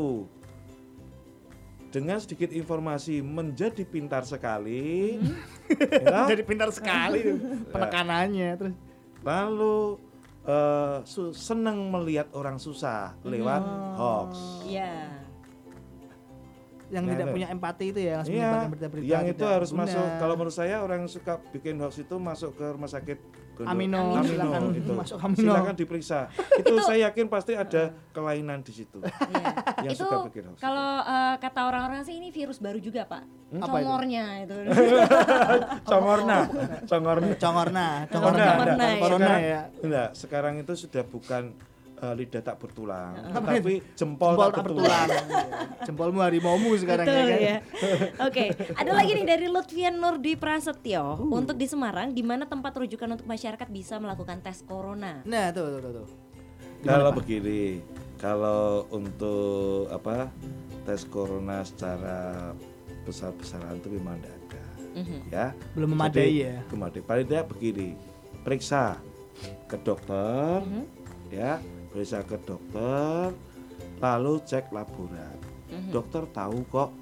dengan 1.88 2.18
sedikit 2.18 2.50
informasi 2.50 3.18
menjadi 3.20 3.82
pintar 3.82 4.22
sekali 4.22 5.16
ya, 6.04 6.28
Jadi 6.28 6.42
pintar 6.42 6.68
sekali 6.70 7.18
tuh 7.24 7.38
penekanannya 7.72 8.50
terus. 8.54 8.74
lalu 9.20 9.96
eh, 10.44 10.96
su- 11.02 11.32
senang 11.32 11.88
melihat 11.88 12.30
orang 12.32 12.54
susah 12.56 13.16
lewat 13.20 13.62
hoax 13.96 14.62
Iya. 14.64 15.24
Yang 16.86 17.02
Nah, 17.02 17.12
tidak 17.12 17.24
itu. 17.24 17.34
punya 17.34 17.48
empati 17.50 17.84
itu 17.88 17.98
ya 17.98 18.12
langsung 18.14 18.30
Iya, 18.30 18.42
menyebarkan 18.44 18.70
berita-berita 18.70 19.08
yang 19.08 19.24
itu 19.26 19.42
harus 19.44 19.70
berguna. 19.70 19.90
masuk. 19.90 20.06
Kalau 20.16 20.34
menurut 20.36 20.54
saya 20.54 20.76
orang 20.78 20.98
yang 21.00 21.10
suka 21.10 21.32
bikin 21.50 21.74
hoax 21.76 21.94
itu 21.98 22.14
masuk 22.16 22.50
ke 22.52 22.66
rumah 22.68 22.86
sakit 22.86 23.18
Gondo- 23.56 23.72
Amino, 23.72 23.98
Amino 24.12 24.20
silakan 24.22 24.62
itu. 24.70 24.92
masuk 24.92 25.16
Amino. 25.18 25.40
Silakan 25.40 25.74
diperiksa. 25.74 26.18
itu 26.54 26.74
saya 26.84 27.08
yakin 27.08 27.26
pasti 27.26 27.52
ada 27.52 27.82
kelainan 28.12 28.60
di 28.60 28.72
situ. 28.74 29.00
Iya. 29.00 29.48
yang 29.82 29.94
itu 29.96 30.04
suka 30.04 30.28
bikin 30.28 30.44
hoax. 30.46 30.60
kalau 30.60 30.90
eh, 31.00 31.34
kata 31.40 31.60
orang-orang 31.64 32.04
sih 32.04 32.14
ini 32.14 32.28
virus 32.28 32.60
baru 32.60 32.76
juga 32.76 33.08
pak. 33.08 33.24
Hmm? 33.48 33.64
Apa 33.64 33.76
itu? 33.78 33.86
Congornya 33.88 34.24
itu. 34.44 34.56
Congorna, 35.90 36.38
congorna. 36.84 36.86
Congorna, 36.86 37.26
Congorna, 37.32 37.86
congorna, 38.06 38.46
Congorna, 38.46 38.86
corona 39.00 39.34
ya. 39.38 39.60
Enggak, 39.80 40.08
sekarang 40.12 40.54
itu 40.58 40.72
sudah 40.76 41.02
bukan 41.02 41.56
eh, 41.96 42.14
lidah 42.14 42.42
tak 42.42 42.56
bertulang, 42.56 43.16
Apa 43.30 43.56
tetapi 43.56 43.74
jempol, 43.94 44.32
Jempol 44.32 44.46
tak 44.46 44.52
tak 44.52 44.64
bertulang. 44.64 45.08
bertulang. 45.08 45.48
Jempolmu 45.86 46.20
harimaumu 46.20 46.70
sekarang 46.76 47.06
Betul 47.06 47.16
ya 47.16 47.26
kan. 47.26 47.40
ya. 47.40 47.56
Oke, 48.22 48.44
ada 48.72 48.90
lagi 48.92 49.10
nih 49.12 49.26
dari 49.26 49.46
Lutfian 49.46 49.96
Nurdi 49.96 50.32
Prasetyo 50.34 51.04
untuk 51.22 51.54
di 51.54 51.64
Semarang 51.64 52.10
di 52.10 52.20
mana 52.20 52.44
tempat 52.44 52.74
rujukan 52.74 53.08
untuk 53.10 53.24
masyarakat 53.24 53.68
bisa 53.68 53.96
melakukan 53.96 54.40
tes 54.40 54.60
corona. 54.60 55.20
Nah, 55.22 55.50
tuh 55.50 55.66
tuh 55.68 55.80
tuh. 55.80 55.92
tuh. 56.02 56.06
Kalau 56.82 57.10
begini, 57.10 57.80
kalau 58.16 58.84
untuk 58.88 59.88
apa 59.88 60.28
tes 60.82 61.02
corona 61.04 61.60
secara 61.60 62.52
besar-besaran 63.02 63.76
itu 63.76 63.88
memang 63.92 64.18
tidak 64.18 64.34
ada, 64.44 64.64
Mhm. 64.96 65.18
ya. 65.28 65.46
Belum 65.72 65.88
memadai 65.92 66.14
Jadi, 66.26 66.42
ya. 66.42 66.56
Memadai. 66.68 67.00
Paling 67.00 67.26
tidak 67.26 67.46
begini, 67.48 67.88
periksa 68.42 68.98
ke 69.66 69.76
dokter, 69.78 70.62
Mhm. 70.62 70.82
ya, 71.28 71.58
periksa 71.96 72.20
ke 72.20 72.36
dokter, 72.38 73.32
lalu 73.98 74.32
cek 74.42 74.68
laborat. 74.68 75.40
Mhm. 75.66 75.88
Dokter 75.88 76.28
tahu 76.28 76.60
kok 76.68 76.92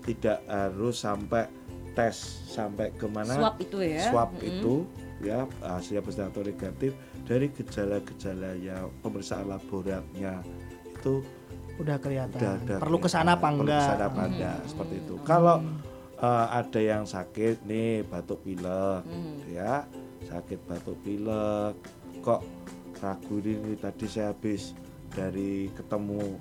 tidak 0.00 0.40
harus 0.48 0.96
sampai 0.96 1.44
tes 1.92 2.16
sampai 2.48 2.88
ke 2.90 3.04
mana 3.04 3.36
Swab 3.36 3.60
itu 3.60 3.76
ya. 3.78 4.08
swab 4.08 4.32
Mhm. 4.32 4.48
itu 4.48 4.74
ya 5.20 5.44
hasilnya 5.60 6.00
positif 6.00 6.24
atau 6.24 6.40
negatif 6.42 6.92
dari 7.22 7.46
gejala-gejala 7.50 8.56
yang 8.56 8.88
pemeriksaan 8.98 9.44
laboratnya 9.44 10.40
itu 10.88 11.20
Udah 11.76 11.96
kelihatan. 11.96 12.32
udah 12.34 12.52
ada 12.56 12.74
Perlu 12.78 12.96
kelihatan. 12.96 13.04
ke 13.04 13.08
sana 13.10 13.30
apa 13.34 13.46
Perlu 13.46 13.60
enggak? 13.60 13.76
ke 13.78 13.90
sana 13.90 14.04
apa 14.06 14.22
enggak 14.24 14.58
seperti 14.64 14.94
itu 14.96 15.14
kalau 15.20 15.56
eh, 16.16 16.46
ada 16.54 16.80
yang 16.80 17.04
sakit 17.04 17.56
nih 17.62 17.90
batuk 18.02 18.40
pilek 18.40 19.02
Hmm. 19.04 19.36
ya 19.46 19.84
sakit 20.22 20.58
batuk 20.62 20.96
pilek 21.02 21.74
kok 22.18 22.40
ragu 23.00 23.36
ini 23.40 23.72
tadi 23.74 24.04
saya 24.04 24.30
habis 24.30 24.76
dari 25.08 25.68
ketemu 25.70 26.36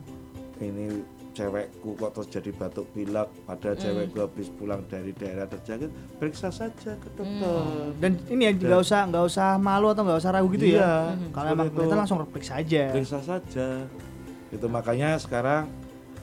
ini 0.60 0.86
cewekku 1.30 1.96
kok 1.96 2.12
terus 2.12 2.28
jadi 2.30 2.52
batuk 2.52 2.86
pilek 2.92 3.30
padahal 3.46 3.72
Hmm. 3.72 3.82
cewekku 3.82 4.18
habis 4.20 4.48
pulang 4.52 4.82
dari 4.86 5.12
daerah 5.14 5.46
terjangkit 5.46 5.88
periksa 6.20 6.50
saja 6.50 6.92
ke 6.94 7.08
dokter 7.10 7.96
Dan 7.96 8.20
ini 8.28 8.44
ya 8.44 8.52
nggak 8.52 8.82
usah 8.82 9.08
nggak 9.08 9.24
usah 9.26 9.56
malu 9.56 9.88
atau 9.88 10.04
nggak 10.04 10.20
usah 10.20 10.32
ragu 10.32 10.52
gitu 10.52 10.68
Iya, 10.70 10.80
ya. 10.80 10.94
Mhm. 11.10 11.32
Kalau 11.32 11.48
emang 11.50 11.68
kelihatan 11.70 11.98
langsung 11.98 12.18
periksa 12.26 12.54
aja. 12.58 12.84
periksa 12.92 13.20
saja 13.20 13.68
itu 14.50 14.66
makanya 14.68 15.16
sekarang 15.16 15.70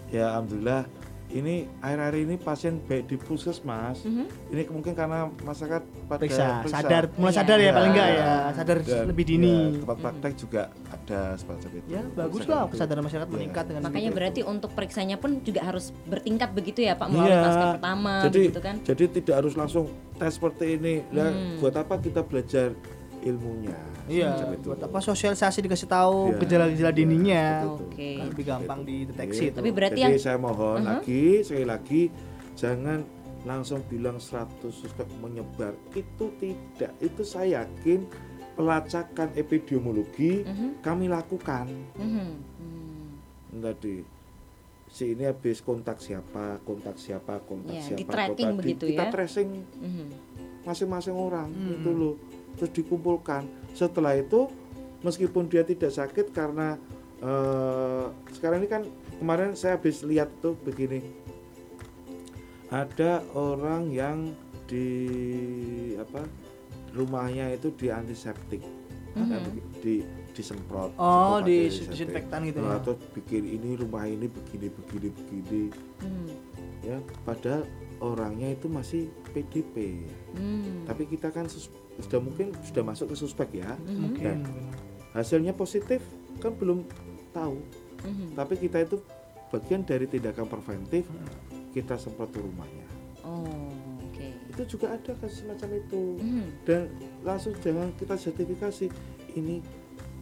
ya 0.09 0.30
alhamdulillah 0.30 0.84
ini 1.29 1.55
akhir-akhir 1.79 2.16
ini 2.18 2.35
pasien 2.37 2.79
baik 2.81 3.05
di 3.05 3.16
puskesmas 3.16 3.99
Mhm. 4.01 4.24
ini 4.49 4.62
mungkin 4.68 4.93
karena 4.93 5.27
masyarakat 5.37 5.83
pada 6.07 6.18
Periksa, 6.18 6.62
sadar, 6.64 7.11
mulai 7.14 7.29
Iya. 7.29 7.37
sadar 7.37 7.59
ya 7.59 7.64
Iya. 7.64 7.72
paling 7.72 7.91
enggak 7.91 8.09
ya, 8.09 8.24
sadar 8.53 8.77
Dan, 8.81 9.05
lebih 9.07 9.24
dini. 9.27 9.51
ya, 9.51 9.81
tempat 9.81 9.97
praktek 9.99 10.33
juga 10.37 10.62
ada 10.87 11.20
semacam 11.35 11.68
itu 11.72 11.89
Ya, 11.89 12.03
bagus 12.09 12.41
Periksa 12.41 12.53
lah 12.53 12.62
kesadaran 12.68 13.03
masyarakat 13.03 13.29
Iya. 13.29 13.37
meningkat 13.37 13.64
dengan 13.66 13.83
Makanya 13.83 14.01
begitu. 14.05 14.16
berarti 14.16 14.41
untuk 14.45 14.70
periksanya 14.72 15.16
pun 15.16 15.31
juga 15.41 15.61
harus 15.62 15.85
bertingkat 16.05 16.51
begitu 16.53 16.81
ya 16.81 16.95
Pak 16.95 17.07
melalui 17.09 17.29
Iya. 17.29 17.43
masker 17.43 17.68
pertama 17.74 18.12
jadi 18.22 18.41
gitu 18.47 18.61
kan. 18.61 18.74
jadi 18.81 19.05
tidak 19.11 19.35
harus 19.37 19.55
langsung 19.55 19.85
tes 20.14 20.33
seperti 20.33 20.64
ini 20.74 20.95
lah 21.11 21.29
Hmm. 21.29 21.59
buat 21.59 21.74
apa 21.74 21.95
kita 21.99 22.20
belajar 22.22 22.72
ilmunya 23.27 23.74
Iya, 24.07 24.55
itu. 24.55 24.70
buat 24.70 24.81
apa 24.81 24.99
sosialisasi 25.01 25.59
dikasih 25.61 25.89
tahu 25.89 26.31
Iya. 26.31 26.39
gejala-gejala 26.39 26.93
dininya. 26.93 27.45
Seperti 27.45 27.66
itu. 27.66 27.85
Oke. 27.85 28.11
Kan 28.12 28.27
lebih 28.29 28.45
gampang 28.47 28.79
Gitu. 28.79 28.89
dideteksi 28.89 29.35
Gitu. 29.37 29.49
itu. 29.49 29.59
Tapi 29.59 29.70
berarti 29.72 29.99
Jadi 29.99 30.07
yang- 30.09 30.22
saya 30.22 30.39
mohon 30.39 30.77
Uh-huh. 30.77 30.89
lagi 30.93 31.22
sekali 31.43 31.66
lagi 31.66 32.03
jangan 32.55 32.99
langsung 33.43 33.81
bilang 33.85 34.16
100 34.16 34.47
suspek 34.72 35.07
menyebar 35.16 35.74
itu 35.93 36.24
tidak 36.37 36.93
itu 36.99 37.22
saya 37.22 37.61
yakin 37.61 38.07
pelacakan 38.53 39.29
epidemiologi 39.35 40.43
Mhm. 40.43 40.81
kami 40.81 41.07
lakukan 41.07 41.66
Mhm. 41.95 42.29
Hmm. 42.57 43.59
tadi 43.59 44.01
si 44.87 45.12
ini 45.12 45.24
habis 45.24 45.61
kontak 45.61 45.99
siapa 45.99 46.59
kontak 46.61 46.97
siapa 46.97 47.39
kontak 47.41 47.74
Ya, 47.74 47.83
siapa 47.85 48.01
di-tracking 48.01 48.49
kontak- 48.49 48.59
begitu 48.59 48.85
kita 48.89 49.05
ya. 49.05 49.12
tracing 49.12 49.51
Mhm. 49.77 50.07
masing-masing 50.62 51.12
orang 51.12 51.49
Hmm. 51.49 51.74
itu 51.77 51.91
loh 51.91 52.14
terus 52.57 52.72
dikumpulkan 52.72 53.44
setelah 53.72 54.16
itu 54.16 54.48
meskipun 55.00 55.46
dia 55.46 55.62
tidak 55.62 55.92
sakit 55.92 56.32
karena 56.32 56.80
eh, 57.18 58.04
sekarang 58.32 58.61
ini 58.61 58.68
kan 58.68 58.82
kemarin 59.16 59.52
saya 59.52 59.76
habis 59.76 60.00
lihat 60.02 60.28
tuh 60.40 60.57
begini 60.59 61.00
ada 62.68 63.22
orang 63.32 63.88
yang 63.88 64.34
di 64.66 64.88
apa 65.96 66.26
rumahnya 66.92 67.54
itu 67.54 67.70
di 67.72 67.88
antiseptik 67.88 68.62
Nah, 69.16 69.40
Mhm. 69.40 69.80
di 69.80 70.04
disemprot 70.36 70.92
Oh, 71.00 71.40
di 71.40 71.72
disinfektan 71.72 72.44
gitu 72.44 72.61
Nah, 72.61 72.76
ya. 72.76 72.84
terus 72.84 73.00
bikin 73.16 73.48
ini 73.48 73.72
rumah 73.72 74.04
ini 74.04 74.28
begini 74.28 74.68
begini 74.68 75.09
begini 75.09 75.62
Mhm. 76.04 76.28
ya 76.84 76.96
padahal 77.24 77.64
orangnya 78.04 78.52
itu 78.52 78.68
masih 78.68 79.09
PDP 79.32 80.04
Hmm. 80.36 80.84
tapi 80.84 81.09
kita 81.09 81.32
kan 81.32 81.48
sudah 81.99 82.18
mungkin 82.18 82.53
sudah 82.62 82.82
masuk 82.82 83.07
ke 83.09 83.16
suspek 83.16 83.49
ya 83.55 83.72
Mhm. 83.78 84.01
Mungkin. 84.01 84.36
hasilnya 85.12 85.53
positif 85.53 86.05
kan 86.36 86.53
belum 86.53 86.84
tahu 87.30 87.57
Mhm. 87.99 88.26
tapi 88.34 88.55
kita 88.59 88.82
itu 88.82 89.01
bagian 89.49 89.80
dari 89.80 90.05
tindakan 90.05 90.44
preventif 90.44 91.09
kita 91.70 91.94
semprot 91.94 92.28
ke 92.28 92.38
rumahnya 92.38 92.84
Oh, 93.22 93.72
oke. 94.03 94.26
itu 94.47 94.62
juga 94.68 94.92
ada 94.92 95.12
kasus 95.14 95.42
semacam 95.42 95.68
itu 95.74 96.03
Mhm. 96.16 96.44
dan 96.62 96.82
langsung 97.22 97.57
jangan 97.57 97.90
kita 97.94 98.14
sertifikasi 98.14 98.86
ini 99.32 99.64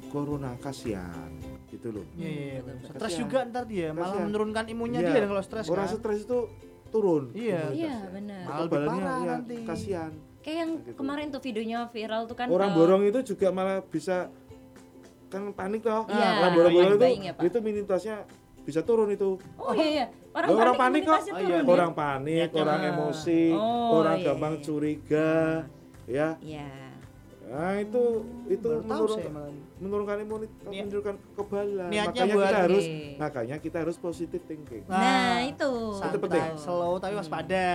corona 0.09 0.55
kasihan 0.57 1.31
gitu 1.68 1.91
loh 1.91 2.07
Iya, 2.14 2.22
iya, 2.22 2.31
iya. 2.31 2.61
Betul, 2.61 2.79
betul. 2.79 2.95
Stres 2.95 3.14
juga 3.18 3.39
ntar 3.45 3.64
dia 3.66 3.89
malah 3.91 4.07
Kasihan. 4.09 4.25
menurunkan 4.25 4.64
imunnya 4.68 5.01
Iya. 5.01 5.09
dia 5.09 5.18
dan 5.18 5.29
kalau 5.29 5.43
stres 5.43 5.66
orang 5.68 5.85
kan. 5.85 5.97
stres 5.97 6.18
itu 6.22 6.39
turun 6.89 7.25
Iya. 7.35 7.62
Iya, 7.72 7.97
benar. 8.09 8.43
Malah 8.45 8.59
lebih 8.61 8.70
kekebalannya 8.70 9.03
parah 9.03 9.18
ya 9.18 9.33
nanti. 9.35 9.57
kasihan 9.64 10.12
Kayak 10.45 10.57
yang 10.59 10.71
Gitu. 10.79 10.93
kemarin 10.95 11.27
tuh 11.29 11.41
videonya 11.41 11.79
viral 11.89 12.23
tuh 12.25 12.37
kan 12.37 12.47
orang 12.47 12.69
eh, 12.69 12.75
borong 12.75 13.03
itu 13.03 13.19
juga 13.27 13.49
malah 13.49 13.81
bisa 13.83 14.29
kan 15.27 15.51
panik 15.51 15.81
toh 15.81 16.05
Iya, 16.07 16.29
orang 16.39 16.53
borong-borong 16.53 16.93
itu 16.95 17.07
ya, 17.19 17.33
Pak. 17.33 17.43
itu 17.43 17.57
imunitasnya 17.59 18.17
bisa 18.63 18.81
turun 18.81 19.09
itu 19.09 19.41
Oh 19.57 19.73
iya 19.73 19.89
iya. 19.91 20.07
Orang, 20.31 20.49
orang 20.53 20.75
panik 20.75 21.03
kok. 21.03 21.17
Oh, 21.17 21.39
iya. 21.39 21.57
ya? 21.57 21.65
orang 21.65 21.93
panik 21.93 22.49
Niatnya 22.49 22.61
orang 22.61 22.81
emosi 22.87 23.43
Oh, 23.53 23.99
orang 23.99 24.17
iya, 24.17 24.25
gampang 24.27 24.55
iya. 24.55 24.63
curiga 24.63 25.33
ya 26.05 26.29
Iya. 26.39 26.69
nah 27.47 27.77
itu 27.77 28.03
itu 28.47 28.69
Baru 28.69 28.85
menurun 28.85 29.19
malah. 29.27 29.53
menurunkan 29.77 30.17
imunitas 30.19 30.65
Niat- 30.67 30.85
menurunkan 30.87 31.17
kebalan 31.35 31.89
niatnya 31.89 32.05
makanya 32.21 32.35
buat- 32.35 32.45
kita 32.47 32.59
harus 32.59 32.85
Oke. 32.85 33.17
makanya 33.17 33.57
kita 33.59 33.77
harus 33.79 33.97
positive 33.99 34.45
thinking 34.45 34.83
Nah, 34.87 35.41
itu. 35.43 35.73
santai, 35.95 36.19
penting. 36.19 36.45
slow 36.55 36.97
tapi 36.97 37.15
waspada. 37.15 37.69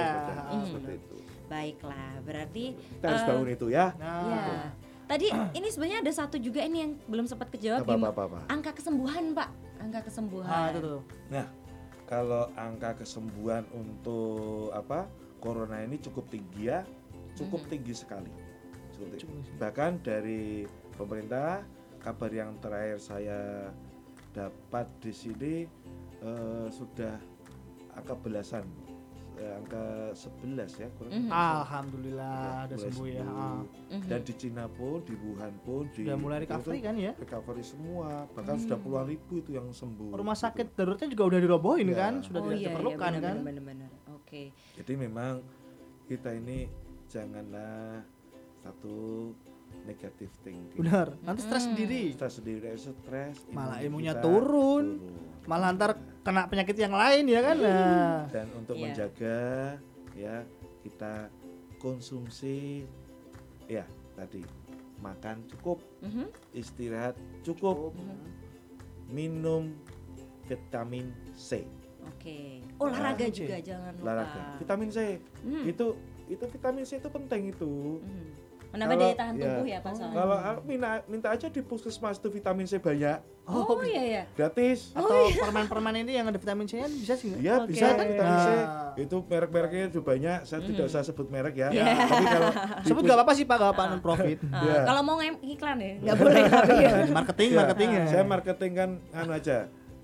Ah, 0.46 0.62
seperti 0.64 0.94
itu 0.96 1.16
Baiklah, 1.50 2.22
berarti 2.22 2.78
kita 2.78 3.06
harus 3.06 3.24
bangun 3.26 3.50
itu 3.50 3.68
ya 3.68 3.92
Nah, 3.98 4.22
Ya. 4.24 4.70
Tadi 5.10 5.26
ini 5.58 5.68
sebenarnya 5.68 6.06
ada 6.06 6.14
satu 6.14 6.38
juga 6.38 6.62
ini 6.62 6.78
yang 6.80 6.92
belum 7.10 7.26
sempat 7.26 7.50
kejawab 7.50 7.82
apa 7.82 7.98
apa 7.98 8.08
apa, 8.08 8.22
apa. 8.30 8.40
angka 8.46 8.78
kesembuhan, 8.78 9.34
Pak. 9.34 9.50
Angka 9.82 10.00
kesembuhan. 10.06 10.46
Ah, 10.48 10.70
itu 10.70 10.80
tuh. 10.80 11.02
nah 11.28 11.46
kalau 12.06 12.46
angka 12.54 12.94
kesembuhan 12.96 13.66
untuk 13.72 14.70
apa 14.70 15.10
corona 15.38 15.82
ini 15.82 15.98
cukup 15.98 16.30
tinggi 16.30 16.70
ya 16.70 16.86
cukup 17.34 17.66
Mhm. 17.66 17.70
tinggi 17.70 17.94
sekali 17.96 18.30
Cukup 18.94 19.18
tinggi. 19.18 19.50
Bahkan 19.58 19.92
dari 20.02 20.70
pemerintah 20.94 21.66
kabar 21.98 22.30
yang 22.30 22.54
terakhir 22.60 22.98
saya 23.00 23.40
dapat 24.30 24.86
di 25.00 25.10
sini 25.10 25.54
eh, 26.20 26.68
sudah 26.70 27.18
angka 27.94 28.14
belasan 28.14 28.62
eh, 29.40 29.56
angka 29.56 29.84
11 30.14 30.72
ya 30.76 30.88
kurang 30.94 31.12
Mhm. 31.16 31.32
Alhamdulillah 31.32 32.36
udah 32.62 32.68
mulai 32.70 32.84
sembuh 32.84 33.08
ya. 33.08 33.20
sembuh. 33.20 33.40
Ah. 33.40 33.62
Mhm. 33.90 34.06
dan 34.06 34.20
di 34.22 34.34
Cina 34.36 34.66
pun 34.68 34.98
di 35.02 35.16
Wuhan 35.16 35.54
pun 35.62 35.84
di 35.90 36.02
Udah 36.04 36.18
mulai 36.18 36.38
itu 36.38 36.44
recovery 36.46 36.80
kan 36.82 36.96
ya. 36.96 37.12
recovery 37.16 37.64
semua 37.64 38.08
bahkan 38.30 38.56
sudah 38.58 38.78
puluhan 38.78 39.08
ribu 39.08 39.34
itu 39.38 39.52
yang 39.52 39.68
sembuh 39.70 40.12
Rumah 40.12 40.34
gitu. 40.34 40.46
sakit 40.46 40.68
daruratnya 40.74 41.08
juga 41.10 41.24
udah 41.26 41.40
dirobohin 41.40 41.88
Ya. 41.88 41.96
kan, 41.98 42.14
sudah 42.20 42.40
oh 42.40 42.46
tidak 42.46 42.58
iya, 42.58 42.68
diperlukan 42.68 43.10
iya, 43.10 43.20
kan. 43.20 43.36
benar, 43.36 43.46
benar, 43.46 43.64
benar. 43.66 43.90
Oke. 44.14 44.42
jadi 44.76 44.94
memang 44.96 45.34
kita 46.06 46.30
ini 46.32 46.68
janganlah 47.08 48.04
satu 48.60 49.32
negatif 49.80 50.30
thinking 50.40 50.82
Benar. 50.82 51.14
Nanti 51.22 51.42
stres 51.42 51.64
Mm. 51.64 51.70
sendiri. 51.70 52.02
stres 52.12 52.34
sendiri 52.36 52.68
stres 52.76 53.38
Malah 53.50 53.80
imunnya 53.80 54.14
kita 54.14 54.22
turun. 54.22 54.86
Malah 55.46 55.70
ntar 55.72 55.92
kena 56.30 56.46
penyakit 56.46 56.78
yang 56.78 56.94
lain 56.94 57.24
ya 57.26 57.42
kan. 57.42 57.58
Nah. 57.58 58.22
dan 58.30 58.48
untuk 58.54 58.78
Iya. 58.78 58.84
menjaga 58.86 59.40
ya 60.14 60.36
kita 60.86 61.14
konsumsi 61.78 62.86
ya 63.66 63.82
tadi 64.14 64.46
makan 65.00 65.42
cukup 65.48 65.82
Mhm. 66.02 66.30
istirahat 66.54 67.16
cukup 67.42 67.98
Mhm. 67.98 68.18
minum 69.10 69.74
vitamin 70.46 71.10
C 71.34 71.66
Oke. 72.06 72.62
Olahraga 72.78 73.16
Vitamin 73.20 73.32
C. 73.32 73.40
juga 73.40 73.58
jangan 73.60 73.92
lupa. 73.92 74.04
olahraga 74.04 74.42
vitamin 74.58 74.90
C 74.90 74.98
Hmm. 75.42 75.66
itu 75.66 75.86
itu 76.28 76.44
vitamin 76.48 76.84
C 76.84 76.92
itu 76.96 77.10
penting 77.10 77.42
itu 77.50 77.74
Mhm. 77.98 78.28
Menambah 78.70 78.86
Kalau- 78.92 79.02
daya 79.04 79.16
tahan 79.18 79.34
ya. 79.34 79.42
tubuh 79.50 79.66
ya, 79.66 79.80
Pak 79.80 79.92
soalnya. 79.92 80.16
kalau 80.16 80.38
ah, 80.38 80.56
minta 80.62 80.90
minta 81.06 81.28
aja 81.28 81.48
di 81.48 81.62
puskesmas 81.62 82.16
tuh 82.16 82.30
vitamin 82.30 82.64
C 82.64 82.78
banyak 82.78 83.18
Oh, 83.44 83.82
iya 83.82 84.04
ya. 84.06 84.24
gratis 84.32 84.94
Atau 84.94 85.10
permen-permen 85.34 86.06
ini 86.06 86.14
yang 86.14 86.30
ada 86.30 86.38
vitamin 86.38 86.64
C-nya 86.64 86.86
bisa 86.86 87.18
sih 87.18 87.34
nggak? 87.34 87.42
Iya 87.42 87.54
Oke. 87.58 87.68
bisa 87.68 87.86
vitamin 87.92 88.14
C 88.38 88.48
Nah. 88.48 88.94
itu 88.96 89.16
merek-mereknya 89.20 89.86
juga 89.90 90.06
banyak 90.08 90.38
saya 90.44 90.62
tidak 90.62 90.86
Hmm. 90.86 90.92
usah 90.92 91.02
sebut 91.02 91.28
merek 91.28 91.56
ya 91.56 91.68
Iya. 91.72 91.86
tapi 92.00 92.26
kalau 92.28 92.50
Sebut 92.86 93.02
gak 93.04 93.18
apa-apa 93.18 93.34
sih 93.34 93.44
Pak, 93.44 93.58
gak 93.58 93.72
apa 93.74 93.84
non 93.88 94.00
profit. 94.00 94.38
Ah, 94.46 94.62
Iya. 94.62 94.78
Kalau 94.86 95.02
mau 95.02 95.18
iklan 95.20 95.78
ya, 95.78 95.92
nggak 96.00 96.16
boleh 96.16 96.42
tapi 96.46 96.74
ya. 96.86 96.90
marketing, 97.10 97.48
Iya, 97.48 97.58
marketing 97.58 97.90
ya. 97.90 98.04
Saya 98.06 98.24
marketing 98.24 98.72
kan 98.76 98.90
anu 99.12 99.32
aja, 99.32 99.58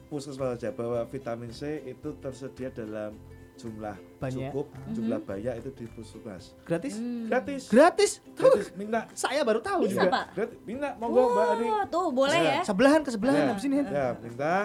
puskesmas 0.07 0.49
aja 0.55 0.69
bahwa 0.71 1.05
vitamin 1.05 1.51
C 1.51 1.61
itu 1.85 2.17
tersedia 2.17 2.69
dalam 2.71 3.13
jumlah 3.55 3.95
Banyak. 4.17 4.51
cukup, 4.51 4.65
jumlah 4.91 5.19
banyak 5.21 5.53
itu 5.57 5.69
di 5.73 5.85
puskesmas. 5.89 6.51
Gratis? 6.61 6.93
Hmm. 6.93 7.25
Gratis. 7.25 7.61
Gratis? 7.67 8.11
Tuh, 8.31 8.51
Gratis 8.51 8.67
minta. 8.73 9.07
saya 9.11 9.41
baru 9.41 9.59
tahu 9.59 9.87
Bisa, 9.87 10.03
juga. 10.03 10.11
Pak? 10.11 10.25
Gratis. 10.33 10.57
Minta 10.61 10.89
monggo 10.95 11.21
Mbak 11.29 11.47
Ani. 11.49 11.65
Oh, 11.65 11.83
tuh 11.87 12.05
boleh 12.11 12.35
Iya. 12.37 12.51
ya. 12.51 12.61
Sebelahan 12.63 13.01
ke 13.01 13.09
sebelahan 13.09 13.41
Ya, 13.41 13.49
habis 13.49 13.63
ini. 13.63 13.75
ya, 13.79 14.07
minta 14.17 14.55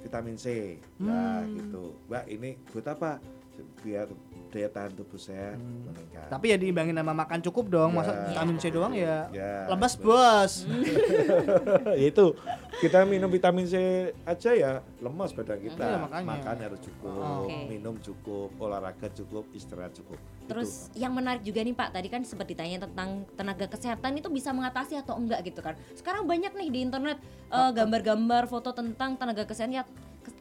vitamin 0.00 0.34
C. 0.34 0.46
Nah, 0.96 1.40
Hmm. 1.40 1.52
gitu. 1.54 1.82
Mbak, 2.06 2.24
ini 2.28 2.50
buat 2.66 2.86
apa? 2.86 3.10
Biar 3.78 4.08
daya 4.50 4.66
tahan 4.66 4.92
tubuh 4.94 5.14
saya 5.14 5.52
Hmm. 5.52 5.84
meningkat. 5.86 6.26
Tapi 6.26 6.46
ya 6.48 6.56
diimbangin 6.56 6.90
sama 6.92 7.12
makan 7.14 7.38
cukup 7.40 7.68
dong. 7.68 7.92
Masa 7.92 8.10
Ya. 8.10 8.20
vitamin 8.26 8.56
C 8.56 8.64
doang 8.68 8.90
ya. 8.90 9.28
Ya, 9.30 9.68
Lemas 9.68 9.94
bos. 9.94 10.64
itu 12.02 12.26
kita 12.80 13.04
minum 13.04 13.28
vitamin 13.28 13.62
C 13.62 13.76
aja 14.24 14.50
ya 14.50 14.70
lemas 14.98 15.30
badan 15.30 15.60
kita. 15.60 15.84
Iya, 15.84 15.96
makanya. 16.00 16.26
Makan 16.26 16.56
harus 16.58 16.80
cukup, 16.80 17.12
Oh. 17.12 17.44
Oke. 17.44 17.56
minum 17.68 17.94
cukup, 17.98 18.48
olahraga 18.56 19.08
cukup, 19.12 19.44
istirahat 19.52 19.92
cukup. 19.92 20.16
Terus 20.46 20.88
yang 20.94 21.12
menarik 21.12 21.40
juga 21.40 21.60
nih 21.60 21.72
Pak, 21.72 21.88
tadi 21.92 22.08
kan 22.08 22.24
sempat 22.24 22.48
ditanya 22.48 22.82
tentang 22.82 23.28
tenaga 23.32 23.68
kesehatan 23.68 24.16
itu 24.16 24.28
bisa 24.28 24.50
mengatasi 24.50 24.96
atau 24.96 25.14
enggak 25.14 25.44
gitu 25.44 25.60
kan. 25.60 25.76
Sekarang 25.92 26.24
banyak 26.24 26.50
nih 26.50 26.68
di 26.70 26.80
internet 26.80 27.20
eh, 27.48 27.70
gambar-gambar 27.70 28.46
foto 28.46 28.72
tentang 28.72 29.14
tenaga 29.14 29.44
kesehatan 29.44 29.74
ya 29.74 29.84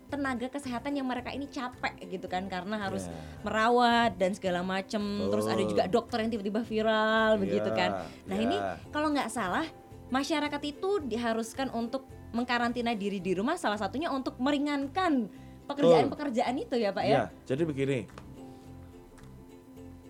tenaga 0.09 0.49
kesehatan 0.49 0.97
yang 0.97 1.05
mereka 1.05 1.29
ini 1.29 1.45
capek 1.45 1.93
gitu 2.03 2.25
kan 2.25 2.49
karena 2.49 2.81
harus 2.81 3.05
Ya. 3.05 3.13
merawat 3.43 4.17
dan 4.17 4.33
segala 4.33 4.65
macem. 4.65 4.97
Terus 5.29 5.45
ada 5.45 5.61
juga 5.61 5.83
dokter 5.85 6.17
yang 6.19 6.31
tiba-tiba 6.31 6.61
viral 6.63 7.37
begitu 7.37 7.69
Ya, 7.69 7.77
kan. 7.77 7.91
Nah, 8.25 8.33
ya. 8.33 8.41
ini 8.41 8.57
kalau 8.89 9.13
nggak 9.13 9.29
salah 9.29 9.69
masyarakat 10.09 10.61
itu 10.63 11.05
diharuskan 11.05 11.69
untuk 11.69 12.09
mengkarantina 12.33 12.93
diri 12.93 13.17
di 13.17 13.33
rumah 13.33 13.57
salah 13.57 13.77
satunya 13.77 14.13
untuk 14.13 14.37
meringankan 14.37 15.29
pekerjaan-pekerjaan 15.69 16.55
itu 16.57 16.75
ya 16.77 16.89
Pak 16.89 17.05
ya. 17.05 17.13
Ya, 17.13 17.23
jadi 17.45 17.63
begini. 17.65 17.99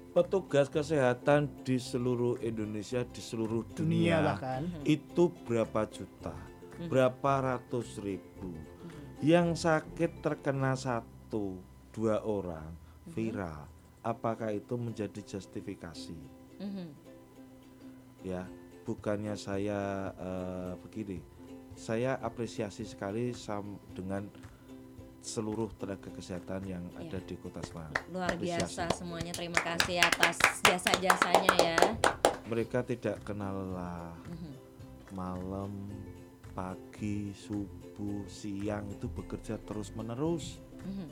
Petugas 0.10 0.68
kesehatan 0.68 1.48
di 1.62 1.78
seluruh 1.78 2.42
Indonesia, 2.42 3.06
di 3.06 3.22
seluruh 3.22 3.62
dunia 3.78 4.20
dunia, 4.20 4.36
bahkan 4.36 4.64
itu 4.82 5.30
berapa 5.46 5.86
juta, 5.86 6.34
berapa 6.90 7.32
ratus 7.46 8.02
ribu. 8.02 8.52
Yang 9.22 9.68
sakit 9.68 10.24
terkena 10.24 10.74
satu, 10.74 11.60
dua 11.94 12.26
orang 12.26 12.74
viral, 13.12 13.70
apakah 14.02 14.50
itu 14.50 14.76
menjadi 14.80 15.22
justifikasi? 15.22 16.18
Ya, 18.26 18.50
bukannya 18.84 19.38
saya 19.38 20.12
eh, 20.18 20.74
begini, 20.82 21.22
saya 21.80 22.20
apresiasi 22.20 22.84
sekali 22.84 23.32
sam 23.32 23.80
dengan 23.96 24.28
seluruh 25.20 25.72
tenaga 25.80 26.12
kesehatan 26.12 26.68
yang 26.68 26.84
Iya. 26.96 27.08
ada 27.08 27.20
di 27.24 27.36
Kota 27.40 27.64
Semarang. 27.64 27.96
Luar 28.12 28.36
Apresiasi. 28.36 28.76
biasa 28.76 28.84
semuanya 29.00 29.32
terima 29.32 29.60
kasih 29.60 30.04
atas 30.04 30.36
jasa-jasanya 30.64 31.54
ya. 31.56 31.80
Mereka 32.52 32.84
tidak 32.84 33.24
kenal 33.24 33.56
lelah. 33.56 34.12
Mhm. 34.28 34.52
Malam, 35.16 35.72
pagi, 36.52 37.32
subuh, 37.32 38.28
siang 38.28 38.88
itu 38.92 39.08
bekerja 39.08 39.56
terus 39.64 39.92
menerus. 39.96 40.60
Mhm. 40.84 41.08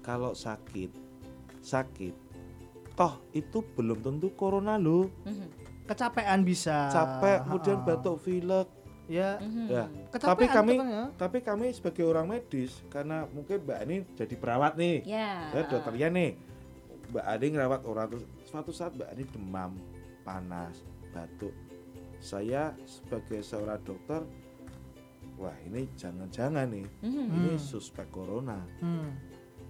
Kalau 0.00 0.32
sakit, 0.32 0.92
sakit. 1.60 2.14
Toh 2.92 3.14
itu 3.30 3.64
belum 3.76 4.04
tentu 4.04 4.28
corona 4.36 4.76
loh. 4.76 5.08
Mhm. 5.24 5.56
kecapean 5.88 6.44
bisa 6.44 6.92
Capek, 6.92 7.48
kemudian 7.48 7.80
batuk 7.80 8.20
pilek. 8.20 8.68
Ya 9.08 9.40
Mhm. 9.40 9.64
Ya. 9.66 9.84
kecapean 10.08 10.28
Tapi 10.28 10.44
kami 10.46 10.74
ya. 10.76 11.02
tapi 11.16 11.38
kami 11.40 11.66
sebagai 11.72 12.04
orang 12.04 12.28
medis 12.28 12.84
karena 12.86 13.24
mungkin 13.26 13.58
Mbak 13.58 13.78
Ani 13.80 13.96
jadi 14.12 14.34
perawat 14.36 14.76
nih. 14.76 15.00
Ya. 15.02 15.48
Saya 15.48 15.64
dokternya 15.66 16.08
nih. 16.10 16.30
Mbak 17.08 17.24
Ani 17.26 17.46
ngerawat 17.50 17.82
orang 17.82 18.06
terus 18.06 18.24
suatu 18.44 18.68
saat 18.68 18.92
Mbak 18.92 19.08
Ani 19.08 19.24
demam, 19.26 19.72
panas, 20.22 20.84
batuk. 21.10 21.56
Saya 22.18 22.76
sebagai 22.84 23.40
seorang 23.40 23.80
dokter 23.80 24.20
wah 25.34 25.54
ini 25.62 25.86
jangan-jangan 25.94 26.66
nih 26.68 26.86
Mhm. 27.00 27.24
ini 27.30 27.50
Hmm. 27.50 27.62
suspek 27.62 28.10
corona. 28.10 28.60
Hmm. 28.78 29.14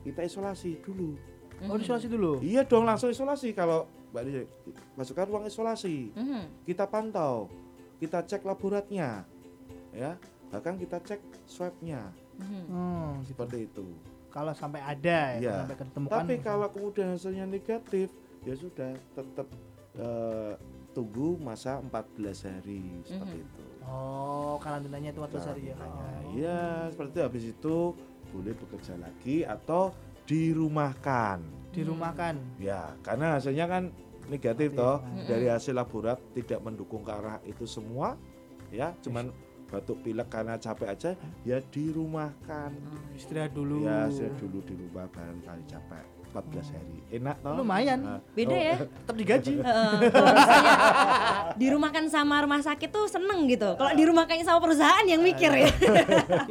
Kita 0.00 0.22
isolasi 0.22 0.80
dulu. 0.80 1.14
oh 1.60 1.74
isolasi 1.74 2.06
dulu 2.06 2.38
Iya 2.38 2.62
dong 2.62 2.86
langsung 2.86 3.10
isolasi 3.10 3.50
kalau 3.50 3.84
Mbak 4.08 4.20
Ani 4.20 4.32
masukkan 4.94 5.26
ruang 5.26 5.44
isolasi. 5.44 6.10
Mhm. 6.10 6.64
Kita 6.64 6.86
pantau, 6.86 7.50
kita 7.98 8.22
cek 8.22 8.42
laboratnya. 8.42 9.26
Ya, 9.90 10.14
bahkan 10.48 10.74
kita 10.74 10.98
cek 10.98 11.18
swabnya 11.44 12.08
Mhm. 12.36 12.62
Hmm, 12.64 13.10
gitu. 13.20 13.34
seperti 13.34 13.58
itu. 13.64 13.86
kalau 14.28 14.52
sampai 14.52 14.78
ada 14.78 15.34
ya 15.34 15.40
Iya. 15.40 15.54
sampai 15.58 15.76
ketemukan 15.78 16.14
Tapi 16.14 16.34
kalau 16.38 16.68
kemudian 16.68 17.08
hasilnya 17.10 17.44
negatif, 17.44 18.12
ya 18.42 18.54
sudah 18.54 18.92
tetap 19.10 19.48
eh, 19.94 20.54
tunggu 20.92 21.34
masa 21.38 21.80
14 21.80 22.44
hari 22.44 23.02
seperti 23.02 23.34
Mhm. 23.34 23.42
itu. 23.42 23.64
oh 23.82 24.54
karantinanya 24.60 25.10
itu 25.10 25.18
14 25.18 25.42
hari 25.44 25.62
ya. 25.64 25.76
Oh. 25.80 26.30
Iya, 26.30 26.60
seperti 26.92 27.14
itu. 27.14 27.24
habis 27.24 27.44
itu 27.48 27.76
boleh 28.28 28.52
bekerja 28.54 28.94
lagi 28.96 29.36
atau 29.42 29.90
dirumahkan. 30.24 31.40
dirumahkan 31.68 32.34
Ya, 32.56 32.92
karena 33.00 33.36
hasilnya 33.36 33.66
kan 33.66 33.90
negatif 34.28 34.76
toh. 34.76 35.00
Mhm. 35.02 35.26
Dari 35.26 35.46
hasil 35.48 35.74
laborat 35.74 36.20
tidak 36.36 36.60
mendukung 36.62 37.02
ke 37.02 37.12
arah 37.12 37.40
itu 37.44 37.64
semua. 37.64 38.14
Ya, 38.68 38.92
cuman 39.00 39.32
batuk 39.68 40.00
pilek 40.00 40.28
karena 40.32 40.56
capek 40.56 40.88
aja 40.88 41.10
ya 41.44 41.60
dirumahkan. 41.72 42.72
Oh, 42.72 43.16
istirahat 43.16 43.52
dulu 43.52 43.84
Ya, 43.84 44.08
saya 44.08 44.32
dulu 44.40 44.64
di 44.64 44.74
rumah 44.76 45.04
barangkali 45.12 45.64
capek 45.68 46.04
14 46.32 46.72
hari. 46.76 46.96
Enak 47.20 47.36
toh? 47.40 47.54
Lumayan. 47.56 47.98
Nah, 48.04 48.20
Beda 48.36 48.52
oh, 48.52 48.60
ya. 48.60 48.76
tetap 48.84 49.16
digaji 49.16 49.52
Heeh, 49.64 49.92
kalau 50.12 50.32
misalnya 50.36 50.74
dirumahkan 51.56 52.04
sama 52.12 52.34
rumah 52.44 52.60
sakit 52.60 52.88
tuh 52.92 53.08
seneng 53.08 53.48
gitu. 53.48 53.70
Kalau 53.76 53.92
dirumahkan 53.96 54.36
sama 54.44 54.60
perusahaan 54.60 55.04
yang 55.08 55.24
mikir 55.24 55.48
ya. 55.52 55.68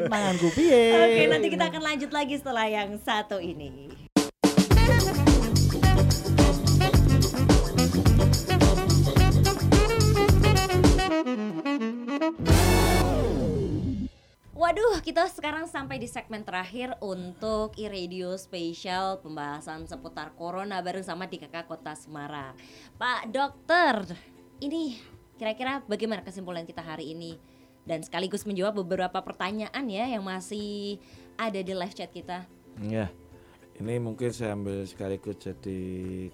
manganku 0.10 0.50
piye 0.54 0.82
Oke, 0.98 1.24
nanti 1.30 1.48
kita 1.54 1.70
akan 1.70 1.82
lanjut 1.94 2.12
lagi 2.14 2.36
setelah 2.38 2.66
yang 2.66 2.98
satu 3.02 3.38
ini. 3.38 4.07
Waduh, 14.68 15.00
kita 15.00 15.24
sekarang 15.32 15.64
sampai 15.64 15.96
di 15.96 16.12
segmen 16.12 16.44
terakhir 16.44 16.92
untuk 17.00 17.72
e-radio 17.80 18.36
spesial 18.36 19.16
pembahasan 19.24 19.88
seputar 19.88 20.36
corona 20.36 20.84
bareng 20.84 21.08
sama 21.08 21.24
di 21.24 21.40
kakak 21.40 21.72
kota 21.72 21.96
Semarang. 21.96 22.52
Pak 23.00 23.32
Dokter, 23.32 24.04
ini 24.60 25.00
kira-kira 25.40 25.80
bagaimana 25.88 26.20
kesimpulan 26.20 26.68
kita 26.68 26.84
hari 26.84 27.16
ini? 27.16 27.40
Dan 27.88 28.04
sekaligus 28.04 28.44
menjawab 28.44 28.84
beberapa 28.84 29.24
pertanyaan 29.24 29.88
ya 29.88 30.04
yang 30.04 30.28
masih 30.28 31.00
ada 31.40 31.64
di 31.64 31.72
live 31.72 31.96
chat 31.96 32.12
kita. 32.12 32.44
Ya, 32.84 33.08
ini 33.80 34.04
mungkin 34.04 34.36
saya 34.36 34.52
ambil 34.52 34.84
sekaligus 34.84 35.48
jadi 35.48 35.80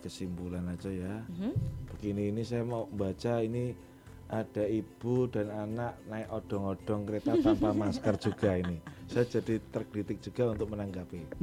kesimpulan 0.02 0.74
aja 0.74 0.90
ya. 0.90 1.22
Mhm. 1.38 1.54
Begini 1.86 2.34
ini 2.34 2.42
saya 2.42 2.66
mau 2.66 2.90
baca 2.90 3.46
ini 3.46 3.93
ada 4.28 4.64
ibu 4.64 5.28
dan 5.28 5.48
anak 5.50 6.00
naik 6.08 6.28
odong-odong 6.28 7.06
kereta 7.06 7.38
tanpa 7.38 7.70
masker 7.72 8.16
juga 8.18 8.58
ini. 8.58 8.82
Saya 9.06 9.28
jadi 9.28 9.62
terkritik 9.70 10.20
juga 10.20 10.52
untuk 10.52 10.74
menanggapi. 10.74 11.38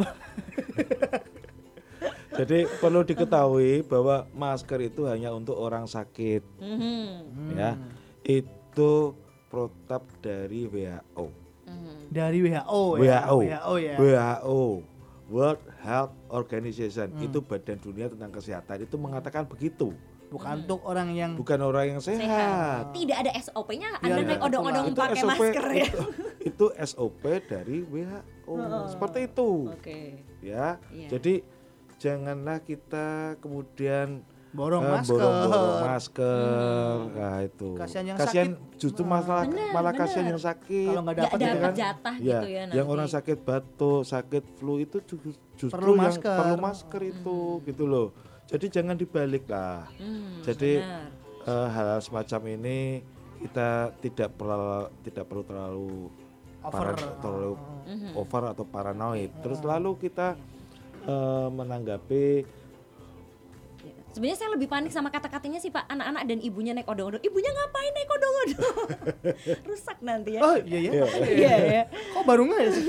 jadi 2.39 2.67
perlu 2.81 3.05
diketahui 3.05 3.85
bahwa 3.85 4.27
masker 4.33 4.81
itu 4.83 5.07
hanya 5.07 5.31
untuk 5.31 5.55
orang 5.55 5.85
sakit 5.85 6.43
Mhm. 6.59 7.55
ya. 7.55 7.77
Itu 8.23 9.15
protap 9.47 10.07
dari 10.23 10.65
WHO. 10.65 11.27
Mhm. 11.67 11.95
dari 12.11 12.39
WHO 12.43 12.83
ya 12.99 13.27
WHO. 13.27 13.39
WHO 13.39 13.75
ya 13.79 13.95
WHO 13.99 14.63
World 15.31 15.63
Health 15.79 16.15
Organization 16.27 17.15
itu 17.23 17.39
badan 17.39 17.79
dunia 17.79 18.11
tentang 18.11 18.35
kesehatan 18.35 18.83
itu 18.83 18.99
mengatakan 18.99 19.47
begitu 19.47 19.95
bukan 20.31 20.55
untuk 20.61 20.81
orang 20.83 21.09
yang 21.11 21.33
bukan 21.35 21.59
orang 21.61 21.85
yang 21.89 22.01
sehat, 22.01 22.23
Sehat. 22.23 22.83
Tidak 22.93 23.17
ada 23.19 23.31
SOP-nya, 23.37 23.91
Anda 23.99 24.15
Iya, 24.17 24.27
naik 24.29 24.41
odong-odong 24.41 24.85
Itu 24.87 24.95
pakai 24.97 25.19
SOP 25.19 25.29
masker 25.29 25.67
ya. 25.69 25.85
itu, 25.85 26.01
itu 26.41 26.67
SOP 26.87 27.23
dari 27.45 27.77
WHO 27.83 28.55
seperti 28.89 29.19
itu 29.27 29.51
Oke. 29.69 29.99
ya 30.41 30.79
Iya. 30.89 31.09
jadi 31.11 31.35
janganlah 31.97 32.59
kita 32.61 33.07
kemudian 33.39 34.23
borong 34.51 34.83
eh, 34.83 34.91
masker 34.93 35.15
borong-borong 35.15 35.79
masker 35.85 36.97
nah 37.13 37.39
itu 37.41 37.69
Kasihan 37.77 38.05
yang 38.05 38.17
Kasihan 38.17 38.49
sakit. 38.51 38.79
justru 38.79 39.03
masalah 39.05 39.45
bener, 39.45 39.71
malah 39.71 39.93
bener. 39.93 40.01
kasihan 40.01 40.27
yang 40.27 40.41
sakit 40.41 40.87
kalau 40.89 41.03
nggak 41.05 41.17
dapat 41.21 41.37
gitu 41.37 41.57
kan 41.57 41.73
jatah 41.73 42.15
Ya, 42.17 42.23
gitu 42.33 42.47
ya 42.49 42.61
nanti. 42.65 42.75
yang 42.75 42.87
orang 42.89 43.07
sakit 43.07 43.39
batuk, 43.41 44.03
sakit 44.05 44.45
flu 44.57 44.75
itu 44.79 44.97
ju- 45.05 45.23
justru 45.57 45.71
Perlu 45.71 45.93
yang 45.93 46.03
masker. 46.09 46.35
perlu 46.37 46.57
masker 46.57 47.03
itu 47.05 47.39
gitu 47.63 47.85
loh. 47.85 48.09
Jadi 48.51 48.67
jangan 48.69 48.95
dibalik 48.95 49.47
lah. 49.47 49.87
Hmm, 49.95 50.43
Jadi 50.43 50.73
benar. 50.77 51.07
eh, 51.47 51.69
hal 51.69 51.89
semacam 52.01 52.41
ini 52.51 52.79
kita 53.41 53.69
tidak 53.99 54.35
perlu 54.35 54.69
tidak 55.01 55.25
perlu 55.25 55.43
terlalu 55.43 55.91
Over. 56.61 56.75
para- 56.93 57.15
terlalu 57.21 57.53
Mhm. 57.87 58.11
over 58.13 58.43
atau 58.49 58.65
paranoid. 58.65 59.31
Terus 59.39 59.61
lalu 59.61 59.97
kita 60.01 60.35
eh, 61.01 61.49
menanggapi 61.49 62.27
Sebenarnya 64.11 64.37
saya 64.37 64.51
lebih 64.51 64.67
panik 64.67 64.91
sama 64.91 65.07
kata-katanya 65.07 65.57
sih 65.57 65.71
Pak, 65.71 65.87
anak-anak 65.87 66.27
dan 66.27 66.39
ibunya 66.41 66.75
naik 66.75 66.85
odong-odong. 66.85 67.23
Ibunya 67.23 67.47
ngapain 67.49 67.93
naik 67.95 68.11
odong-odong? 68.11 68.77
Rusak 69.71 69.99
nanti 70.03 70.35
ya. 70.35 70.41
oh 70.43 70.59
iya 70.59 70.79
ya 70.81 70.91
Iya. 70.91 71.05
Iya 71.31 71.55
ya. 71.65 71.83
kok 72.11 72.25
baru 72.27 72.43
nggak 72.45 72.59
ya 72.59 72.71
sih 72.71 72.85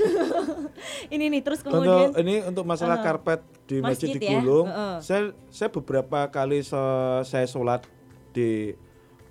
Ini 1.14 1.24
nih 1.30 1.40
terus 1.40 1.62
untuk 1.62 1.78
kemudian 1.78 2.10
ini 2.18 2.34
untuk 2.42 2.66
masalah 2.66 2.98
Eh, 2.98 3.04
karpet 3.06 3.40
di 3.72 3.80
masjid, 3.80 4.12
masjid 4.12 4.20
di 4.20 4.28
ya, 4.28 4.30
Gulung, 4.36 4.68
heeh. 4.68 4.96
saya 5.00 5.22
saya 5.48 5.72
beberapa 5.72 6.28
kali 6.28 6.60
se- 6.60 7.24
saya 7.24 7.48
sholat 7.48 7.88
di 8.30 8.76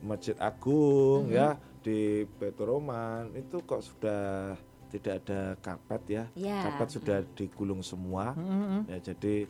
Masjid 0.01 0.33
Agung 0.35 1.29
Mhm. 1.29 1.31
ya 1.31 1.49
di 1.81 2.25
Petoroman 2.37 3.29
itu 3.33 3.61
kok 3.61 3.81
sudah 3.81 4.57
tidak 4.89 5.21
ada 5.21 5.53
karpet 5.57 6.01
ya. 6.09 6.23
Iya. 6.33 6.57
Karpet 6.67 6.89
sudah 6.91 7.17
digulung 7.31 7.81
semua. 7.81 8.33
Mm-mm. 8.33 8.89
Ya 8.89 8.97
jadi 8.99 9.45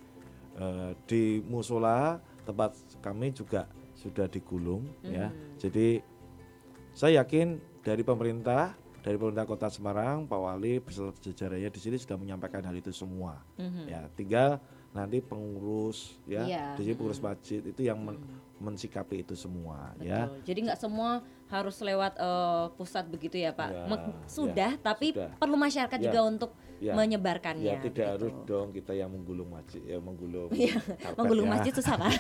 eh, 0.53 0.91
di 1.07 1.39
musola 1.41 2.19
tempat 2.43 2.75
kami 2.99 3.31
juga 3.31 3.71
sudah 3.95 4.27
digulung 4.27 4.83
ya. 5.01 5.31
Jadi 5.55 6.03
saya 6.91 7.23
yakin 7.23 7.55
dari 7.79 8.03
pemerintah 8.03 8.75
dari 9.01 9.17
pemerintah 9.17 9.47
Kota 9.47 9.65
Semarang, 9.65 10.29
Pak 10.29 10.37
Wali 10.37 10.77
beserta 10.77 11.17
jajarannya 11.17 11.73
di 11.73 11.79
sini 11.79 11.97
sudah 11.97 12.15
menyampaikan 12.15 12.61
hal 12.61 12.75
itu 12.75 12.93
semua. 12.93 13.41
Mhm. 13.57 13.89
Ya, 13.89 14.05
tinggal 14.13 14.61
nanti 14.91 15.23
pengurus 15.23 16.19
ya, 16.27 16.43
Iya. 16.43 16.65
di 16.75 16.83
sini 16.83 16.95
pengurus 16.95 17.23
masjid 17.23 17.63
itu 17.63 17.81
yang 17.81 17.99
men- 17.99 18.19
mensikapi 18.61 19.25
itu 19.25 19.33
semua 19.33 19.97
ya. 19.97 20.29
Betul. 20.29 20.45
Jadi 20.45 20.59
nggak 20.69 20.79
semua 20.79 21.09
harus 21.49 21.75
lewat 21.83 22.15
eh, 22.15 22.65
pusat 22.77 23.05
begitu 23.05 23.35
ya 23.35 23.51
Pak. 23.51 23.69
Ya, 23.69 23.83
ya, 23.83 23.97
sudah, 24.23 24.71
tapi 24.79 25.11
sudah. 25.11 25.35
perlu 25.35 25.57
masyarakat 25.57 25.99
Ya, 25.99 26.05
juga 26.07 26.19
untuk 26.23 26.51
ya. 26.79 26.95
menyebarkannya. 26.95 27.67
Ya 27.67 27.75
tidak 27.77 27.91
gitu. 27.91 28.07
harus 28.07 28.33
dong 28.47 28.71
kita 28.71 28.95
yang 28.95 29.11
menggulung 29.11 29.51
masjid 29.51 29.83
ya 29.83 29.99
menggulung 29.99 30.47
Iya, 30.55 30.79
menggulung 31.13 31.47
ya. 31.49 31.53
masjid 31.57 31.73
susah 31.75 31.99
Pak. 31.99 32.11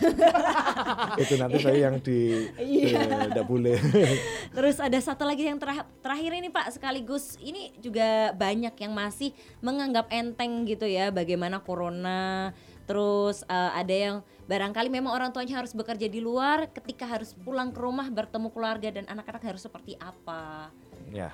itu 1.23 1.33
nanti 1.39 1.57
saya 1.59 1.79
yang 1.87 1.95
di 1.97 2.49
Iya. 2.59 3.29
tidak 3.31 3.45
boleh. 3.47 3.79
Terus 4.57 4.83
ada 4.83 4.99
satu 4.99 5.23
lagi 5.23 5.47
yang 5.47 5.55
terah- 5.55 5.87
terakhir 6.03 6.31
ini 6.35 6.51
Pak 6.51 6.75
sekaligus 6.75 7.39
ini 7.39 7.71
juga 7.79 8.35
banyak 8.35 8.75
yang 8.75 8.91
masih 8.91 9.31
menganggap 9.63 10.11
enteng 10.11 10.67
gitu 10.67 10.83
ya 10.83 11.07
bagaimana 11.07 11.63
corona. 11.63 12.51
Terus 12.85 13.45
eh, 13.45 13.71
ada 13.77 13.95
yang 13.95 14.15
barangkali 14.49 14.89
memang 14.91 15.13
orang 15.15 15.29
tuanya 15.31 15.63
harus 15.63 15.71
bekerja 15.71 16.11
di 16.11 16.19
luar 16.19 16.67
ketika 16.73 17.07
harus 17.07 17.31
pulang 17.31 17.71
ke 17.71 17.79
rumah 17.79 18.07
bertemu 18.11 18.51
keluarga 18.51 18.89
dan 18.91 19.07
anak-anak 19.07 19.43
harus 19.55 19.63
seperti 19.63 19.95
apa. 19.95 20.73
Ya, 21.13 21.31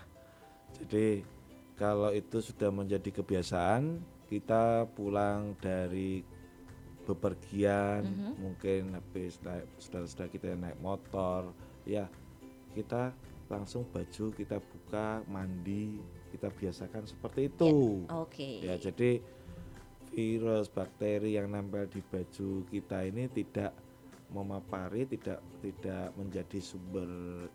jadi 0.77 1.25
kalau 1.77 2.13
itu 2.13 2.41
sudah 2.41 2.69
menjadi 2.69 3.09
kebiasaan, 3.09 4.01
kita 4.27 4.85
pulang 4.93 5.55
dari 5.61 6.21
bepergian, 7.07 8.03
Mhm. 8.03 8.31
mungkin 8.35 8.81
habis 8.99 9.39
naik 9.39 9.63
saudara-saudara 9.79 10.27
kita 10.27 10.45
yang 10.51 10.61
naik 10.67 10.79
motor, 10.83 11.55
ya 11.87 12.11
kita 12.75 13.15
langsung 13.47 13.87
baju 13.87 14.25
kita 14.35 14.59
buka, 14.59 15.23
mandi, 15.31 16.03
kita 16.35 16.51
biasakan 16.51 17.07
seperti 17.07 17.47
itu. 17.47 18.03
Oke. 18.11 18.59
Ya, 18.59 18.75
jadi 18.75 19.23
virus, 20.17 20.65
bakteri 20.73 21.37
yang 21.37 21.53
nempel 21.53 21.85
di 21.85 22.01
baju 22.01 22.65
kita 22.65 23.05
ini 23.05 23.29
tidak 23.29 23.77
memapari, 24.33 25.05
tidak 25.05 25.39
tidak 25.61 26.09
menjadi 26.17 26.57
sumber 26.57 27.05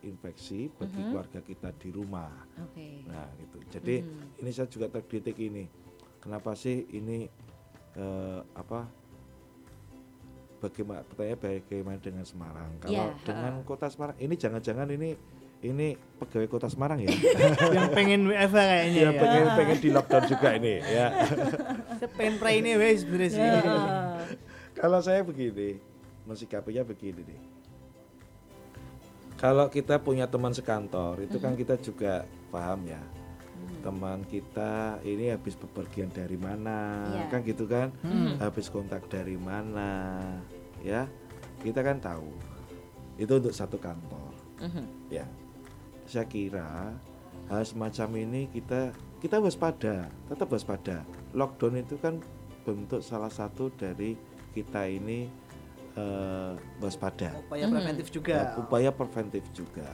infeksi 0.06 0.70
bagi 0.70 1.02
Mhm. 1.02 1.08
keluarga 1.10 1.40
kita 1.42 1.74
di 1.74 1.90
rumah. 1.90 2.32
Oke. 2.62 3.02
Nah, 3.10 3.26
gitu. 3.34 3.58
Jadi 3.66 4.06
Mhm. 4.06 4.38
ini 4.46 4.50
saya 4.54 4.70
juga 4.70 4.86
terdetik 4.88 5.36
ini. 5.42 5.66
Kenapa 6.22 6.54
sih 6.54 6.86
ini 6.94 7.26
eh, 7.92 8.40
apa? 8.56 8.88
Bagaimana 10.64 11.02
pertanyaan 11.04 11.40
bagaimana 11.42 11.98
dengan 12.00 12.24
Semarang? 12.24 12.70
Kalau 12.80 12.94
Ya, 12.94 13.12
dengan 13.20 13.60
kota 13.66 13.90
Semarang 13.90 14.16
ini 14.16 14.32
jangan-jangan 14.32 14.88
ini 14.94 15.12
ini 15.62 15.94
pegawai 16.18 16.48
kota 16.50 16.66
Semarang 16.66 16.98
ya? 16.98 17.10
yang 17.76 17.94
pengen 17.94 18.26
WFH 18.26 18.56
kayaknya 18.58 18.98
ya 18.98 19.06
ya. 19.06 19.20
pengen 19.22 19.46
pengen 19.54 19.78
di 19.78 19.88
lockdown 19.94 20.24
juga 20.26 20.48
ini 20.58 20.74
ya. 20.82 21.06
Saya 21.96 22.08
pengen 22.18 22.34
pray 22.42 22.54
ini 22.58 22.70
wes 22.74 23.06
sebenarnya 23.06 23.30
sih. 23.30 23.38
Ya. 23.38 23.60
Kalau 24.82 24.98
saya 24.98 25.22
begini, 25.22 25.78
mensikapinya 26.26 26.82
begini 26.82 27.22
nih. 27.22 27.40
Kalau 29.38 29.66
kita 29.66 29.98
punya 29.98 30.26
teman 30.26 30.54
sekantor, 30.54 31.18
itu 31.18 31.38
kan 31.38 31.54
kita 31.54 31.74
juga 31.76 32.22
paham 32.50 32.86
ya. 32.86 33.02
Teman 33.82 34.22
kita 34.22 35.02
ini 35.02 35.34
habis 35.34 35.58
bepergian 35.58 36.10
dari 36.10 36.38
mana, 36.38 37.10
Iya. 37.10 37.26
kan 37.26 37.40
gitu 37.42 37.66
kan? 37.66 37.90
Habis 38.38 38.70
kontak 38.70 39.10
dari 39.10 39.34
mana, 39.34 40.18
ya? 40.78 41.10
Kita 41.58 41.82
kan 41.82 41.98
tahu. 41.98 42.30
Itu 43.18 43.42
untuk 43.42 43.50
satu 43.50 43.82
kantor, 43.82 44.30
Mhm. 44.62 44.84
ya. 45.10 45.26
Saya 46.12 46.28
kira 46.28 46.92
hal 47.48 47.62
semacam 47.64 48.08
ini 48.18 48.44
kita 48.46 48.92
kita 49.16 49.40
waspada, 49.40 50.12
tetap 50.28 50.44
waspada. 50.46 51.08
Lockdown 51.32 51.80
itu 51.80 51.96
kan 51.96 52.20
bentuk 52.62 53.00
salah 53.00 53.32
satu 53.32 53.72
dari 53.72 54.12
kita 54.52 54.84
ini 54.84 55.32
eh, 55.92 56.52
waspada. 56.78 57.32
Upaya 57.38 57.64
preventif 57.66 58.06
Ya, 58.06 58.12
juga. 58.12 58.36
upaya 58.58 58.90
preventif 58.90 59.44
juga. 59.52 59.88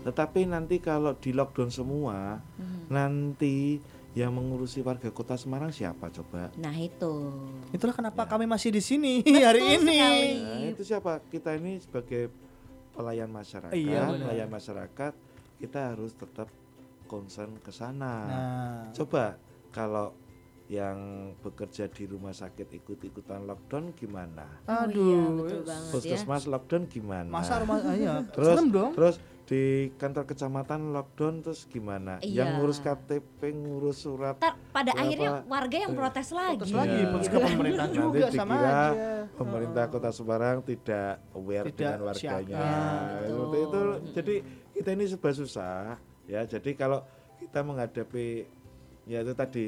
Tetapi 0.00 0.44
nanti 0.44 0.76
kalau 0.78 1.12
di 1.14 1.32
lockdown 1.32 1.68
semua, 1.68 2.44
Mhm. 2.54 2.80
nanti 2.88 3.80
yang 4.12 4.32
mengurusi 4.32 4.80
warga 4.80 5.08
kota 5.08 5.32
Semarang 5.34 5.68
siapa 5.70 6.08
coba? 6.08 6.52
Nah 6.54 6.72
itu. 6.74 7.32
Itulah 7.72 7.92
Ya. 7.92 7.98
kenapa 7.98 8.22
kami 8.26 8.44
masih 8.44 8.68
di 8.68 8.80
sini 8.80 9.24
hari 9.48 9.64
ini. 9.74 9.96
sekali. 9.96 10.28
Nah, 10.38 10.60
itu 10.70 10.82
siapa? 10.82 11.12
Kita 11.24 11.52
ini 11.52 11.76
sebagai 11.78 12.28
pelayan 12.92 13.26
masyarakat, 13.26 13.72
Iya, 13.74 14.00
benar. 14.06 14.20
pelayan 14.22 14.50
masyarakat, 14.50 15.12
kita 15.56 15.90
harus 15.90 16.12
tetap 16.12 16.48
concern 17.04 17.56
ke 17.58 17.70
sana. 17.70 18.14
Nah, 18.24 18.82
Coba 18.92 19.38
kalau 19.70 20.12
yang 20.64 20.96
bekerja 21.38 21.86
di 21.86 22.04
rumah 22.04 22.32
sakit 22.32 22.72
ikut-ikutan 22.74 23.44
lockdown 23.44 23.92
gimana? 23.92 24.48
Oh 24.64 24.88
iya, 24.88 24.88
aduh. 24.88 25.36
betul 25.38 25.60
banget 25.62 25.84
ya. 25.84 25.92
Puskesmas 25.92 26.44
lockdown 26.46 26.82
gimana? 26.86 27.28
Masa 27.28 27.60
rumah 27.60 27.84
iya, 27.92 28.24
terus 28.34 28.56
dong. 28.64 28.92
terus 28.92 29.16
di 29.44 29.60
kantor 29.94 30.24
kecamatan 30.24 30.96
lockdown 30.96 31.44
terus 31.44 31.68
gimana? 31.68 32.16
Iya. 32.18 32.32
Yang 32.32 32.48
ngurus 32.56 32.78
KTP, 32.80 33.40
ngurus 33.52 33.98
surat 34.00 34.40
Ntar 34.40 34.56
pada 34.72 34.88
Berapa- 34.88 35.04
akhirnya 35.04 35.30
warga 35.44 35.76
yang 35.76 35.92
protes 35.92 36.28
lagi. 36.32 36.56
Protes 36.56 36.72
lagi, 36.74 36.96
Iya. 36.96 37.10
protes 37.12 37.28
ke 37.28 37.38
pemerintah 37.38 37.84
Nanti 37.84 37.98
juga 38.00 38.26
sama 38.32 38.54
dikira 38.56 38.72
aja. 38.72 39.08
pemerintah 39.36 39.84
Kota 39.92 40.10
Semarang 40.10 40.56
tidak 40.64 41.12
aware 41.30 41.66
Tidak 41.68 41.76
dengan 41.76 42.00
warganya. 42.02 42.56
siap. 42.56 42.64
Ya, 43.12 43.28
Seperti 43.28 43.36
itu. 43.36 43.68
betul. 43.68 43.88
Jadi 44.16 44.36
kita 44.74 44.90
ini 44.90 45.04
serba 45.06 45.30
susah 45.30 45.96
ya. 46.26 46.42
Jadi 46.44 46.74
kalau 46.74 47.00
kita 47.38 47.62
menghadapi 47.62 48.44
ya 49.04 49.20
itu 49.20 49.32
tadi 49.32 49.66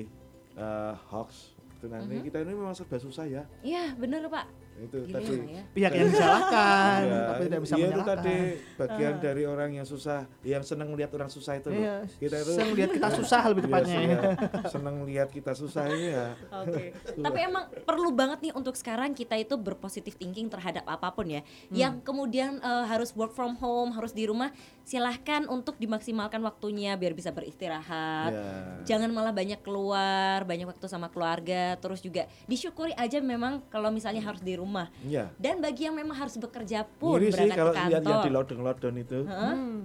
eh, 0.53 0.95
hoax 1.09 1.55
itu 1.77 1.87
nanti 1.87 2.25
kita 2.25 2.41
ini 2.41 2.53
memang 2.53 2.75
serba 2.75 2.97
susah 2.97 3.25
ya. 3.25 3.43
Iya 3.61 3.95
bener 3.95 4.27
Pak. 4.27 4.47
Itu 4.77 5.09
Gila 5.09 5.17
tadi. 5.17 5.57
ya. 5.57 5.63
Pihak 5.73 5.93
yang 5.97 6.09
disalahkan, 6.13 7.01
Iya, 7.01 7.21
tapi 7.25 7.43
tidak 7.49 7.61
bisa 7.65 7.75
iya, 7.81 7.87
itu 7.89 8.03
tadi 8.05 8.37
bagian 8.77 9.15
dari 9.25 9.43
orang 9.49 9.71
yang 9.73 9.87
susah, 9.89 10.29
yang 10.45 10.61
senang 10.61 10.93
melihat 10.93 11.17
orang 11.17 11.33
susah 11.33 11.57
itu 11.57 11.73
loh. 11.73 11.81
Iya, 11.81 11.97
Kita 12.21 12.37
itu 12.45 12.51
saya 12.53 12.67
melihat 12.69 12.91
kita 12.93 13.09
susah 13.17 13.41
lebih 13.49 13.63
Iya, 13.65 13.73
tepatnya. 13.73 13.99
iya. 14.05 14.21
senang 14.69 14.97
lihat 15.09 15.29
kita 15.33 15.53
susah 15.57 15.85
ini 15.89 16.13
ya. 16.13 16.29
Oke. 16.61 16.93
Tapi 16.93 17.39
emang 17.41 17.65
perlu 17.89 18.13
banget 18.13 18.39
nih 18.45 18.53
untuk 18.53 18.77
sekarang 18.77 19.17
kita 19.17 19.41
itu 19.41 19.57
berpositif 19.57 20.13
thinking 20.13 20.53
terhadap 20.53 20.85
apa 20.85 21.09
pun 21.09 21.25
ya. 21.25 21.41
Yang 21.73 22.05
kemudian 22.05 22.61
eh, 22.61 22.85
harus 22.85 23.17
work 23.17 23.33
from 23.33 23.57
home, 23.57 23.97
harus 23.97 24.13
di 24.13 24.29
rumah, 24.29 24.53
silahkan 24.87 25.43
untuk 25.51 25.75
dimaksimalkan 25.77 26.39
waktunya 26.41 26.95
biar 26.95 27.11
bisa 27.11 27.29
beristirahat. 27.29 28.31
Ya. 28.31 28.47
Jangan 28.87 29.11
malah 29.11 29.35
banyak 29.35 29.59
keluar, 29.59 30.41
banyak 30.43 30.65
waktu 30.65 30.87
sama 30.87 31.11
keluarga. 31.11 31.75
Terus 31.77 31.99
juga 31.99 32.25
disyukuri 32.47 32.95
aja 32.95 33.19
memang 33.19 33.59
kalau 33.67 33.91
misalnya 33.91 34.23
harus 34.23 34.39
di 34.39 34.55
rumah. 34.55 34.87
Iya. 35.03 35.27
Dan 35.37 35.59
bagi 35.59 35.85
yang 35.85 35.93
memang 35.93 36.15
harus 36.15 36.37
bekerja 36.37 36.87
pun 36.97 37.19
ngiri 37.19 37.29
sih 37.29 37.33
berangkat 37.35 37.57
kalau 37.59 37.69
ke 37.69 37.77
lihat 37.77 37.91
yang 37.91 38.05
kantor. 38.07 38.23
di 38.23 38.31
lockdown 38.31 38.63
lockdown 38.63 38.95
itu 38.97 39.19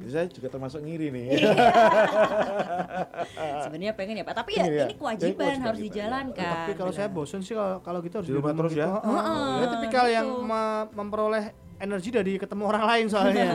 saya 0.05 0.25
juga 0.27 0.47
termasuk 0.47 0.79
ngiri 0.79 1.07
nih 1.09 1.25
Sebenarnya 3.63 3.93
pengen 3.93 4.15
ya 4.17 4.23
Pak, 4.23 4.35
tapi 4.35 4.51
ya 4.53 4.63
Iya. 4.63 4.85
ini 4.85 4.93
kewajiban 4.95 5.33
Ini 5.33 5.59
harus 5.59 5.79
kewajiban, 5.81 5.89
dijalankan. 5.89 6.53
Tapi 6.61 6.71
kalau 6.75 6.91
saya 6.91 7.07
bosen 7.09 7.39
sih 7.41 7.53
kalau 7.53 7.77
kalau 7.81 7.99
gitu 8.01 8.15
harus 8.21 8.27
Di 8.29 8.33
rumah 8.35 8.53
terus 8.53 8.73
ya? 8.73 8.87
gitu. 8.91 9.09
Heeh. 9.09 9.49
Saya 9.57 9.67
tipikal 9.71 10.05
yang 10.07 10.27
me- 10.41 10.87
memperoleh 10.93 11.45
energi 11.81 12.09
dari 12.09 12.33
ketemu 12.35 12.63
orang 12.63 12.83
lain 12.85 13.05
soalnya. 13.07 13.45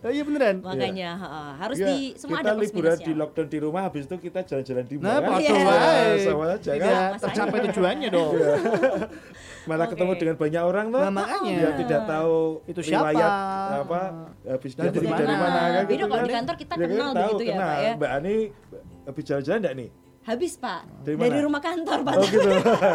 Eh, 0.00 0.10
Iya 0.12 0.22
beneran. 0.22 0.56
makanya 0.60 1.10
ha, 1.14 1.28
harus 1.56 1.76
Iya, 1.76 1.86
di 1.86 1.96
semua 2.14 2.38
kita 2.38 2.50
ada 2.50 2.58
liburan 2.58 2.96
di 2.98 3.12
lockdown 3.14 3.46
di 3.46 3.58
rumah 3.58 3.82
habis 3.84 4.04
itu 4.04 4.16
kita 4.18 4.40
jalan-jalan 4.42 4.84
di 4.84 4.94
Nah, 4.96 5.16
mall 5.16 5.30
waduh, 5.30 5.40
Iya. 5.40 5.62
wae. 5.62 6.18
sama 6.20 6.44
aja 6.50 6.72
kan 6.72 6.80
Masanya. 6.82 7.20
tercapai 7.22 7.58
tujuannya 7.64 8.08
dong. 8.16 8.32
malah 9.62 9.84
Oke. 9.84 9.92
ketemu 9.92 10.12
dengan 10.16 10.36
banyak 10.36 10.62
orang 10.62 10.86
tuh 10.88 11.00
Nah, 11.00 11.12
makanya. 11.12 11.52
yang 11.54 11.74
tidak 11.78 12.00
tahu 12.04 12.36
Itu 12.66 12.80
siapa? 12.80 13.08
riwayat 13.08 13.32
apa 13.78 14.00
habis 14.42 14.72
Dari 14.72 14.88
dia 14.88 14.92
pergi 14.92 15.06
mana? 15.06 15.20
dari 15.20 15.36
mana 15.36 15.60
kan 15.70 15.84
Beda 15.84 15.92
gitu 15.92 16.04
kalau 16.04 16.16
kan. 16.16 16.24
di 16.24 16.34
kantor 16.34 16.54
kita 16.56 16.72
Ya 16.72 16.80
kan, 16.80 16.88
kenal 16.90 17.10
begitu 17.12 17.42
ya. 17.44 17.54
Pak, 17.54 17.76
ya. 17.78 17.92
Mbak 17.94 18.10
Ani 18.10 18.36
habis 19.02 19.24
jalan-jalan 19.24 19.58
enggak 19.60 19.74
nih 19.76 19.88
Habis 20.20 20.52
Pak, 20.54 20.84
Dari 21.00 21.16
dari, 21.16 21.40
rumah 21.40 21.58
kantor 21.58 22.04
Pak. 22.04 22.12
oh 22.12 22.24
gitu 22.24 22.50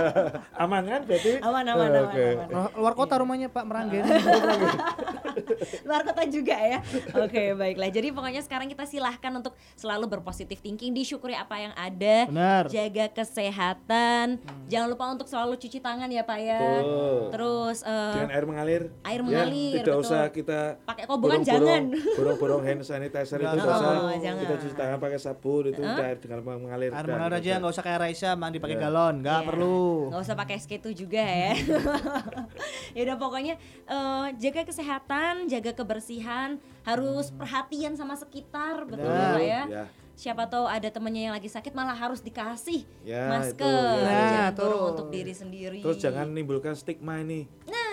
aman 0.64 0.84
kan 0.86 1.02
berarti 1.04 1.32
Aman, 1.40 1.66
aman, 1.66 1.74
Oh, 1.74 1.74
aman, 1.74 2.04
oke. 2.06 2.22
aman. 2.24 2.48
Luar- 2.48 2.74
Luar 2.78 2.94
kota 2.96 3.14
rumahnya 3.18 3.50
Pak 3.50 3.66
Meranggen. 3.66 4.06
luar 5.86 6.02
kota 6.04 6.24
juga 6.26 6.56
ya. 6.56 6.80
Oke, 7.18 7.52
baiklah. 7.54 7.90
Jadi 7.90 8.08
pokoknya 8.10 8.40
sekarang 8.40 8.68
kita 8.68 8.86
silahkan 8.86 9.32
untuk 9.34 9.52
selalu 9.74 10.06
berpositif 10.08 10.60
thinking, 10.60 10.92
disyukuri 10.92 11.34
apa 11.34 11.56
yang 11.60 11.74
ada, 11.74 12.18
Benar. 12.26 12.64
jaga 12.68 13.06
kesehatan, 13.12 14.38
jangan 14.66 14.88
lupa 14.88 15.06
untuk 15.12 15.26
selalu 15.26 15.58
cuci 15.58 15.80
tangan 15.80 16.08
ya 16.08 16.24
Pak 16.24 16.40
ya. 16.40 16.60
Betul. 16.62 17.18
Terus 17.32 17.78
eh, 17.82 18.14
dengan 18.16 18.32
air 18.32 18.46
mengalir 18.46 18.82
air 19.02 19.20
ya, 19.20 19.24
mengalir, 19.24 19.74
tidak 19.76 19.86
betul. 19.92 20.06
usah 20.06 20.22
kita 20.30 20.60
Pakai 20.84 21.04
kobokan 21.06 21.42
jangan. 21.42 21.84
borong-borong 22.16 22.64
hand 22.64 22.82
sanitizer 22.82 23.38
itu 23.38 23.44
Jangan. 23.44 23.58
tidak 23.58 23.76
usah 23.76 23.90
Oh, 23.98 24.14
jangan. 24.16 24.40
kita 24.40 24.56
cuci 24.58 24.76
tangan 24.76 24.98
pakai 25.00 25.20
sabun 25.20 25.64
itu 25.68 25.82
udah 25.82 26.06
air 26.06 26.18
dengan 26.18 26.40
mengalir 26.46 26.92
Air 26.92 27.06
udah, 27.16 27.22
mengalir 27.22 27.38
aja 27.38 27.48
udah. 27.48 27.58
nggak 27.58 27.74
usah 27.74 27.84
kayak 27.84 28.00
Raisa 28.02 28.30
mandi 28.34 28.58
pakai 28.58 28.76
Ya. 28.76 28.82
galon, 28.84 29.16
nggak 29.20 29.40
Iya. 29.40 29.48
perlu. 29.48 29.82
nggak 30.08 30.22
usah 30.22 30.36
pakai 30.36 30.56
SK2 30.58 30.86
juga 30.94 31.24
ya. 31.24 31.52
ya 32.96 33.02
udah 33.04 33.18
pokoknya 33.18 33.54
eh, 33.86 34.28
jaga 34.38 34.62
kesehatan, 34.64 35.34
jaga 35.46 35.72
kebersihan, 35.74 36.56
harus 36.82 37.32
perhatian 37.32 37.94
sama 37.94 38.16
sekitar, 38.16 38.86
betul. 38.86 39.06
Pak 39.06 39.40
ya. 39.40 39.64
Ya. 39.66 39.86
Siapa 40.14 40.48
tahu 40.48 40.64
ada 40.64 40.88
temennya 40.88 41.28
yang 41.28 41.36
lagi 41.36 41.48
sakit 41.48 41.72
malah 41.72 41.92
harus 41.92 42.20
dikasih 42.20 42.88
Ya, 43.04 43.28
masker, 43.30 43.52
itu, 43.52 43.68
ya. 43.68 44.00
jangan 44.02 44.32
Nah, 44.40 44.52
tuh. 44.54 44.80
untuk 44.90 45.08
diri 45.10 45.34
sendiri. 45.34 45.80
terus 45.80 46.00
jangan 46.00 46.26
menimbulkan 46.26 46.72
stigma 46.72 47.20
ini 47.20 47.44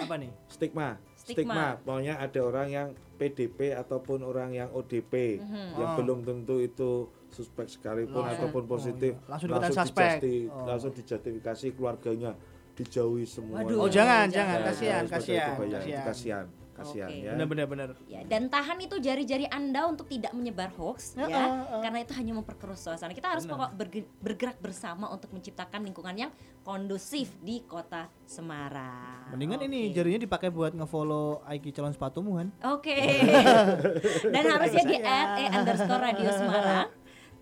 Apa 0.00 0.14
nih? 0.16 0.30
stigma 0.46 1.02
Stigma. 1.14 1.78
pokoknya 1.78 2.18
ada 2.18 2.40
orang 2.40 2.68
yang 2.68 2.88
PDP 3.12 3.70
ataupun 3.72 4.22
orang 4.22 4.50
yang 4.52 4.70
ODP 4.70 5.38
yang 5.72 5.94
Oh. 5.94 5.98
belum 5.98 6.22
tentu 6.22 6.58
itu 6.58 7.10
suspek 7.32 7.66
sekalipun 7.66 8.20
Langsung. 8.20 8.36
ataupun 8.44 8.62
positif 8.66 9.12
Oh, 9.12 9.18
iya. 9.18 9.28
Langsung 9.28 9.48
dikatakan 9.48 9.74
suspek. 9.82 10.04
dijasti- 10.14 10.46
Oh. 10.46 10.64
langsung 10.64 10.92
dijustifikasi 10.92 11.66
keluarganya 11.72 12.30
dijauhi 12.72 13.24
semua 13.24 13.60
Waduh. 13.60 13.76
Oh 13.78 13.88
jangan, 13.88 14.28
jangan. 14.28 14.60
jangan, 14.60 14.60
kasihan, 14.64 15.04
kasihan, 15.04 15.36
ya. 15.36 15.68
kasihan. 15.72 16.04
kasihan 16.04 16.46
kasihan 16.72 17.04
Oke. 17.04 17.20
ya 17.20 17.30
Benar 17.30 17.46
benar 17.46 17.66
benar. 17.68 17.88
Ya, 18.08 18.24
dan 18.24 18.48
tahan 18.48 18.80
itu 18.80 18.96
jari-jari 18.96 19.44
Anda 19.46 19.84
untuk 19.84 20.08
tidak 20.08 20.32
menyebar 20.32 20.72
hoax 20.72 21.12
Ya, 21.14 21.28
ya, 21.28 21.36
uh, 21.36 21.44
uh. 21.68 21.82
karena 21.84 22.00
itu 22.00 22.16
hanya 22.16 22.32
memperkeruh 22.34 22.74
suasana. 22.74 23.12
Kita 23.12 23.28
harus 23.28 23.44
pokok 23.44 23.76
berge- 23.76 24.08
bergerak 24.18 24.56
bersama 24.56 25.06
untuk 25.06 25.28
menciptakan 25.30 25.84
lingkungan 25.84 26.16
yang 26.16 26.30
kondusif 26.62 27.28
di 27.38 27.60
Kota 27.62 28.08
Semarang. 28.24 29.28
Mendingan 29.30 29.68
ini 29.68 29.80
Oke. 29.86 29.94
jarinya 29.94 30.20
dipakai 30.22 30.48
buat 30.48 30.72
ngefollow 30.72 31.44
IG 31.46 31.72
calon 31.72 31.92
sepatumu 31.92 32.40
kan? 32.40 32.48
Oke. 32.72 32.96
Dan 34.32 34.44
harusnya 34.48 34.82
di 34.82 34.96
add 34.98 35.32
e 35.38 35.44
underscore 35.52 36.02
radio 36.02 36.30
Semarang. 36.30 36.88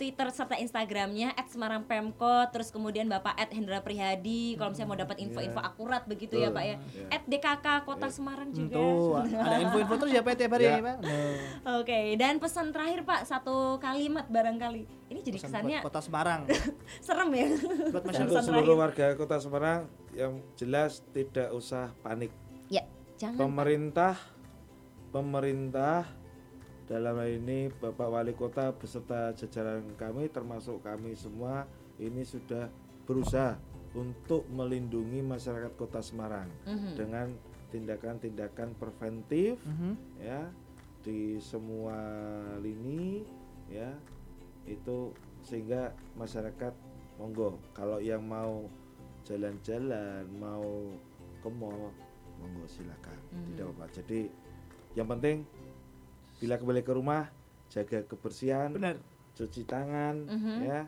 Twitter 0.00 0.24
serta 0.30 0.56
Instagramnya 0.56 1.30
at 1.30 1.44
Semarang 1.46 1.84
Pemko 1.84 2.24
terus 2.48 2.68
kemudian 2.68 3.04
Bapak 3.06 3.36
at 3.36 3.52
Hendra 3.52 3.78
Prihadi 3.78 4.56
kalau 4.56 4.72
misalnya 4.72 4.88
mau 4.88 4.96
dapat 4.98 5.20
info-info 5.20 5.52
Iya. 5.54 5.68
akurat 5.68 6.02
begitu 6.04 6.34
ya. 6.34 6.48
Pak 6.48 6.64
ya 6.64 6.76
at 7.08 7.22
DKK 7.22 7.66
Kota 7.84 8.08
Semarang 8.08 8.48
juga 8.48 8.74
Tuh, 8.74 9.20
ada 9.20 9.56
info-info 9.60 9.94
terus 9.98 10.12
ya 10.12 10.22
Pak 10.22 10.34
tiap 10.34 10.52
hari 10.52 10.64
Ya. 10.64 10.80
Pak. 10.80 10.96
Nah, 10.98 11.36
Oke, 11.76 12.00
dan 12.16 12.34
pesan 12.36 12.70
terakhir 12.70 13.04
Pak, 13.04 13.20
satu 13.24 13.56
kalimat 13.76 14.24
barangkali. 14.26 14.82
Ini 15.06 15.20
jadi 15.20 15.36
pesan 15.36 15.52
kesannya 15.52 15.78
buat 15.78 15.86
Kota 15.86 16.00
Semarang. 16.00 16.40
serem 17.04 17.28
ya. 17.30 17.46
buat 17.52 17.60
untuk 17.92 18.04
masyarakat 18.06 18.32
Pesan 18.32 18.42
seluruh 18.42 18.64
terakhir. 18.64 18.80
warga 18.80 19.06
kota 19.14 19.36
Semarang 19.36 19.80
yang 20.10 20.32
jelas 20.54 20.90
tidak 21.10 21.50
usah 21.50 21.92
panik 22.00 22.32
Ya, 22.66 22.88
jangan. 23.14 23.36
pemerintah 23.36 24.16
pemerintah 25.10 26.06
dalam 26.90 27.22
hal 27.22 27.30
ini 27.30 27.70
Bapak 27.70 28.10
Wali 28.10 28.34
Kota 28.34 28.74
beserta 28.74 29.30
jajaran 29.30 29.94
kami 29.94 30.26
termasuk 30.26 30.82
kami 30.82 31.14
semua 31.14 31.62
ini 32.02 32.26
sudah 32.26 32.66
berusaha 33.06 33.54
untuk 33.94 34.42
melindungi 34.50 35.22
masyarakat 35.22 35.70
Kota 35.78 36.02
Semarang 36.02 36.50
Mhm. 36.66 36.98
dengan 36.98 37.26
tindakan-tindakan 37.70 38.74
preventif 38.74 39.62
Mhm. 39.62 39.92
ya 40.18 40.50
di 41.06 41.38
semua 41.38 41.94
lini 42.58 43.22
ya 43.70 43.94
itu 44.66 45.14
sehingga 45.46 45.94
masyarakat 46.18 46.74
monggo 47.22 47.54
kalau 47.70 48.02
yang 48.02 48.26
mau 48.26 48.66
jalan-jalan 49.22 50.26
mau 50.42 50.90
ke 51.38 51.48
mall 51.54 51.94
monggo 52.42 52.66
silakan 52.66 53.14
Mhm. 53.30 53.44
tidak 53.54 53.66
apa 53.78 53.84
jadi 53.94 54.20
yang 54.98 55.06
penting 55.06 55.46
bila 56.40 56.56
kembali 56.56 56.80
ke 56.80 56.92
rumah 56.92 57.28
jaga 57.68 58.02
kebersihan 58.02 58.72
Benar. 58.72 58.96
cuci 59.32 59.62
tangan 59.62 60.26
Mhm. 60.26 60.56
ya 60.64 60.80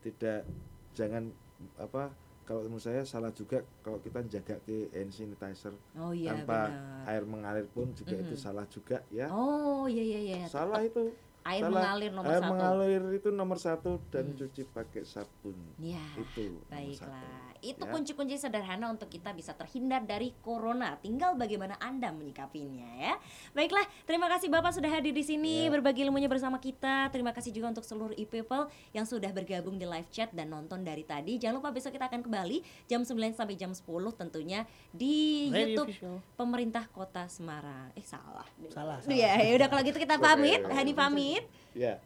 tidak 0.00 0.44
jangan 0.92 1.32
apa 1.76 2.12
kalau 2.42 2.62
menurut 2.62 2.82
saya 2.82 3.02
salah 3.02 3.30
juga 3.30 3.62
kalau 3.80 3.96
kita 3.98 4.20
jaga 4.28 4.58
ke 4.60 4.90
hand 4.92 5.10
sanitizer 5.10 5.72
Oh 5.94 6.10
iya 6.10 6.34
tanpa 6.36 6.68
benar. 6.68 7.08
air 7.08 7.24
mengalir 7.24 7.66
pun 7.66 7.88
juga 7.92 8.14
itu 8.14 8.34
Mhm. 8.34 8.42
salah 8.42 8.66
juga 8.66 9.00
ya 9.08 9.26
Oh 9.28 9.86
iya 9.86 10.02
iya 10.02 10.20
iya. 10.20 10.46
salah 10.46 10.82
itu 10.82 11.10
Air 11.42 11.58
salah. 11.60 11.74
mengalir 11.74 12.10
nomor 12.12 12.28
air 12.28 12.38
satu. 12.38 12.50
mengalir 12.52 13.02
itu 13.12 13.28
nomor 13.30 13.58
satu 13.58 13.92
dan 14.08 14.24
Hmm. 14.28 14.36
cuci 14.36 14.62
pakai 14.68 15.02
sabun 15.02 15.58
Ya. 15.76 16.02
itu 16.14 16.42
nomor 16.52 16.66
Baiklah, 16.68 17.51
itu 17.62 17.78
Ya. 17.78 17.88
kunci-kunci 17.88 18.34
sederhana 18.34 18.90
untuk 18.90 19.06
kita 19.06 19.30
bisa 19.30 19.54
terhindar 19.54 20.02
dari 20.02 20.34
corona. 20.42 20.98
Tinggal 20.98 21.38
bagaimana 21.38 21.78
Anda 21.78 22.10
menyikapinya 22.10 22.90
ya. 22.98 23.14
Baiklah, 23.54 23.86
terima 24.02 24.26
kasih 24.26 24.50
Bapak 24.50 24.74
sudah 24.74 24.90
hadir 24.90 25.14
di 25.14 25.22
sini 25.22 25.66
Ya. 25.66 25.70
berbagi 25.70 26.02
ilmunya 26.02 26.26
bersama 26.26 26.58
kita. 26.58 27.06
Terima 27.08 27.30
kasih 27.30 27.54
juga 27.54 27.70
untuk 27.70 27.86
seluruh 27.86 28.12
e-people 28.14 28.66
yang 28.90 29.06
sudah 29.06 29.30
bergabung 29.30 29.78
di 29.78 29.86
live 29.86 30.10
chat 30.10 30.34
dan 30.34 30.50
nonton 30.50 30.82
dari 30.82 31.06
tadi. 31.06 31.38
Jangan 31.38 31.62
lupa 31.62 31.70
besok 31.70 31.94
kita 31.94 32.10
akan 32.10 32.20
kembali 32.20 32.60
jam 32.84 33.06
9 33.06 33.32
sampai 33.32 33.54
jam 33.54 33.70
10 33.70 33.86
tentunya 34.12 34.66
di 34.90 35.46
Radio 35.48 35.86
YouTube 35.86 35.88
Official. 35.88 36.16
Pemerintah 36.34 36.84
Kota 36.90 37.30
Semarang. 37.30 37.94
Eh 37.94 38.02
salah. 38.02 38.44
Salah, 38.68 38.98
salah. 38.98 39.14
Iya, 39.14 39.38
ya 39.38 39.52
udah 39.54 39.68
kalau 39.70 39.82
gitu 39.86 39.96
kita 39.96 40.18
pamit. 40.18 40.60
Hani 40.66 40.92
pamit. 40.92 41.44
ya 41.72 41.96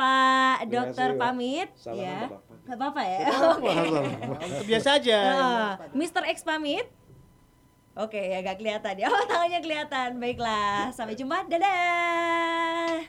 Pak 0.00 0.58
Dokter 0.72 1.10
pamit 1.20 1.68
Salam 1.76 2.00
ya. 2.00 2.18
nggak 2.64 2.78
apa-apa. 2.80 3.02
Ya. 3.04 3.18
Untuk 4.48 4.64
biasa 4.64 4.88
aja. 4.96 5.20
Ah, 5.20 5.70
Mr. 5.92 6.24
X 6.32 6.40
pamit. 6.40 6.88
Oke, 7.98 8.16
ya 8.16 8.40
gak 8.40 8.62
kelihatan 8.62 8.94
ya. 8.96 9.12
Oh, 9.12 9.24
tangannya 9.30 9.60
kelihatan. 9.60 10.16
Baiklah, 10.16 10.88
sampai 10.94 11.18
jumpa. 11.18 11.44
Dadah. 11.52 13.04